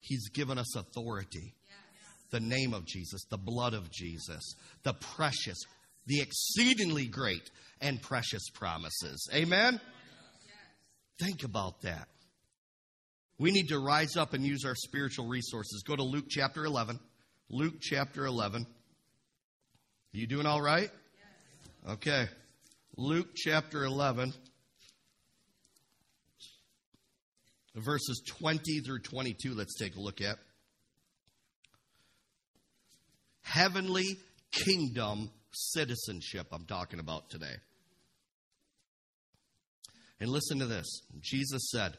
He's 0.01 0.28
given 0.30 0.59
us 0.59 0.76
authority. 0.76 1.55
The 2.30 2.40
name 2.40 2.74
of 2.74 2.86
Jesus, 2.86 3.24
the 3.28 3.38
blood 3.38 3.74
of 3.74 3.90
Jesus, 3.90 4.55
the 4.82 4.94
precious, 4.94 5.59
the 6.07 6.20
exceedingly 6.20 7.07
great 7.07 7.51
and 7.80 8.01
precious 8.01 8.48
promises. 8.55 9.28
Amen? 9.34 9.80
Think 11.20 11.42
about 11.44 11.82
that. 11.82 12.09
We 13.38 13.51
need 13.51 13.68
to 13.68 13.78
rise 13.78 14.16
up 14.16 14.32
and 14.32 14.44
use 14.44 14.64
our 14.64 14.74
spiritual 14.74 15.26
resources. 15.26 15.82
Go 15.86 15.96
to 15.96 16.03
Luke 16.03 16.26
chapter 16.28 16.64
11. 16.64 17.01
Luke 17.48 17.74
chapter 17.80 18.26
11. 18.26 18.66
You 20.12 20.26
doing 20.26 20.46
all 20.46 20.61
right? 20.61 20.90
Okay. 21.88 22.28
Luke 22.96 23.28
chapter 23.34 23.84
11. 23.84 24.34
Verses 27.74 28.22
20 28.40 28.80
through 28.80 29.00
22, 29.00 29.54
let's 29.54 29.78
take 29.78 29.96
a 29.96 30.00
look 30.00 30.20
at. 30.20 30.36
Heavenly 33.42 34.16
kingdom 34.52 35.30
citizenship, 35.52 36.48
I'm 36.52 36.66
talking 36.66 37.00
about 37.00 37.30
today. 37.30 37.56
And 40.20 40.30
listen 40.30 40.58
to 40.58 40.66
this 40.66 41.02
Jesus 41.20 41.70
said, 41.70 41.96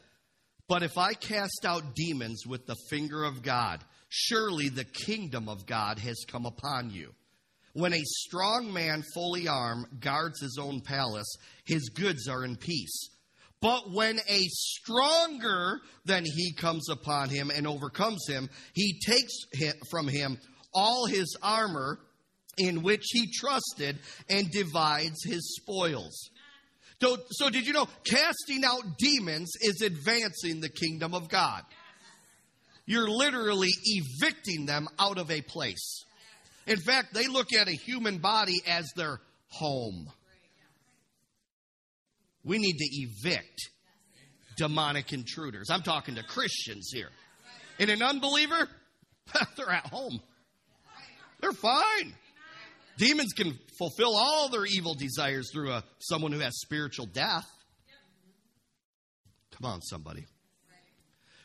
But 0.68 0.82
if 0.82 0.96
I 0.96 1.14
cast 1.14 1.64
out 1.64 1.94
demons 1.94 2.46
with 2.46 2.66
the 2.66 2.76
finger 2.88 3.24
of 3.24 3.42
God, 3.42 3.84
surely 4.08 4.68
the 4.68 4.84
kingdom 4.84 5.48
of 5.48 5.66
God 5.66 5.98
has 5.98 6.24
come 6.28 6.46
upon 6.46 6.90
you. 6.90 7.14
When 7.74 7.94
a 7.94 8.02
strong 8.02 8.72
man, 8.72 9.02
fully 9.14 9.48
armed, 9.48 9.86
guards 10.00 10.40
his 10.40 10.58
own 10.60 10.82
palace, 10.82 11.36
his 11.64 11.88
goods 11.88 12.28
are 12.28 12.44
in 12.44 12.56
peace. 12.56 13.08
But 13.62 13.92
when 13.92 14.18
a 14.28 14.48
stronger 14.48 15.80
than 16.04 16.24
he 16.24 16.52
comes 16.52 16.88
upon 16.90 17.28
him 17.30 17.50
and 17.50 17.66
overcomes 17.66 18.26
him, 18.28 18.50
he 18.74 18.98
takes 18.98 19.32
from 19.88 20.08
him 20.08 20.38
all 20.74 21.06
his 21.06 21.36
armor 21.40 22.00
in 22.58 22.82
which 22.82 23.04
he 23.12 23.30
trusted 23.32 23.98
and 24.28 24.50
divides 24.50 25.24
his 25.24 25.56
spoils. 25.56 26.30
So, 27.00 27.16
so, 27.30 27.50
did 27.50 27.66
you 27.66 27.72
know 27.72 27.88
casting 28.04 28.64
out 28.64 28.98
demons 28.98 29.52
is 29.60 29.80
advancing 29.80 30.60
the 30.60 30.68
kingdom 30.68 31.14
of 31.14 31.28
God? 31.28 31.62
You're 32.84 33.08
literally 33.08 33.70
evicting 33.84 34.66
them 34.66 34.88
out 34.98 35.18
of 35.18 35.30
a 35.30 35.40
place. 35.40 36.04
In 36.66 36.78
fact, 36.78 37.14
they 37.14 37.28
look 37.28 37.52
at 37.52 37.68
a 37.68 37.72
human 37.72 38.18
body 38.18 38.60
as 38.66 38.90
their 38.96 39.20
home. 39.48 40.10
We 42.44 42.58
need 42.58 42.76
to 42.78 42.88
evict 42.90 43.70
demonic 44.56 45.12
intruders. 45.12 45.70
I'm 45.70 45.82
talking 45.82 46.16
to 46.16 46.22
Christians 46.22 46.90
here. 46.92 47.10
And 47.78 47.90
an 47.90 48.02
unbeliever, 48.02 48.68
they're 49.56 49.70
at 49.70 49.86
home. 49.86 50.20
They're 51.40 51.52
fine. 51.52 52.14
Demons 52.98 53.32
can 53.32 53.58
fulfill 53.78 54.14
all 54.14 54.48
their 54.48 54.66
evil 54.66 54.94
desires 54.94 55.50
through 55.52 55.72
a, 55.72 55.84
someone 55.98 56.32
who 56.32 56.40
has 56.40 56.52
spiritual 56.60 57.06
death. 57.06 57.48
Come 59.52 59.70
on, 59.70 59.80
somebody. 59.82 60.26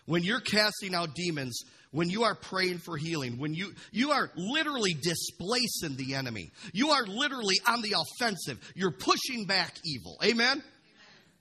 When 0.06 0.24
you're 0.24 0.40
casting 0.40 0.94
out 0.94 1.16
demons, 1.16 1.62
when 1.92 2.10
you 2.10 2.24
are 2.24 2.36
praying 2.36 2.80
for 2.80 2.98
healing, 2.98 3.38
when 3.40 3.54
you, 3.54 3.74
you 3.92 4.12
are 4.12 4.30
literally 4.36 4.94
displacing 4.94 5.96
the 5.96 6.16
enemy, 6.16 6.52
you 6.74 6.90
are 6.90 7.06
literally 7.06 7.56
on 7.68 7.82
the 7.82 7.96
offensive. 7.98 8.60
You're 8.76 8.92
pushing 8.92 9.46
back 9.46 9.74
evil. 9.84 10.18
Amen? 10.24 10.64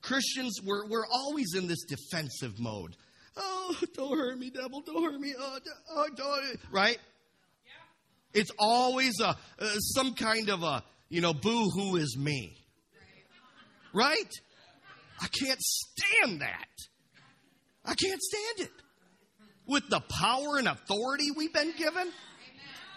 Christians, 0.06 0.60
we're, 0.64 0.86
we're 0.86 1.06
always 1.12 1.54
in 1.56 1.66
this 1.66 1.82
defensive 1.82 2.60
mode. 2.60 2.94
Oh, 3.36 3.76
don't 3.94 4.16
hurt 4.16 4.38
me, 4.38 4.50
devil. 4.50 4.80
Don't 4.80 5.02
hurt 5.02 5.20
me. 5.20 5.34
Oh, 5.36 5.58
oh 5.90 6.06
don't. 6.16 6.60
Right? 6.70 6.98
Yeah. 7.64 8.40
It's 8.40 8.52
always 8.56 9.20
a, 9.20 9.36
uh, 9.58 9.64
some 9.80 10.14
kind 10.14 10.48
of 10.48 10.62
a, 10.62 10.84
you 11.08 11.20
know, 11.20 11.34
boo 11.34 11.68
hoo 11.70 11.96
is 11.96 12.16
me. 12.16 12.56
Right? 13.92 14.30
I 15.20 15.26
can't 15.26 15.60
stand 15.60 16.40
that. 16.40 16.68
I 17.84 17.94
can't 17.94 18.22
stand 18.22 18.68
it. 18.68 18.72
With 19.66 19.88
the 19.88 20.00
power 20.00 20.58
and 20.58 20.68
authority 20.68 21.32
we've 21.36 21.52
been 21.52 21.72
given? 21.76 22.12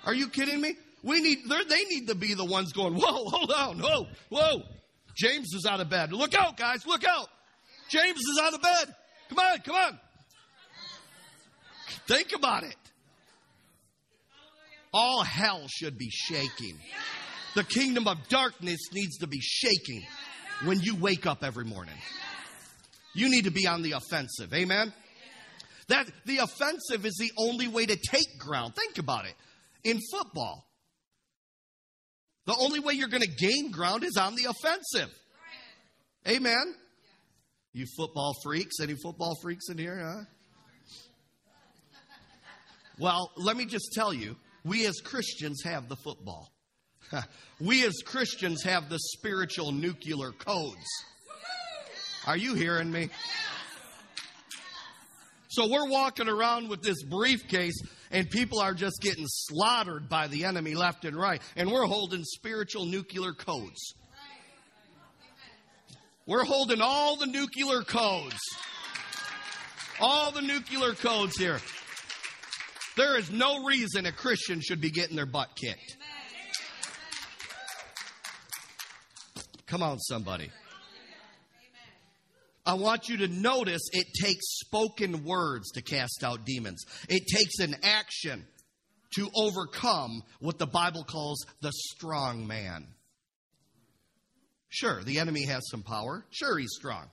Are 0.05 0.14
you 0.14 0.30
kidding 0.30 0.62
me? 0.62 0.76
We 1.01 1.22
need, 1.22 1.39
they 1.49 1.84
need 1.86 2.07
to 2.10 2.16
be 2.16 2.36
the 2.36 2.45
ones 2.45 2.72
going, 2.72 2.93
whoa, 2.93 3.30
hold 3.30 3.51
on, 3.51 3.80
whoa, 3.80 4.07
whoa. 4.30 4.62
James 5.20 5.53
is 5.53 5.65
out 5.65 5.82
of 5.82 5.89
bed. 5.89 6.13
Look 6.13 6.34
out, 6.34 6.55
guys, 6.55 6.86
look 6.88 7.03
out. 7.05 7.28
James 7.89 8.20
is 8.20 8.39
out 8.41 8.53
of 8.53 8.61
bed. 8.61 8.95
Come 9.30 9.39
on, 9.39 9.59
come 9.59 9.76
on. 9.76 9.99
Think 12.07 12.34
about 12.34 12.63
it. 12.63 12.76
All 14.93 15.24
hell 15.24 15.67
should 15.67 15.97
be 15.97 16.09
shaking. 16.09 16.78
The 17.55 17.63
kingdom 17.63 18.07
of 18.07 18.17
darkness 18.30 18.80
needs 18.93 19.17
to 19.17 19.28
be 19.28 19.39
shaking 19.41 20.03
when 20.63 20.80
you 20.80 20.95
wake 20.95 21.26
up 21.26 21.43
every 21.43 21.65
morning. 21.65 21.95
You 23.13 23.30
need 23.30 23.43
to 23.43 23.51
be 23.51 23.67
on 23.67 23.82
the 23.82 23.93
offensive. 23.93 24.53
Amen. 24.53 24.93
That 25.89 26.07
the 26.26 26.38
offensive 26.38 27.05
is 27.05 27.15
the 27.20 27.32
only 27.38 27.67
way 27.67 27.86
to 27.86 27.95
take 27.95 28.38
ground. 28.38 28.76
Think 28.76 28.99
about 28.99 29.26
it. 29.26 29.34
In 29.84 29.99
football, 30.11 30.65
the 32.50 32.56
only 32.60 32.80
way 32.80 32.93
you're 32.93 33.10
going 33.10 33.22
to 33.22 33.30
gain 33.30 33.70
ground 33.70 34.04
is 34.04 34.18
on 34.18 34.34
the 34.34 34.45
offensive. 34.45 35.14
Amen. 36.28 36.74
You 37.74 37.86
football 37.95 38.34
freaks, 38.43 38.80
any 38.82 38.95
football 38.95 39.36
freaks 39.39 39.70
in 39.70 39.78
here, 39.78 40.00
huh? 40.04 40.24
Well, 42.97 43.32
let 43.38 43.56
me 43.56 43.66
just 43.66 43.91
tell 43.93 44.12
you, 44.12 44.36
we 44.66 44.88
as 44.88 45.00
Christians 45.00 45.62
have 45.64 45.89
the 45.89 45.95
football. 45.95 46.50
we 47.62 47.86
as 47.86 48.02
Christians 48.04 48.64
have 48.64 48.89
the 48.89 48.97
spiritual 48.97 49.72
nuclear 49.72 50.32
codes. 50.32 50.88
Are 52.26 52.36
you 52.36 52.56
hearing 52.56 52.91
me? 52.91 53.10
So 55.50 55.68
we're 55.68 55.89
walking 55.89 56.30
around 56.30 56.70
with 56.70 56.84
this 56.84 57.02
briefcase 57.04 57.82
and 58.12 58.30
people 58.30 58.60
are 58.60 58.76
just 58.76 59.02
getting 59.02 59.26
slaughtered 59.28 60.08
by 60.08 60.28
the 60.28 60.45
enemy 60.45 60.76
left 60.76 61.06
and 61.06 61.18
right. 61.18 61.41
And 61.56 61.72
we're 61.72 61.86
holding 61.86 62.24
spiritual 62.24 62.86
nuclear 62.86 63.34
codes. 63.34 63.95
We're 66.28 66.43
holding 66.43 66.82
all 66.82 67.16
the 67.16 67.26
nuclear 67.26 67.82
codes. 67.82 68.38
All 70.00 70.32
the 70.32 70.41
nuclear 70.41 70.93
codes 70.93 71.36
here. 71.36 71.60
There 72.95 73.18
is 73.18 73.32
no 73.32 73.66
reason 73.66 74.06
a 74.06 74.12
Christian 74.12 74.62
should 74.62 74.80
be 74.80 74.91
getting 74.91 75.16
their 75.16 75.26
butt 75.26 75.56
kicked. 75.56 75.97
Come 79.66 79.82
on, 79.82 79.97
somebody. 80.00 80.52
I 82.70 82.76
want 82.76 83.09
you 83.09 83.17
to 83.17 83.28
notice 83.28 83.82
it 83.93 84.13
takes 84.13 84.59
spoken 84.59 85.24
words 85.24 85.72
to 85.72 85.82
cast 85.82 86.24
out 86.24 86.45
demons. 86.45 86.86
It 87.09 87.24
takes 87.26 87.57
an 87.57 87.76
action 87.82 88.45
to 89.15 89.28
overcome 89.36 90.22
what 90.39 90.59
the 90.59 90.67
Bible 90.67 91.03
calls 91.03 91.47
the 91.61 91.72
strong 91.72 92.45
man. 92.45 92.86
Sure, 94.67 95.03
the 95.03 95.17
enemy 95.17 95.45
has 95.45 95.67
some 95.72 95.82
power. 95.82 96.24
Sure, 96.30 96.59
he's 96.59 96.76
strong. 96.78 97.09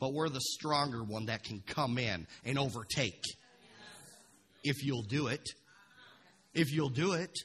But 0.00 0.14
we're 0.14 0.30
the 0.30 0.40
stronger 0.40 1.04
one 1.04 1.26
that 1.26 1.44
can 1.44 1.62
come 1.66 1.98
in 1.98 2.26
and 2.46 2.58
overtake. 2.58 3.22
If 4.62 4.82
you'll 4.86 5.02
do 5.02 5.26
it. 5.26 5.46
If 6.54 6.72
you'll 6.72 6.88
do 6.88 7.12
it. 7.12 7.38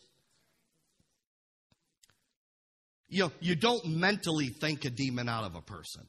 You 3.10 3.24
know, 3.24 3.32
you 3.42 3.56
don't 3.56 3.86
mentally 3.86 4.48
think 4.48 4.86
a 4.86 4.90
demon 4.90 5.28
out 5.28 5.44
of 5.44 5.56
a 5.56 5.62
person. 5.62 6.08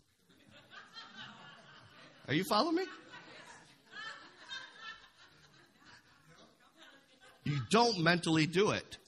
Are 2.30 2.34
you 2.34 2.44
following 2.44 2.76
me? 2.76 2.84
You 7.42 7.58
don't 7.72 7.98
mentally 7.98 8.46
do 8.46 8.70
it. 8.70 8.98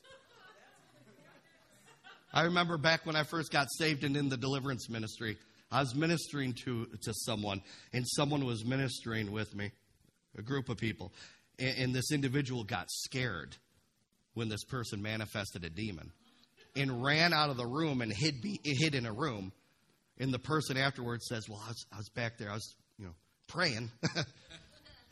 I 2.35 2.43
remember 2.47 2.77
back 2.79 3.07
when 3.07 3.15
I 3.15 3.23
first 3.23 3.53
got 3.53 3.69
saved 3.79 4.03
and 4.03 4.17
in 4.17 4.29
the 4.29 4.37
deliverance 4.37 4.91
ministry, 4.91 5.39
I 5.71 5.79
was 5.79 5.95
ministering 5.95 6.55
to, 6.65 6.87
to 7.01 7.15
someone, 7.15 7.63
and 7.93 8.05
someone 8.09 8.45
was 8.45 8.65
ministering 8.65 9.31
with 9.31 9.55
me, 9.55 9.71
a 10.37 10.43
group 10.43 10.69
of 10.69 10.79
people. 10.79 11.13
And, 11.61 11.79
and 11.79 11.95
this 11.95 12.11
individual 12.11 12.65
got 12.65 12.91
scared 12.91 13.57
when 14.35 14.49
this 14.49 14.65
person 14.65 15.01
manifested 15.01 15.63
a 15.65 15.71
demon 15.71 16.11
and 16.75 17.05
ran 17.05 17.33
out 17.33 17.51
of 17.51 17.57
the 17.57 17.69
room 17.69 18.03
and 18.03 18.13
hid, 18.13 18.43
be, 18.43 18.59
hid 18.65 18.97
in 18.97 19.07
a 19.07 19.13
room. 19.13 19.53
And 20.19 20.35
the 20.35 20.41
person 20.41 20.77
afterwards 20.77 21.27
says, 21.29 21.49
Well, 21.49 21.63
I 21.65 21.69
was, 21.69 21.87
I 21.93 21.97
was 21.99 22.09
back 22.09 22.37
there. 22.37 22.51
I 22.51 22.55
was 22.55 22.75
praying. 23.49 23.91
I 24.17 24.25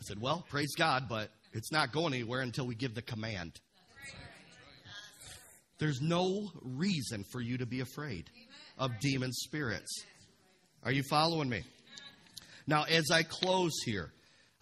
said, 0.01 0.21
Well, 0.21 0.45
praise 0.49 0.75
God, 0.77 1.05
but 1.09 1.31
it's 1.53 1.73
not 1.73 1.93
going 1.93 2.15
anywhere 2.15 2.41
until 2.41 2.67
we 2.67 2.75
give 2.75 2.95
the 2.95 3.03
command. 3.03 3.53
There's 5.79 6.01
no 6.01 6.51
reason 6.63 7.25
for 7.33 7.41
you 7.41 7.59
to 7.59 7.67
be 7.67 7.81
afraid 7.81 8.29
of 8.79 8.91
demon 9.01 9.33
spirits. 9.33 10.05
Are 10.85 10.93
you 10.93 11.03
following 11.03 11.49
me? 11.49 11.63
Now, 12.67 12.85
as 12.85 13.11
I 13.11 13.23
close 13.23 13.73
here, 13.85 14.13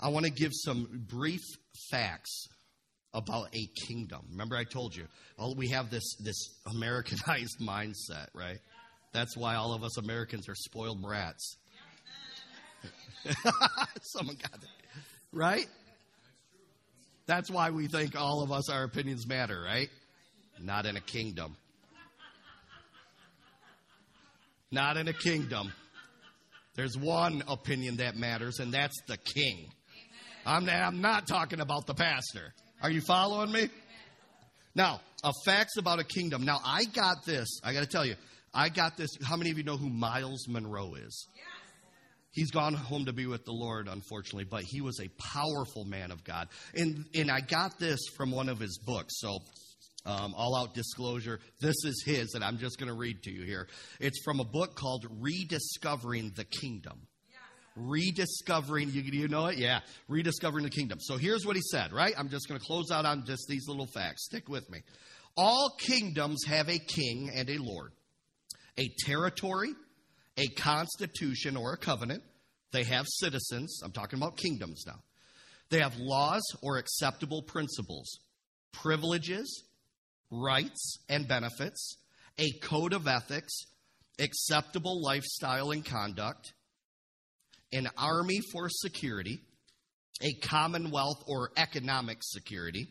I 0.01 0.09
want 0.09 0.27
to 0.27 0.33
give 0.33 0.53
some 0.55 1.05
brief 1.09 1.41
facts 1.91 2.47
about 3.13 3.49
a 3.55 3.69
kingdom. 3.87 4.21
Remember, 4.31 4.57
I 4.57 4.65
told 4.65 4.95
you, 4.95 5.07
well, 5.37 5.55
we 5.57 5.69
have 5.69 5.91
this, 5.91 6.17
this 6.21 6.37
Americanized 6.71 7.59
mindset, 7.61 8.29
right? 8.35 8.59
That's 9.13 9.37
why 9.37 9.57
all 9.57 9.73
of 9.73 9.83
us 9.83 9.99
Americans 9.99 10.49
are 10.49 10.55
spoiled 10.55 11.03
brats. 11.03 11.57
Someone 14.03 14.37
got 14.37 14.55
it. 14.55 14.69
Right? 15.33 15.67
That's 17.27 17.51
why 17.51 17.71
we 17.71 17.89
think 17.89 18.17
all 18.17 18.43
of 18.43 18.51
us, 18.51 18.71
our 18.71 18.85
opinions 18.85 19.27
matter, 19.27 19.61
right? 19.61 19.89
Not 20.61 20.87
in 20.87 20.97
a 20.97 21.01
kingdom. 21.01 21.57
Not 24.71 24.97
in 24.97 25.09
a 25.09 25.13
kingdom. 25.13 25.73
There's 26.75 26.97
one 26.97 27.43
opinion 27.49 27.97
that 27.97 28.17
matters, 28.17 28.61
and 28.61 28.73
that's 28.73 28.97
the 29.07 29.17
king. 29.17 29.67
I'm, 30.47 30.69
I'm 30.69 31.01
not 31.01 31.27
talking 31.27 31.61
about 31.61 31.87
the 31.87 31.95
pastor. 31.95 32.55
Are 32.83 32.91
you 32.91 33.01
following 33.01 33.51
me? 33.51 33.69
Now, 34.75 35.01
uh, 35.25 35.33
facts 35.45 35.77
about 35.77 35.99
a 35.99 36.05
kingdom. 36.05 36.45
Now, 36.45 36.61
I 36.65 36.85
got 36.85 37.25
this. 37.27 37.61
I 37.65 37.73
got 37.73 37.81
to 37.81 37.89
tell 37.89 38.07
you, 38.07 38.15
I 38.55 38.69
got 38.69 38.97
this. 38.97 39.11
How 39.25 39.37
many 39.37 39.51
of 39.51 39.59
you 39.59 39.65
know 39.65 39.77
who 39.77 39.91
Myles 39.91 40.47
Munroe 40.49 40.95
is? 40.95 41.27
He's 42.39 42.53
gone 42.53 42.73
home 42.73 43.07
to 43.07 43.13
be 43.13 43.27
with 43.27 43.45
the 43.45 43.53
Lord, 43.53 43.89
unfortunately, 43.89 44.45
but 44.45 44.63
he 44.63 44.81
was 44.81 45.01
a 45.01 45.09
powerful 45.35 45.85
man 45.85 46.13
of 46.13 46.23
God. 46.23 46.47
And, 46.73 47.05
and 47.13 47.33
I 47.33 47.41
got 47.41 47.81
this 47.81 47.99
from 48.17 48.31
one 48.31 48.49
of 48.49 48.61
his 48.61 48.79
books. 48.79 49.19
So, 49.19 49.41
um, 50.07 50.35
all 50.37 50.55
out 50.55 50.73
disclosure, 50.73 51.41
this 51.61 51.75
is 51.85 52.05
his, 52.07 52.35
and 52.35 52.45
I'm 52.45 52.59
just 52.59 52.79
going 52.79 52.93
to 52.93 52.97
read 52.97 53.25
to 53.25 53.33
you 53.33 53.43
here. 53.43 53.67
It's 53.99 54.23
from 54.23 54.39
a 54.39 54.45
book 54.45 54.77
called 54.77 55.05
Rediscovering 55.19 56.31
the 56.37 56.45
Kingdom. 56.45 57.09
Rediscovering, 57.75 58.93
you, 58.93 59.03
you 59.03 59.27
know 59.27 59.47
it? 59.47 59.59
Yeah, 59.59 59.81
Rediscovering 60.07 60.63
the 60.63 60.71
Kingdom. 60.71 61.01
So 61.01 61.17
here's 61.17 61.45
what 61.45 61.57
he 61.57 61.63
said, 61.63 61.93
right? 61.93 62.15
I'm 62.17 62.29
just 62.29 62.49
going 62.49 62.61
to 62.61 62.65
close 62.65 62.93
out 62.93 63.05
on 63.05 63.25
just 63.27 63.47
these 63.49 63.67
little 63.67 63.89
facts. 63.89 64.27
Stick 64.27 64.49
with 64.49 64.71
me. 64.71 64.79
All 65.37 65.75
kingdoms 65.77 66.45
have 66.47 66.69
a 66.69 66.79
king 66.79 67.33
and 67.35 67.51
a 67.51 67.59
lord, 67.59 67.91
a 68.79 68.89
territory, 69.05 69.71
a 70.39 70.49
constitution 70.49 71.57
or 71.57 71.73
a 71.73 71.77
covenant. 71.77 72.23
They 72.73 72.85
have 72.85 73.07
citizens. 73.09 73.81
I'm 73.85 73.93
talking 73.93 74.19
about 74.19 74.37
kingdoms 74.37 74.85
now. 74.87 75.01
They 75.71 75.81
have 75.81 75.97
laws 75.99 76.43
or 76.63 76.79
acceptable 76.79 77.43
principles, 77.43 78.21
privileges, 78.73 79.65
rights 80.31 80.99
and 81.09 81.29
benefits, 81.29 81.97
a 82.39 82.51
code 82.63 82.93
of 82.93 83.07
ethics, 83.07 83.53
acceptable 84.19 85.03
lifestyle 85.03 85.73
and 85.73 85.85
conduct, 85.85 86.53
an 87.73 87.89
army 87.99 88.41
for 88.53 88.69
security, 88.69 89.41
a 90.23 90.33
commonwealth 90.47 91.23
or 91.27 91.51
economic 91.57 92.19
security, 92.23 92.89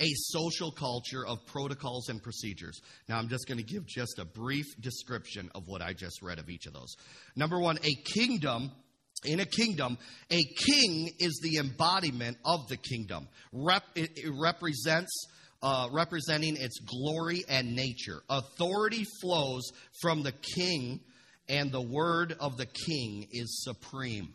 a 0.00 0.08
social 0.14 0.72
culture 0.72 1.26
of 1.26 1.44
protocols 1.46 2.08
and 2.08 2.22
procedures. 2.22 2.80
Now, 3.08 3.18
I'm 3.18 3.28
just 3.28 3.46
going 3.46 3.58
to 3.58 3.64
give 3.64 3.86
just 3.86 4.18
a 4.18 4.24
brief 4.24 4.66
description 4.80 5.50
of 5.54 5.64
what 5.66 5.82
I 5.82 5.92
just 5.92 6.22
read 6.22 6.38
of 6.38 6.48
each 6.48 6.66
of 6.66 6.72
those. 6.72 6.96
Number 7.36 7.60
one, 7.60 7.78
a 7.84 7.94
kingdom. 7.94 8.72
In 9.22 9.38
a 9.38 9.44
kingdom, 9.44 9.98
a 10.30 10.40
king 10.56 11.10
is 11.18 11.40
the 11.42 11.58
embodiment 11.58 12.38
of 12.42 12.68
the 12.68 12.78
kingdom. 12.78 13.28
Rep, 13.52 13.82
it, 13.94 14.12
it 14.16 14.32
represents 14.40 15.10
uh, 15.62 15.88
representing 15.92 16.56
its 16.56 16.78
glory 16.80 17.44
and 17.46 17.76
nature. 17.76 18.22
Authority 18.30 19.04
flows 19.20 19.62
from 20.00 20.22
the 20.22 20.32
king, 20.32 21.00
and 21.50 21.70
the 21.70 21.82
word 21.82 22.34
of 22.40 22.56
the 22.56 22.64
king 22.64 23.28
is 23.30 23.62
supreme. 23.62 24.32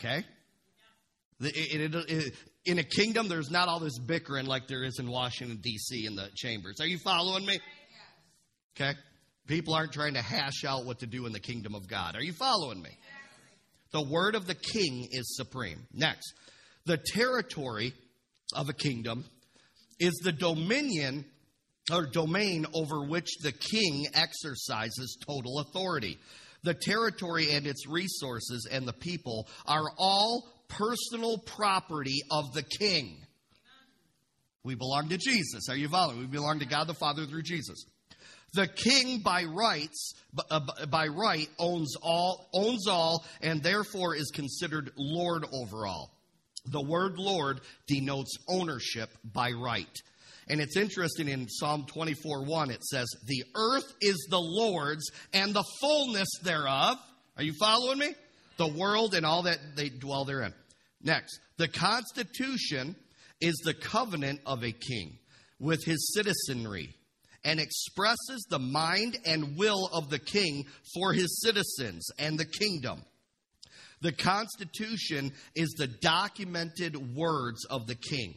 Okay? 0.00 0.24
It, 1.40 1.94
it, 1.94 2.34
in 2.64 2.78
a 2.78 2.84
kingdom, 2.84 3.28
there's 3.28 3.50
not 3.50 3.68
all 3.68 3.80
this 3.80 3.98
bickering 3.98 4.46
like 4.46 4.68
there 4.68 4.84
is 4.84 4.98
in 4.98 5.10
Washington, 5.10 5.58
D.C. 5.62 6.06
in 6.06 6.14
the 6.14 6.28
chambers. 6.36 6.80
Are 6.80 6.86
you 6.86 6.98
following 6.98 7.44
me? 7.44 7.58
Okay? 8.76 8.92
People 9.46 9.74
aren't 9.74 9.92
trying 9.92 10.14
to 10.14 10.22
hash 10.22 10.64
out 10.64 10.84
what 10.84 11.00
to 11.00 11.06
do 11.06 11.26
in 11.26 11.32
the 11.32 11.40
kingdom 11.40 11.74
of 11.74 11.88
God. 11.88 12.14
Are 12.14 12.22
you 12.22 12.32
following 12.32 12.80
me? 12.80 12.90
The 13.92 14.02
word 14.02 14.34
of 14.34 14.46
the 14.46 14.54
king 14.54 15.08
is 15.10 15.36
supreme. 15.36 15.86
Next, 15.92 16.32
the 16.86 16.96
territory 16.96 17.92
of 18.54 18.68
a 18.68 18.72
kingdom 18.72 19.24
is 19.98 20.14
the 20.22 20.32
dominion 20.32 21.24
or 21.90 22.06
domain 22.06 22.66
over 22.72 23.02
which 23.02 23.38
the 23.42 23.52
king 23.52 24.06
exercises 24.14 25.18
total 25.26 25.58
authority. 25.58 26.18
The 26.62 26.74
territory 26.74 27.50
and 27.50 27.66
its 27.66 27.88
resources 27.88 28.68
and 28.70 28.86
the 28.86 28.92
people 28.92 29.48
are 29.66 29.90
all 29.98 30.51
personal 30.72 31.38
property 31.38 32.20
of 32.30 32.52
the 32.52 32.62
king. 32.62 33.16
We 34.64 34.74
belong 34.74 35.08
to 35.08 35.18
Jesus. 35.18 35.68
Are 35.68 35.76
you 35.76 35.88
following? 35.88 36.20
We 36.20 36.26
belong 36.26 36.60
to 36.60 36.66
God 36.66 36.86
the 36.86 36.94
Father 36.94 37.26
through 37.26 37.42
Jesus. 37.42 37.84
The 38.54 38.68
king 38.68 39.20
by 39.20 39.44
rights 39.44 40.12
uh, 40.50 40.60
by 40.90 41.06
right 41.06 41.48
owns 41.58 41.96
all 42.02 42.48
owns 42.52 42.86
all 42.86 43.24
and 43.40 43.62
therefore 43.62 44.14
is 44.14 44.30
considered 44.30 44.90
lord 44.96 45.46
over 45.52 45.86
all. 45.86 46.10
The 46.66 46.82
word 46.82 47.18
lord 47.18 47.60
denotes 47.88 48.36
ownership 48.48 49.10
by 49.24 49.52
right. 49.52 49.88
And 50.48 50.60
it's 50.60 50.76
interesting 50.76 51.28
in 51.28 51.48
Psalm 51.48 51.86
24 51.86 52.44
1, 52.44 52.70
it 52.70 52.84
says, 52.84 53.08
The 53.26 53.44
earth 53.54 53.94
is 54.00 54.26
the 54.28 54.40
Lord's 54.40 55.10
and 55.32 55.54
the 55.54 55.64
fullness 55.80 56.28
thereof. 56.42 56.98
Are 57.36 57.42
you 57.42 57.54
following 57.58 57.98
me? 57.98 58.14
The 58.58 58.68
world 58.68 59.14
and 59.14 59.24
all 59.24 59.44
that 59.44 59.58
they 59.76 59.88
dwell 59.88 60.24
therein. 60.24 60.52
Next, 61.02 61.40
the 61.56 61.68
Constitution 61.68 62.96
is 63.40 63.56
the 63.64 63.74
covenant 63.74 64.40
of 64.46 64.62
a 64.62 64.72
king 64.72 65.18
with 65.58 65.84
his 65.84 66.12
citizenry 66.14 66.94
and 67.44 67.58
expresses 67.58 68.46
the 68.48 68.58
mind 68.58 69.18
and 69.24 69.56
will 69.56 69.88
of 69.92 70.10
the 70.10 70.18
king 70.18 70.64
for 70.94 71.12
his 71.12 71.40
citizens 71.42 72.08
and 72.18 72.38
the 72.38 72.44
kingdom. 72.44 73.02
The 74.00 74.12
Constitution 74.12 75.32
is 75.54 75.70
the 75.76 75.86
documented 75.86 77.16
words 77.16 77.64
of 77.66 77.86
the 77.86 77.94
king. 77.94 78.34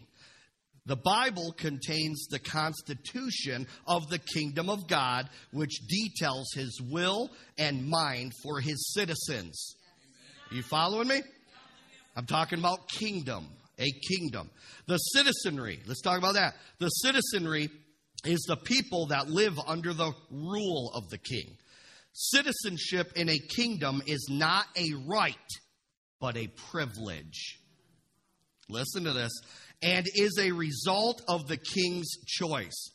The 0.87 0.95
Bible 0.95 1.51
contains 1.57 2.27
the 2.27 2.37
constitution 2.37 3.65
of 3.87 4.07
the 4.07 4.19
kingdom 4.19 4.69
of 4.69 4.87
God, 4.87 5.27
which 5.51 5.79
details 5.87 6.51
his 6.53 6.79
will 6.79 7.31
and 7.57 7.87
mind 7.87 8.33
for 8.43 8.59
his 8.59 8.93
citizens. 8.93 9.75
You 10.51 10.61
following 10.61 11.07
me? 11.07 11.23
I'm 12.15 12.25
talking 12.25 12.59
about 12.59 12.87
kingdom, 12.87 13.47
a 13.77 13.91
kingdom. 14.07 14.49
The 14.87 14.97
citizenry, 14.97 15.81
let's 15.85 16.01
talk 16.01 16.17
about 16.17 16.35
that. 16.35 16.55
The 16.79 16.89
citizenry 16.89 17.69
is 18.23 18.45
the 18.47 18.55
people 18.55 19.07
that 19.07 19.29
live 19.29 19.59
under 19.59 19.93
the 19.93 20.13
rule 20.31 20.91
of 20.93 21.09
the 21.09 21.17
king. 21.17 21.57
Citizenship 22.13 23.11
in 23.15 23.29
a 23.29 23.37
kingdom 23.37 24.01
is 24.07 24.27
not 24.31 24.65
a 24.77 24.93
right, 25.05 25.35
but 26.21 26.37
a 26.37 26.47
privilege. 26.71 27.59
Listen 28.69 29.03
to 29.03 29.13
this. 29.13 29.31
And 29.83 30.07
is 30.15 30.39
a 30.39 30.51
result 30.51 31.21
of 31.27 31.47
the 31.47 31.57
king's 31.57 32.09
choice. 32.25 32.91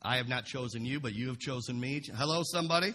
I 0.00 0.16
have 0.16 0.28
not 0.28 0.46
chosen 0.46 0.84
you, 0.84 1.00
but 1.00 1.14
you 1.14 1.28
have 1.28 1.38
chosen 1.38 1.78
me. 1.78 2.00
Hello, 2.16 2.42
somebody? 2.44 2.94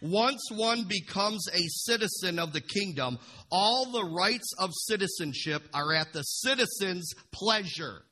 Once 0.00 0.40
one 0.52 0.84
becomes 0.84 1.46
a 1.52 1.62
citizen 1.68 2.38
of 2.38 2.52
the 2.52 2.60
kingdom, 2.60 3.18
all 3.50 3.90
the 3.90 4.04
rights 4.04 4.52
of 4.58 4.70
citizenship 4.72 5.62
are 5.74 5.92
at 5.94 6.12
the 6.12 6.22
citizen's 6.22 7.12
pleasure. 7.32 8.02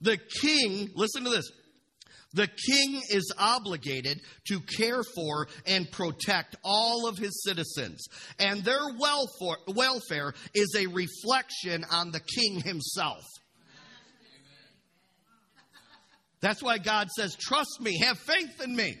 The 0.00 0.18
king, 0.40 0.90
listen 0.94 1.24
to 1.24 1.30
this, 1.30 1.50
the 2.34 2.48
king 2.48 3.00
is 3.10 3.32
obligated 3.38 4.20
to 4.48 4.60
care 4.60 5.02
for 5.14 5.46
and 5.66 5.90
protect 5.90 6.56
all 6.64 7.06
of 7.08 7.16
his 7.16 7.44
citizens, 7.44 8.06
and 8.40 8.64
their 8.64 8.88
welfare, 8.98 10.34
is 10.52 10.74
a 10.76 10.86
reflection 10.88 11.84
on 11.90 12.10
the 12.10 12.20
king 12.20 12.60
himself. 12.60 13.22
That's 16.40 16.62
why 16.62 16.78
God 16.78 17.08
says, 17.10 17.36
Trust 17.36 17.80
me, 17.80 17.98
have 18.00 18.18
faith 18.18 18.60
in 18.62 18.74
me. 18.74 18.98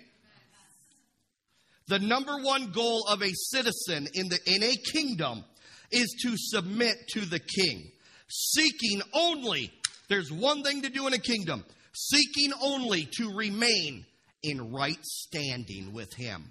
The 1.86 1.98
number 1.98 2.36
one 2.38 2.70
goal 2.72 3.04
of 3.08 3.22
a 3.22 3.30
citizen 3.50 4.08
in, 4.14 4.28
the, 4.28 4.38
in 4.46 4.62
a 4.62 4.74
kingdom 4.92 5.44
is 5.90 6.14
to 6.22 6.34
submit 6.36 6.96
to 7.12 7.20
the 7.20 7.38
king, 7.38 7.90
seeking 8.28 9.02
only, 9.12 9.70
there's 10.08 10.32
one 10.32 10.62
thing 10.62 10.82
to 10.82 10.88
do 10.88 11.06
in 11.06 11.12
a 11.12 11.18
kingdom 11.18 11.64
seeking 11.94 12.52
only 12.60 13.08
to 13.18 13.30
remain 13.34 14.04
in 14.42 14.72
right 14.72 15.02
standing 15.02 15.92
with 15.92 16.12
Him. 16.14 16.50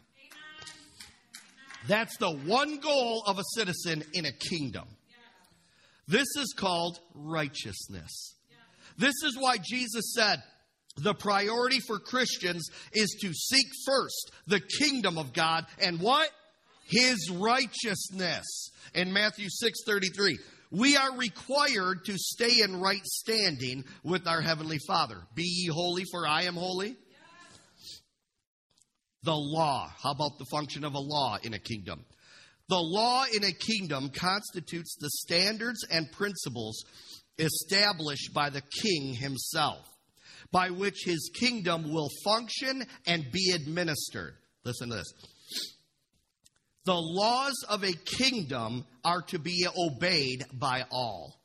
That's 1.87 2.15
the 2.17 2.31
one 2.31 2.79
goal 2.79 3.23
of 3.27 3.39
a 3.39 3.43
citizen 3.55 4.03
in 4.13 4.25
a 4.25 4.31
kingdom. 4.31 4.87
This 6.07 6.27
is 6.37 6.53
called 6.57 6.99
righteousness. 7.13 8.35
This 8.97 9.15
is 9.25 9.37
why 9.37 9.57
Jesus 9.57 10.13
said, 10.13 10.41
the 10.97 11.13
priority 11.13 11.79
for 11.79 11.99
Christians 11.99 12.69
is 12.91 13.17
to 13.21 13.33
seek 13.33 13.67
first 13.85 14.31
the 14.47 14.59
kingdom 14.79 15.17
of 15.17 15.33
God 15.33 15.65
and 15.81 15.99
what? 15.99 16.29
His 16.85 17.29
righteousness. 17.31 18.69
In 18.93 19.13
Matthew 19.13 19.47
6:33, 19.49 20.37
we 20.71 20.95
are 20.97 21.17
required 21.17 22.05
to 22.05 22.17
stay 22.17 22.61
in 22.61 22.79
right 22.79 23.03
standing 23.05 23.85
with 24.03 24.27
our 24.27 24.41
Heavenly 24.41 24.79
Father. 24.87 25.21
Be 25.35 25.43
ye 25.43 25.67
holy, 25.67 26.03
for 26.11 26.27
I 26.27 26.43
am 26.43 26.55
holy. 26.55 26.97
The 29.23 29.35
law. 29.35 29.91
How 30.01 30.11
about 30.11 30.37
the 30.37 30.45
function 30.51 30.83
of 30.83 30.95
a 30.95 30.99
law 30.99 31.37
in 31.41 31.53
a 31.53 31.59
kingdom? 31.59 32.03
The 32.69 32.79
law 32.79 33.25
in 33.33 33.43
a 33.43 33.53
kingdom 33.53 34.09
constitutes 34.09 34.95
the 34.99 35.09
standards 35.09 35.85
and 35.89 36.11
principles 36.11 36.83
established 37.37 38.33
by 38.33 38.49
the 38.49 38.61
king 38.81 39.13
himself, 39.13 39.87
by 40.53 40.69
which 40.69 40.99
his 41.03 41.31
kingdom 41.37 41.91
will 41.91 42.09
function 42.23 42.85
and 43.07 43.25
be 43.33 43.51
administered. 43.53 44.35
Listen 44.63 44.89
to 44.89 44.95
this. 44.95 45.13
The 46.85 46.93
laws 46.95 47.55
of 47.69 47.83
a 47.83 47.93
kingdom 47.93 48.85
are 49.03 49.23
to 49.23 49.39
be 49.39 49.65
obeyed 49.77 50.45
by 50.53 50.85
all. 50.91 51.39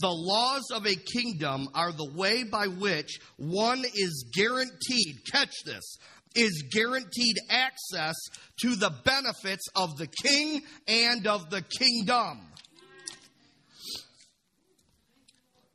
The 0.00 0.08
laws 0.10 0.70
of 0.72 0.86
a 0.86 0.94
kingdom 0.94 1.68
are 1.74 1.92
the 1.92 2.10
way 2.14 2.42
by 2.42 2.66
which 2.66 3.18
one 3.36 3.84
is 3.94 4.30
guaranteed, 4.34 5.20
catch 5.30 5.54
this, 5.64 5.98
is 6.34 6.64
guaranteed 6.72 7.36
access 7.50 8.16
to 8.62 8.76
the 8.76 8.92
benefits 9.04 9.66
of 9.76 9.96
the 9.98 10.06
king 10.06 10.62
and 10.88 11.26
of 11.26 11.50
the 11.50 11.62
kingdom. 11.62 12.40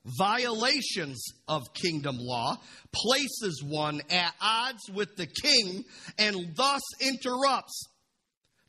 Violations 0.06 1.26
of 1.48 1.74
kingdom 1.74 2.18
law 2.20 2.58
places 2.94 3.64
one 3.64 4.02
at 4.12 4.34
odds 4.40 4.90
with 4.94 5.16
the 5.16 5.26
king 5.26 5.84
and 6.20 6.56
thus 6.56 6.82
interrupts 7.02 7.88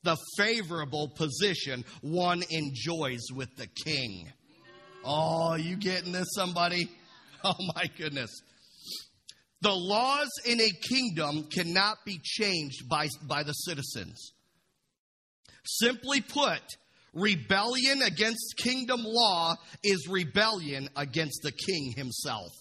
the 0.03 0.16
favorable 0.39 1.09
position 1.09 1.84
one 2.01 2.43
enjoys 2.49 3.22
with 3.34 3.55
the 3.57 3.66
king. 3.66 4.32
Oh, 5.05 5.55
you 5.55 5.76
getting 5.76 6.12
this, 6.12 6.28
somebody? 6.34 6.91
Oh, 7.45 7.55
my 7.76 7.84
goodness. 7.97 8.30
The 9.61 9.70
laws 9.70 10.30
in 10.47 10.61
a 10.61 10.70
kingdom 10.89 11.45
cannot 11.45 11.99
be 12.05 12.18
changed 12.20 12.89
by, 12.89 13.09
by 13.22 13.45
the 13.45 13.53
citizens. 13.53 14.32
Simply 15.64 16.22
put, 16.22 16.62
rebellion 17.16 18.02
against 18.02 18.56
kingdom 18.58 19.00
law 19.02 19.56
is 19.82 20.06
rebellion 20.08 20.88
against 20.94 21.40
the 21.42 21.52
king 21.52 21.92
himself. 21.96 22.52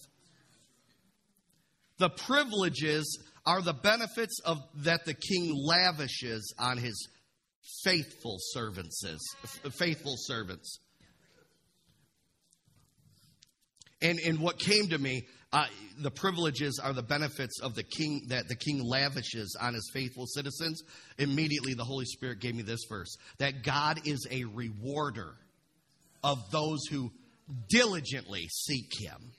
The 1.98 2.10
privileges 2.10 3.22
are 3.44 3.62
the 3.62 3.74
benefits 3.74 4.40
of, 4.44 4.58
that 4.76 5.04
the 5.04 5.14
king 5.14 5.54
lavishes 5.54 6.52
on 6.58 6.78
his 6.78 7.08
faithful 7.84 8.38
servants, 8.40 9.02
faithful 9.78 10.16
servants. 10.18 10.80
And, 14.02 14.18
and 14.18 14.40
what 14.40 14.58
came 14.58 14.88
to 14.88 14.98
me, 14.98 15.26
uh, 15.52 15.66
the 15.98 16.10
privileges 16.10 16.80
are 16.82 16.92
the 16.92 17.02
benefits 17.02 17.60
of 17.60 17.74
the 17.74 17.82
king 17.82 18.26
that 18.28 18.48
the 18.48 18.56
king 18.56 18.82
lavishes 18.82 19.56
on 19.60 19.74
his 19.74 19.90
faithful 19.92 20.26
citizens. 20.26 20.82
Immediately, 21.18 21.74
the 21.74 21.84
Holy 21.84 22.04
Spirit 22.04 22.40
gave 22.40 22.54
me 22.54 22.62
this 22.62 22.80
verse 22.88 23.16
that 23.38 23.62
God 23.62 24.00
is 24.04 24.26
a 24.30 24.44
rewarder 24.44 25.34
of 26.24 26.38
those 26.50 26.80
who 26.90 27.10
diligently 27.68 28.48
seek 28.48 28.90
him. 28.98 29.32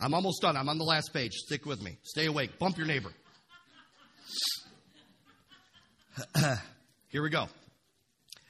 I'm 0.00 0.14
almost 0.14 0.40
done. 0.40 0.56
I'm 0.56 0.68
on 0.68 0.78
the 0.78 0.84
last 0.84 1.12
page. 1.12 1.32
Stick 1.32 1.66
with 1.66 1.82
me. 1.82 1.98
Stay 2.04 2.26
awake. 2.26 2.58
Bump 2.58 2.78
your 2.78 2.86
neighbor. 2.86 3.10
Here 7.08 7.22
we 7.22 7.30
go. 7.30 7.48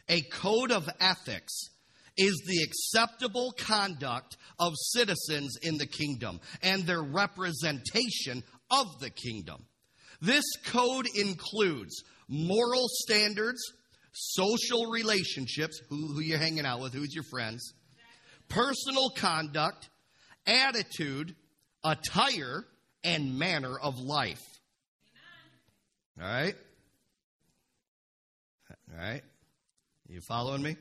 A 0.09 0.21
code 0.21 0.73
of 0.73 0.89
ethics 1.01 1.71
is 2.19 2.43
the 2.47 2.63
acceptable 2.63 3.53
conduct 3.57 4.37
of 4.59 4.73
citizens 4.77 5.57
in 5.63 5.79
the 5.79 5.87
kingdom 5.87 6.41
and 6.63 6.85
their 6.85 7.03
representation 7.03 8.43
of 8.71 8.87
the 9.01 9.11
kingdom. 9.11 9.65
This 10.21 10.45
code 10.67 11.07
includes 11.15 12.03
moral 12.29 12.87
standards, 12.89 13.61
social 14.13 14.91
relationships, 14.91 15.81
who, 15.89 16.09
who 16.09 16.21
you're 16.21 16.39
hanging 16.39 16.67
out 16.67 16.81
with, 16.81 16.93
who's 16.93 17.15
your 17.15 17.25
friends, 17.31 17.73
personal 18.49 19.11
conduct, 19.17 19.89
attitude, 20.47 21.37
attire, 21.85 22.65
and 23.05 23.39
manner 23.39 23.79
of 23.79 23.95
life. 23.99 24.43
All 26.21 26.27
right? 26.27 26.55
All 28.93 28.99
right? 28.99 29.23
You 30.09 30.21
following 30.27 30.63
me? 30.63 30.77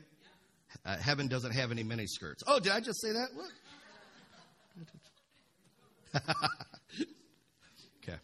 Uh, 0.88 0.96
heaven 0.96 1.28
doesn't 1.28 1.50
have 1.52 1.70
any 1.70 1.82
mini 1.82 2.06
skirts. 2.06 2.42
Oh, 2.46 2.58
did 2.58 2.72
I 2.72 2.80
just 2.80 3.00
say 3.02 3.12
that? 3.12 3.28
Okay. 8.02 8.16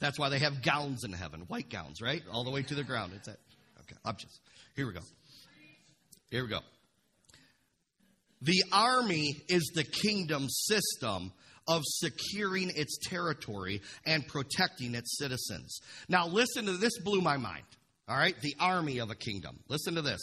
That's 0.00 0.18
why 0.18 0.28
they 0.30 0.40
have 0.40 0.62
gowns 0.62 1.04
in 1.04 1.12
heaven, 1.12 1.42
white 1.42 1.70
gowns, 1.70 2.02
right? 2.02 2.20
All 2.32 2.42
the 2.42 2.50
way 2.50 2.62
to 2.64 2.74
the 2.74 2.82
ground. 2.82 3.12
It's 3.14 3.28
that. 3.28 3.36
Okay. 3.82 3.94
I'm 4.04 4.16
just. 4.16 4.40
Here 4.74 4.84
we 4.84 4.92
go. 4.92 5.00
Here 6.32 6.42
we 6.42 6.48
go. 6.48 6.58
The 8.42 8.64
army 8.72 9.36
is 9.48 9.70
the 9.76 9.84
kingdom 9.84 10.48
system 10.48 11.32
of 11.68 11.82
securing 11.84 12.70
its 12.74 12.98
territory 13.04 13.80
and 14.04 14.26
protecting 14.26 14.96
its 14.96 15.16
citizens. 15.16 15.78
Now, 16.08 16.26
listen 16.26 16.66
to 16.66 16.72
this, 16.72 16.98
blew 16.98 17.20
my 17.20 17.36
mind. 17.36 17.64
All 18.08 18.16
right, 18.16 18.34
the 18.40 18.56
army 18.58 18.98
of 18.98 19.10
a 19.10 19.14
kingdom. 19.14 19.58
Listen 19.68 19.96
to 19.96 20.02
this. 20.02 20.20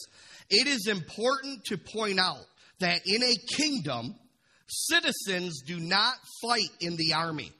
It 0.49 0.67
is 0.67 0.87
important 0.87 1.63
to 1.65 1.77
point 1.77 2.19
out 2.19 2.45
that 2.79 3.01
in 3.05 3.21
a 3.21 3.35
kingdom, 3.55 4.15
citizens 4.67 5.61
do 5.61 5.79
not 5.79 6.15
fight 6.41 6.69
in 6.81 6.95
the 6.95 7.13
army, 7.13 7.51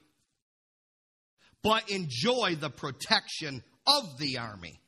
but 1.62 1.88
enjoy 1.90 2.56
the 2.58 2.70
protection 2.70 3.62
of 3.86 4.18
the 4.18 4.38
army. 4.38 4.80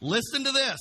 Listen 0.00 0.44
to 0.44 0.52
this. 0.52 0.78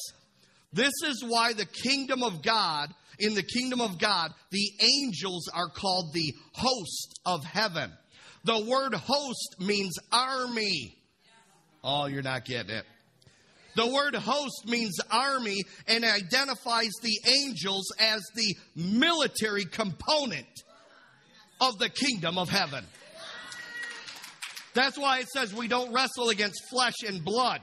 This 0.74 0.94
is 1.06 1.24
why 1.26 1.54
the 1.54 1.66
kingdom 1.66 2.24
of 2.24 2.42
God, 2.42 2.94
in 3.20 3.36
the 3.36 3.44
kingdom 3.44 3.82
of 3.82 4.00
God, 4.00 4.32
the 4.52 4.72
angels 4.82 5.48
are 5.54 5.70
called 5.70 6.12
the 6.14 6.34
host 6.54 7.20
of 7.26 7.44
heaven. 7.46 7.92
The 8.44 8.66
word 8.66 8.94
host 8.94 9.56
means 9.60 9.94
army. 10.12 10.98
Oh, 11.84 12.08
you're 12.08 12.24
not 12.24 12.46
getting 12.46 12.76
it. 12.76 12.86
The 13.76 13.88
word 13.88 14.16
host 14.16 14.68
means 14.68 14.98
army 15.12 15.64
and 15.88 16.06
identifies 16.06 16.92
the 17.02 17.18
angels 17.28 17.86
as 18.00 18.22
the 18.36 18.56
military 18.76 19.66
component 19.66 20.48
of 21.60 21.78
the 21.78 21.90
kingdom 21.90 22.38
of 22.38 22.50
heaven. 22.50 22.86
That's 24.74 24.98
why 24.98 25.20
it 25.20 25.30
says 25.30 25.54
we 25.54 25.68
don't 25.68 25.94
wrestle 25.94 26.30
against 26.30 26.62
flesh 26.70 26.96
and 27.08 27.24
blood. 27.24 27.62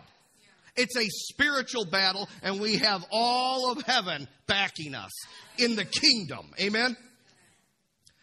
It's 0.77 0.97
a 0.97 1.07
spiritual 1.09 1.85
battle, 1.85 2.29
and 2.43 2.61
we 2.61 2.77
have 2.77 3.05
all 3.11 3.71
of 3.71 3.83
heaven 3.83 4.27
backing 4.47 4.95
us 4.95 5.11
in 5.59 5.77
the 5.77 5.85
kingdom. 5.85 6.51
Amen? 6.59 6.97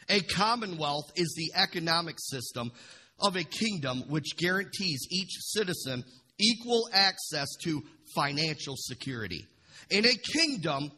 A 0.09 0.21
commonwealth 0.21 1.11
is 1.15 1.31
the 1.37 1.59
economic 1.59 2.15
system 2.19 2.71
of 3.19 3.35
a 3.35 3.43
kingdom 3.43 4.03
which 4.07 4.35
guarantees 4.37 5.07
each 5.11 5.37
citizen 5.39 6.03
equal 6.39 6.89
access 6.93 7.47
to 7.63 7.81
financial 8.15 8.75
security. 8.77 9.45
In 9.89 10.05
a 10.05 10.15
kingdom, 10.33 10.91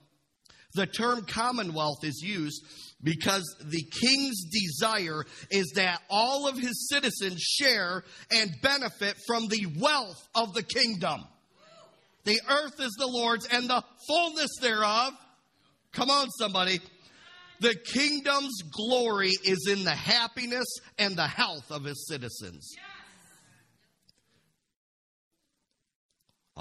the 0.74 0.86
term 0.86 1.26
commonwealth 1.26 2.04
is 2.04 2.22
used 2.24 2.64
because 3.04 3.44
the 3.64 3.84
king's 3.84 4.44
desire 4.52 5.26
is 5.50 5.72
that 5.76 6.02
all 6.10 6.48
of 6.48 6.58
his 6.58 6.88
citizens 6.90 7.42
share 7.42 8.04
and 8.32 8.52
benefit 8.62 9.16
from 9.28 9.48
the 9.48 9.66
wealth 9.80 10.28
of 10.36 10.54
the 10.54 10.64
kingdom. 10.64 11.24
The 12.24 12.40
earth 12.48 12.80
is 12.80 12.96
the 13.00 13.08
Lord's 13.08 13.48
and 13.48 13.70
the 13.70 13.84
fullness 14.08 14.52
thereof. 14.62 15.14
Come 15.92 16.10
on, 16.10 16.30
somebody. 16.30 16.80
The 17.60 17.76
kingdom's 17.76 18.62
glory 18.72 19.32
is 19.44 19.68
in 19.70 19.84
the 19.84 19.92
happiness 19.92 20.66
and 20.98 21.16
the 21.16 21.28
health 21.28 21.72
of 21.72 21.84
his 21.84 22.08
citizens. 22.08 22.76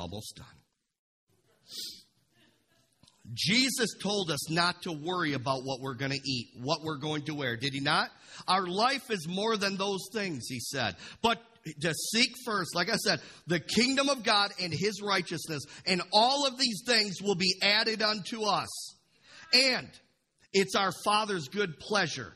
Almost 0.00 0.36
done. 0.36 0.46
Jesus 3.34 3.90
told 4.02 4.30
us 4.30 4.50
not 4.50 4.82
to 4.82 4.92
worry 4.92 5.34
about 5.34 5.62
what 5.62 5.80
we're 5.80 5.94
going 5.94 6.12
to 6.12 6.20
eat, 6.24 6.48
what 6.56 6.80
we're 6.82 6.98
going 6.98 7.22
to 7.26 7.34
wear. 7.34 7.56
Did 7.56 7.74
he 7.74 7.80
not? 7.80 8.08
Our 8.48 8.66
life 8.66 9.10
is 9.10 9.28
more 9.28 9.58
than 9.58 9.76
those 9.76 10.08
things, 10.12 10.46
he 10.48 10.58
said. 10.58 10.96
But 11.22 11.38
to 11.82 11.92
seek 11.92 12.30
first, 12.46 12.74
like 12.74 12.88
I 12.88 12.96
said, 12.96 13.20
the 13.46 13.60
kingdom 13.60 14.08
of 14.08 14.24
God 14.24 14.52
and 14.60 14.72
his 14.72 15.02
righteousness, 15.02 15.64
and 15.86 16.00
all 16.14 16.46
of 16.46 16.58
these 16.58 16.82
things 16.86 17.20
will 17.22 17.36
be 17.36 17.56
added 17.62 18.00
unto 18.00 18.42
us. 18.44 18.94
And 19.52 19.90
it's 20.54 20.74
our 20.74 20.92
Father's 21.04 21.48
good 21.48 21.78
pleasure 21.78 22.32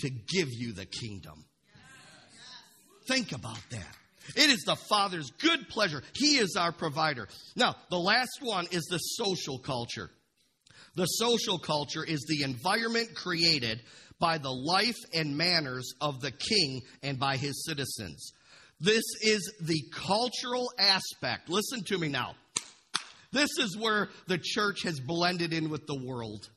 to 0.00 0.10
give 0.10 0.48
you 0.50 0.72
the 0.72 0.86
kingdom. 0.86 1.44
Think 3.06 3.30
about 3.30 3.60
that. 3.70 3.96
It 4.36 4.50
is 4.50 4.62
the 4.64 4.76
Father's 4.76 5.30
good 5.38 5.68
pleasure. 5.68 6.02
He 6.14 6.36
is 6.38 6.56
our 6.56 6.72
provider. 6.72 7.28
Now, 7.56 7.76
the 7.90 7.98
last 7.98 8.38
one 8.40 8.66
is 8.70 8.84
the 8.84 8.98
social 8.98 9.58
culture. 9.58 10.10
The 10.96 11.06
social 11.06 11.58
culture 11.58 12.04
is 12.04 12.24
the 12.28 12.42
environment 12.42 13.14
created 13.14 13.82
by 14.20 14.38
the 14.38 14.52
life 14.52 14.96
and 15.12 15.36
manners 15.36 15.92
of 16.00 16.20
the 16.20 16.30
king 16.30 16.82
and 17.02 17.18
by 17.18 17.36
his 17.36 17.64
citizens. 17.64 18.32
This 18.80 19.04
is 19.22 19.52
the 19.60 19.82
cultural 19.92 20.70
aspect. 20.78 21.48
Listen 21.48 21.82
to 21.84 21.98
me 21.98 22.08
now. 22.08 22.34
This 23.32 23.50
is 23.58 23.76
where 23.76 24.10
the 24.28 24.38
church 24.38 24.82
has 24.84 25.00
blended 25.00 25.52
in 25.52 25.68
with 25.68 25.86
the 25.86 26.00
world. 26.00 26.48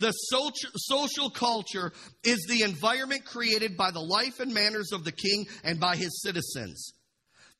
The 0.00 0.10
social 0.10 1.30
culture 1.30 1.92
is 2.24 2.44
the 2.48 2.62
environment 2.62 3.24
created 3.24 3.76
by 3.76 3.90
the 3.90 4.00
life 4.00 4.40
and 4.40 4.52
manners 4.52 4.92
of 4.92 5.04
the 5.04 5.12
king 5.12 5.46
and 5.62 5.78
by 5.78 5.96
his 5.96 6.20
citizens. 6.22 6.92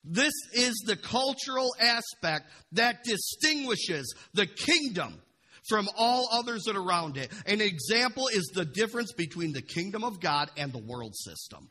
This 0.04 0.34
is 0.52 0.74
the 0.86 0.96
cultural 0.96 1.74
aspect 1.80 2.50
that 2.72 3.04
distinguishes 3.04 4.14
the 4.34 4.46
kingdom 4.46 5.20
from 5.68 5.88
all 5.96 6.28
others 6.30 6.64
that 6.64 6.76
are 6.76 6.82
around 6.82 7.16
it. 7.16 7.32
An 7.46 7.62
example 7.62 8.28
is 8.28 8.50
the 8.54 8.66
difference 8.66 9.12
between 9.12 9.52
the 9.52 9.62
kingdom 9.62 10.04
of 10.04 10.20
God 10.20 10.50
and 10.58 10.72
the 10.72 10.82
world 10.84 11.14
system. 11.16 11.70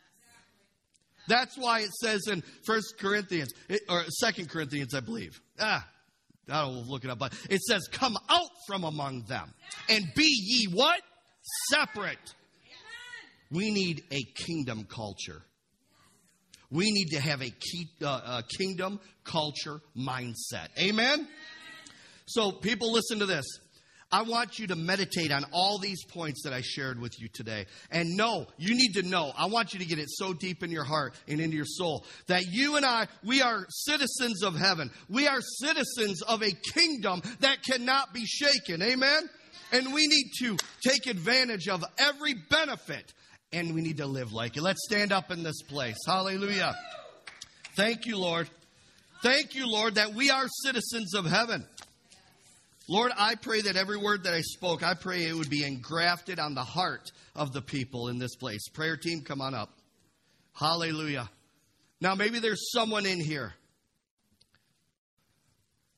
That's 1.28 1.56
why 1.58 1.82
it 1.82 1.92
says 2.02 2.22
in 2.28 2.42
First 2.66 2.96
Corinthians, 2.98 3.54
or 3.88 4.04
Second 4.20 4.50
Corinthians, 4.50 4.96
I 4.96 5.02
believe. 5.02 5.40
Ah, 5.60 5.88
I 6.50 6.66
will 6.66 6.84
look 6.84 7.04
it 7.06 7.10
up, 7.10 7.20
but 7.20 7.34
it 7.50 7.62
says, 7.62 7.88
Come 7.92 8.18
out 8.30 8.50
from 8.68 8.84
among 8.84 9.24
them 9.24 9.54
and 9.90 10.06
be 10.16 10.28
ye 10.28 10.66
what? 10.66 11.02
Separate. 11.70 12.34
We 13.52 13.72
need 13.72 14.04
a 14.12 14.24
kingdom 14.34 14.86
culture. 14.86 15.42
We 16.72 16.92
need 16.92 17.10
to 17.12 17.20
have 17.20 17.42
a, 17.42 17.52
key, 17.52 17.88
uh, 18.04 18.42
a 18.42 18.44
kingdom 18.58 19.00
culture 19.24 19.80
mindset. 19.96 20.70
Amen? 20.80 21.28
So, 22.26 22.52
people, 22.52 22.92
listen 22.92 23.20
to 23.20 23.26
this. 23.26 23.46
I 24.14 24.22
want 24.22 24.60
you 24.60 24.68
to 24.68 24.76
meditate 24.76 25.32
on 25.32 25.44
all 25.52 25.80
these 25.80 26.06
points 26.06 26.44
that 26.44 26.54
I 26.54 26.62
shared 26.62 27.02
with 27.02 27.20
you 27.20 27.30
today. 27.34 27.66
And 27.90 28.16
know, 28.16 28.46
you 28.60 28.76
need 28.76 28.94
to 28.94 29.02
know, 29.02 29.34
I 29.36 29.48
want 29.48 29.74
you 29.74 29.80
to 29.80 29.86
get 29.86 29.98
it 29.98 30.06
so 30.08 30.34
deep 30.34 30.62
in 30.62 30.70
your 30.70 30.84
heart 30.84 31.16
and 31.28 31.42
into 31.42 31.56
your 31.56 31.66
soul 31.66 32.06
that 32.28 32.44
you 32.52 32.76
and 32.76 32.86
I, 32.86 33.08
we 33.24 33.42
are 33.42 33.66
citizens 33.70 34.44
of 34.44 34.56
heaven. 34.56 34.92
We 35.10 35.28
are 35.28 35.40
citizens 35.42 36.22
of 36.22 36.44
a 36.44 36.52
kingdom 36.52 37.24
that 37.40 37.64
cannot 37.64 38.14
be 38.14 38.28
shaken. 38.28 38.84
Amen? 38.84 39.28
And 39.72 39.92
we 39.92 40.06
need 40.06 40.30
to 40.42 40.58
take 40.88 41.08
advantage 41.08 41.68
of 41.68 41.84
every 41.98 42.36
benefit 42.52 43.12
and 43.52 43.74
we 43.74 43.82
need 43.82 43.98
to 43.98 44.06
live 44.06 44.32
like 44.32 44.58
it. 44.58 44.62
Let's 44.62 44.86
stand 44.86 45.12
up 45.12 45.32
in 45.32 45.42
this 45.42 45.64
place. 45.64 45.98
Hallelujah. 46.06 46.76
Thank 47.76 48.06
you, 48.06 48.20
Lord. 48.20 48.48
Thank 49.24 49.56
you, 49.56 49.68
Lord, 49.68 49.96
that 49.96 50.14
we 50.14 50.30
are 50.30 50.46
citizens 50.64 51.16
of 51.16 51.26
heaven. 51.26 51.66
Lord, 52.90 53.12
I 53.18 53.36
pray 53.36 53.62
that 53.62 53.78
every 53.78 53.98
word 53.98 54.24
that 54.26 54.34
I 54.34 54.42
spoke, 54.42 54.84
I 54.84 54.94
pray 54.94 55.24
it 55.24 55.34
would 55.34 55.50
be 55.50 55.64
engrafted 55.64 56.38
on 56.38 56.54
the 56.54 56.64
heart 56.64 57.12
of 57.34 57.54
the 57.54 57.62
people 57.62 58.10
in 58.10 58.20
this 58.20 58.36
place. 58.36 58.68
Prayer 58.70 58.98
team, 58.98 59.22
come 59.22 59.40
on 59.40 59.54
up. 59.54 59.70
Hallelujah. 60.54 61.30
Now, 62.02 62.16
maybe 62.16 62.40
there's 62.40 62.72
someone 62.72 63.06
in 63.06 63.22
here. 63.22 63.54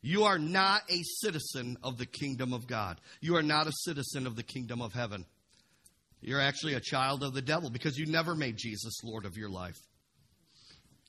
You 0.02 0.26
are 0.26 0.38
not 0.38 0.84
a 0.88 1.02
citizen 1.02 1.78
of 1.82 1.98
the 1.98 2.06
kingdom 2.06 2.54
of 2.54 2.68
God. 2.68 3.02
You 3.22 3.38
are 3.38 3.44
not 3.44 3.66
a 3.66 3.72
citizen 3.74 4.28
of 4.28 4.36
the 4.36 4.44
kingdom 4.44 4.80
of 4.80 4.94
heaven. 4.94 5.26
You're 6.22 6.42
actually 6.42 6.76
a 6.76 6.80
child 6.80 7.24
of 7.24 7.34
the 7.34 7.42
devil 7.42 7.72
because 7.72 7.98
you 7.98 8.06
never 8.06 8.36
made 8.36 8.58
Jesus 8.58 9.04
Lord 9.04 9.26
of 9.26 9.36
your 9.36 9.50
life. 9.50 9.78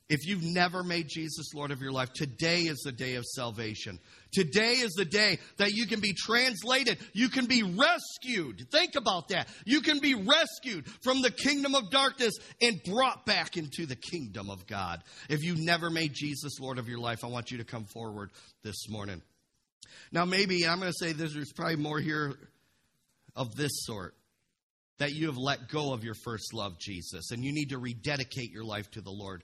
If 0.09 0.25
you've 0.25 0.45
never 0.45 0.85
made 0.85 1.09
Jesus 1.09 1.53
Lord 1.53 1.73
of 1.73 1.81
your 1.81 1.91
life, 1.91 2.13
today 2.13 2.61
is 2.61 2.79
the 2.85 2.93
day 2.93 3.17
of 3.17 3.25
salvation. 3.25 3.99
Today 4.33 4.75
is 4.75 4.93
the 4.93 5.05
day 5.05 5.39
that 5.57 5.73
you 5.73 5.87
can 5.87 5.99
be 5.99 6.15
translated. 6.17 6.99
You 7.13 7.29
can 7.29 7.47
be 7.47 7.65
rescued. 7.65 8.69
Think 8.71 8.95
about 8.95 9.29
that. 9.29 9.49
You 9.65 9.81
can 9.81 9.99
be 9.99 10.15
rescued 10.15 10.87
from 11.03 11.23
the 11.23 11.33
kingdom 11.33 11.75
of 11.75 11.91
darkness 11.91 12.35
and 12.63 12.81
brought 12.85 13.27
back 13.27 13.57
into 13.57 13.85
the 13.85 13.97
kingdom 13.97 14.49
of 14.49 14.65
God. 14.69 15.03
If 15.29 15.43
you've 15.43 15.59
never 15.59 15.91
made 15.91 16.13
Jesus 16.15 16.61
Lord 16.61 16.79
of 16.79 16.89
your 16.89 17.01
life, 17.01 17.25
I 17.25 17.27
want 17.27 17.51
you 17.51 17.59
to 17.59 17.65
come 17.65 17.87
forward 17.87 18.31
this 18.63 18.89
morning. 18.89 19.23
Now, 20.13 20.25
maybe 20.25 20.69
I'm 20.69 20.79
going 20.79 20.93
to 20.93 21.05
say 21.05 21.15
this, 21.15 21.35
there's 21.35 21.53
probably 21.53 21.77
more 21.77 21.99
here 21.99 22.37
of 23.35 23.57
this 23.57 23.73
sort. 23.87 24.15
that 24.99 25.13
you 25.13 25.27
have 25.27 25.37
let 25.37 25.69
go 25.69 25.93
of 25.93 26.05
your 26.05 26.15
first 26.25 26.55
love, 26.55 26.79
Jesus, 26.79 27.31
and 27.31 27.45
you 27.45 27.53
need 27.53 27.71
to 27.71 27.79
rededicate 27.79 28.51
your 28.51 28.65
life 28.65 28.91
to 28.93 29.01
the 29.01 29.11
Lord. 29.11 29.43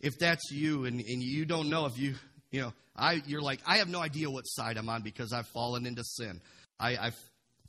If 0.00 0.18
that's 0.18 0.50
you 0.50 0.84
and, 0.84 1.00
and 1.00 1.22
you 1.22 1.44
don't 1.44 1.68
know 1.68 1.86
if 1.86 1.98
you, 1.98 2.14
you 2.50 2.62
know, 2.62 2.72
I, 2.96 3.22
you're 3.26 3.42
like, 3.42 3.60
I 3.66 3.78
have 3.78 3.88
no 3.88 4.00
idea 4.00 4.30
what 4.30 4.42
side 4.42 4.76
I'm 4.76 4.88
on 4.88 5.02
because 5.02 5.32
I've 5.32 5.46
fallen 5.48 5.86
into 5.86 6.04
sin. 6.04 6.40
I, 6.78 6.96
I've, 6.96 7.18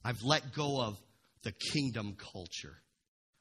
I've 0.03 0.21
let 0.23 0.53
go 0.53 0.82
of 0.82 0.97
the 1.43 1.51
kingdom 1.73 2.15
culture. 2.34 2.75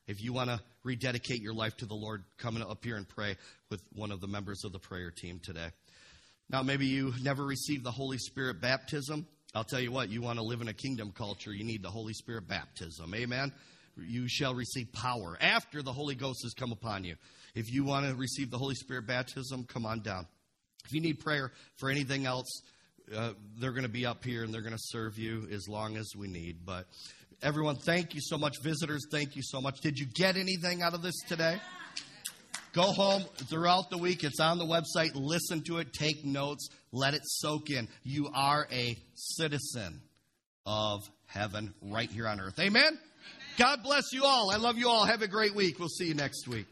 If 0.06 0.22
you 0.22 0.32
want 0.32 0.48
to 0.48 0.60
rededicate 0.84 1.42
your 1.42 1.52
life 1.52 1.76
to 1.78 1.86
the 1.86 1.94
Lord, 1.94 2.24
come 2.38 2.56
up 2.62 2.82
here 2.82 2.96
and 2.96 3.06
pray 3.06 3.36
with 3.70 3.82
one 3.92 4.10
of 4.10 4.20
the 4.20 4.26
members 4.26 4.64
of 4.64 4.72
the 4.72 4.78
prayer 4.78 5.12
team 5.14 5.40
today. 5.42 5.68
Now, 6.50 6.62
maybe 6.62 6.86
you 6.86 7.12
never 7.22 7.44
received 7.44 7.84
the 7.84 7.90
Holy 7.90 8.16
Spirit 8.16 8.60
baptism. 8.60 9.26
I'll 9.54 9.64
tell 9.64 9.80
you 9.80 9.92
what, 9.92 10.08
you 10.08 10.22
want 10.22 10.38
to 10.38 10.44
live 10.44 10.62
in 10.62 10.68
a 10.68 10.74
kingdom 10.74 11.12
culture, 11.12 11.52
you 11.52 11.64
need 11.64 11.82
the 11.82 11.90
Holy 11.90 12.14
Spirit 12.14 12.48
baptism. 12.48 13.14
Amen? 13.14 13.52
You 14.06 14.28
shall 14.28 14.54
receive 14.54 14.92
power 14.92 15.36
after 15.40 15.82
the 15.82 15.92
Holy 15.92 16.14
Ghost 16.14 16.40
has 16.42 16.54
come 16.54 16.72
upon 16.72 17.04
you. 17.04 17.16
If 17.54 17.72
you 17.72 17.84
want 17.84 18.06
to 18.06 18.14
receive 18.14 18.50
the 18.50 18.58
Holy 18.58 18.74
Spirit 18.74 19.06
baptism, 19.06 19.64
come 19.64 19.86
on 19.86 20.00
down. 20.00 20.26
If 20.84 20.92
you 20.92 21.00
need 21.00 21.20
prayer 21.20 21.52
for 21.76 21.90
anything 21.90 22.26
else, 22.26 22.62
uh, 23.14 23.32
they're 23.58 23.72
going 23.72 23.82
to 23.82 23.88
be 23.88 24.06
up 24.06 24.24
here 24.24 24.44
and 24.44 24.52
they're 24.52 24.62
going 24.62 24.74
to 24.74 24.80
serve 24.80 25.18
you 25.18 25.48
as 25.50 25.66
long 25.68 25.96
as 25.96 26.12
we 26.16 26.28
need. 26.28 26.64
But 26.64 26.86
everyone, 27.42 27.76
thank 27.76 28.14
you 28.14 28.20
so 28.22 28.38
much. 28.38 28.60
Visitors, 28.62 29.06
thank 29.10 29.36
you 29.36 29.42
so 29.42 29.60
much. 29.60 29.80
Did 29.80 29.98
you 29.98 30.06
get 30.06 30.36
anything 30.36 30.82
out 30.82 30.94
of 30.94 31.02
this 31.02 31.16
today? 31.26 31.58
Go 32.72 32.92
home 32.92 33.24
throughout 33.48 33.90
the 33.90 33.98
week. 33.98 34.24
It's 34.24 34.40
on 34.40 34.58
the 34.58 34.64
website. 34.64 35.12
Listen 35.14 35.62
to 35.64 35.78
it. 35.78 35.92
Take 35.92 36.24
notes. 36.24 36.68
Let 36.92 37.14
it 37.14 37.22
soak 37.24 37.70
in. 37.70 37.88
You 38.02 38.30
are 38.34 38.68
a 38.70 38.96
citizen 39.14 40.02
of 40.66 41.00
heaven 41.26 41.74
right 41.82 42.10
here 42.10 42.28
on 42.28 42.40
earth. 42.40 42.58
Amen? 42.60 42.82
Amen. 42.86 42.98
God 43.58 43.82
bless 43.82 44.12
you 44.12 44.24
all. 44.24 44.52
I 44.52 44.56
love 44.56 44.78
you 44.78 44.88
all. 44.88 45.04
Have 45.04 45.22
a 45.22 45.26
great 45.26 45.52
week. 45.52 45.80
We'll 45.80 45.88
see 45.88 46.06
you 46.06 46.14
next 46.14 46.46
week. 46.46 46.66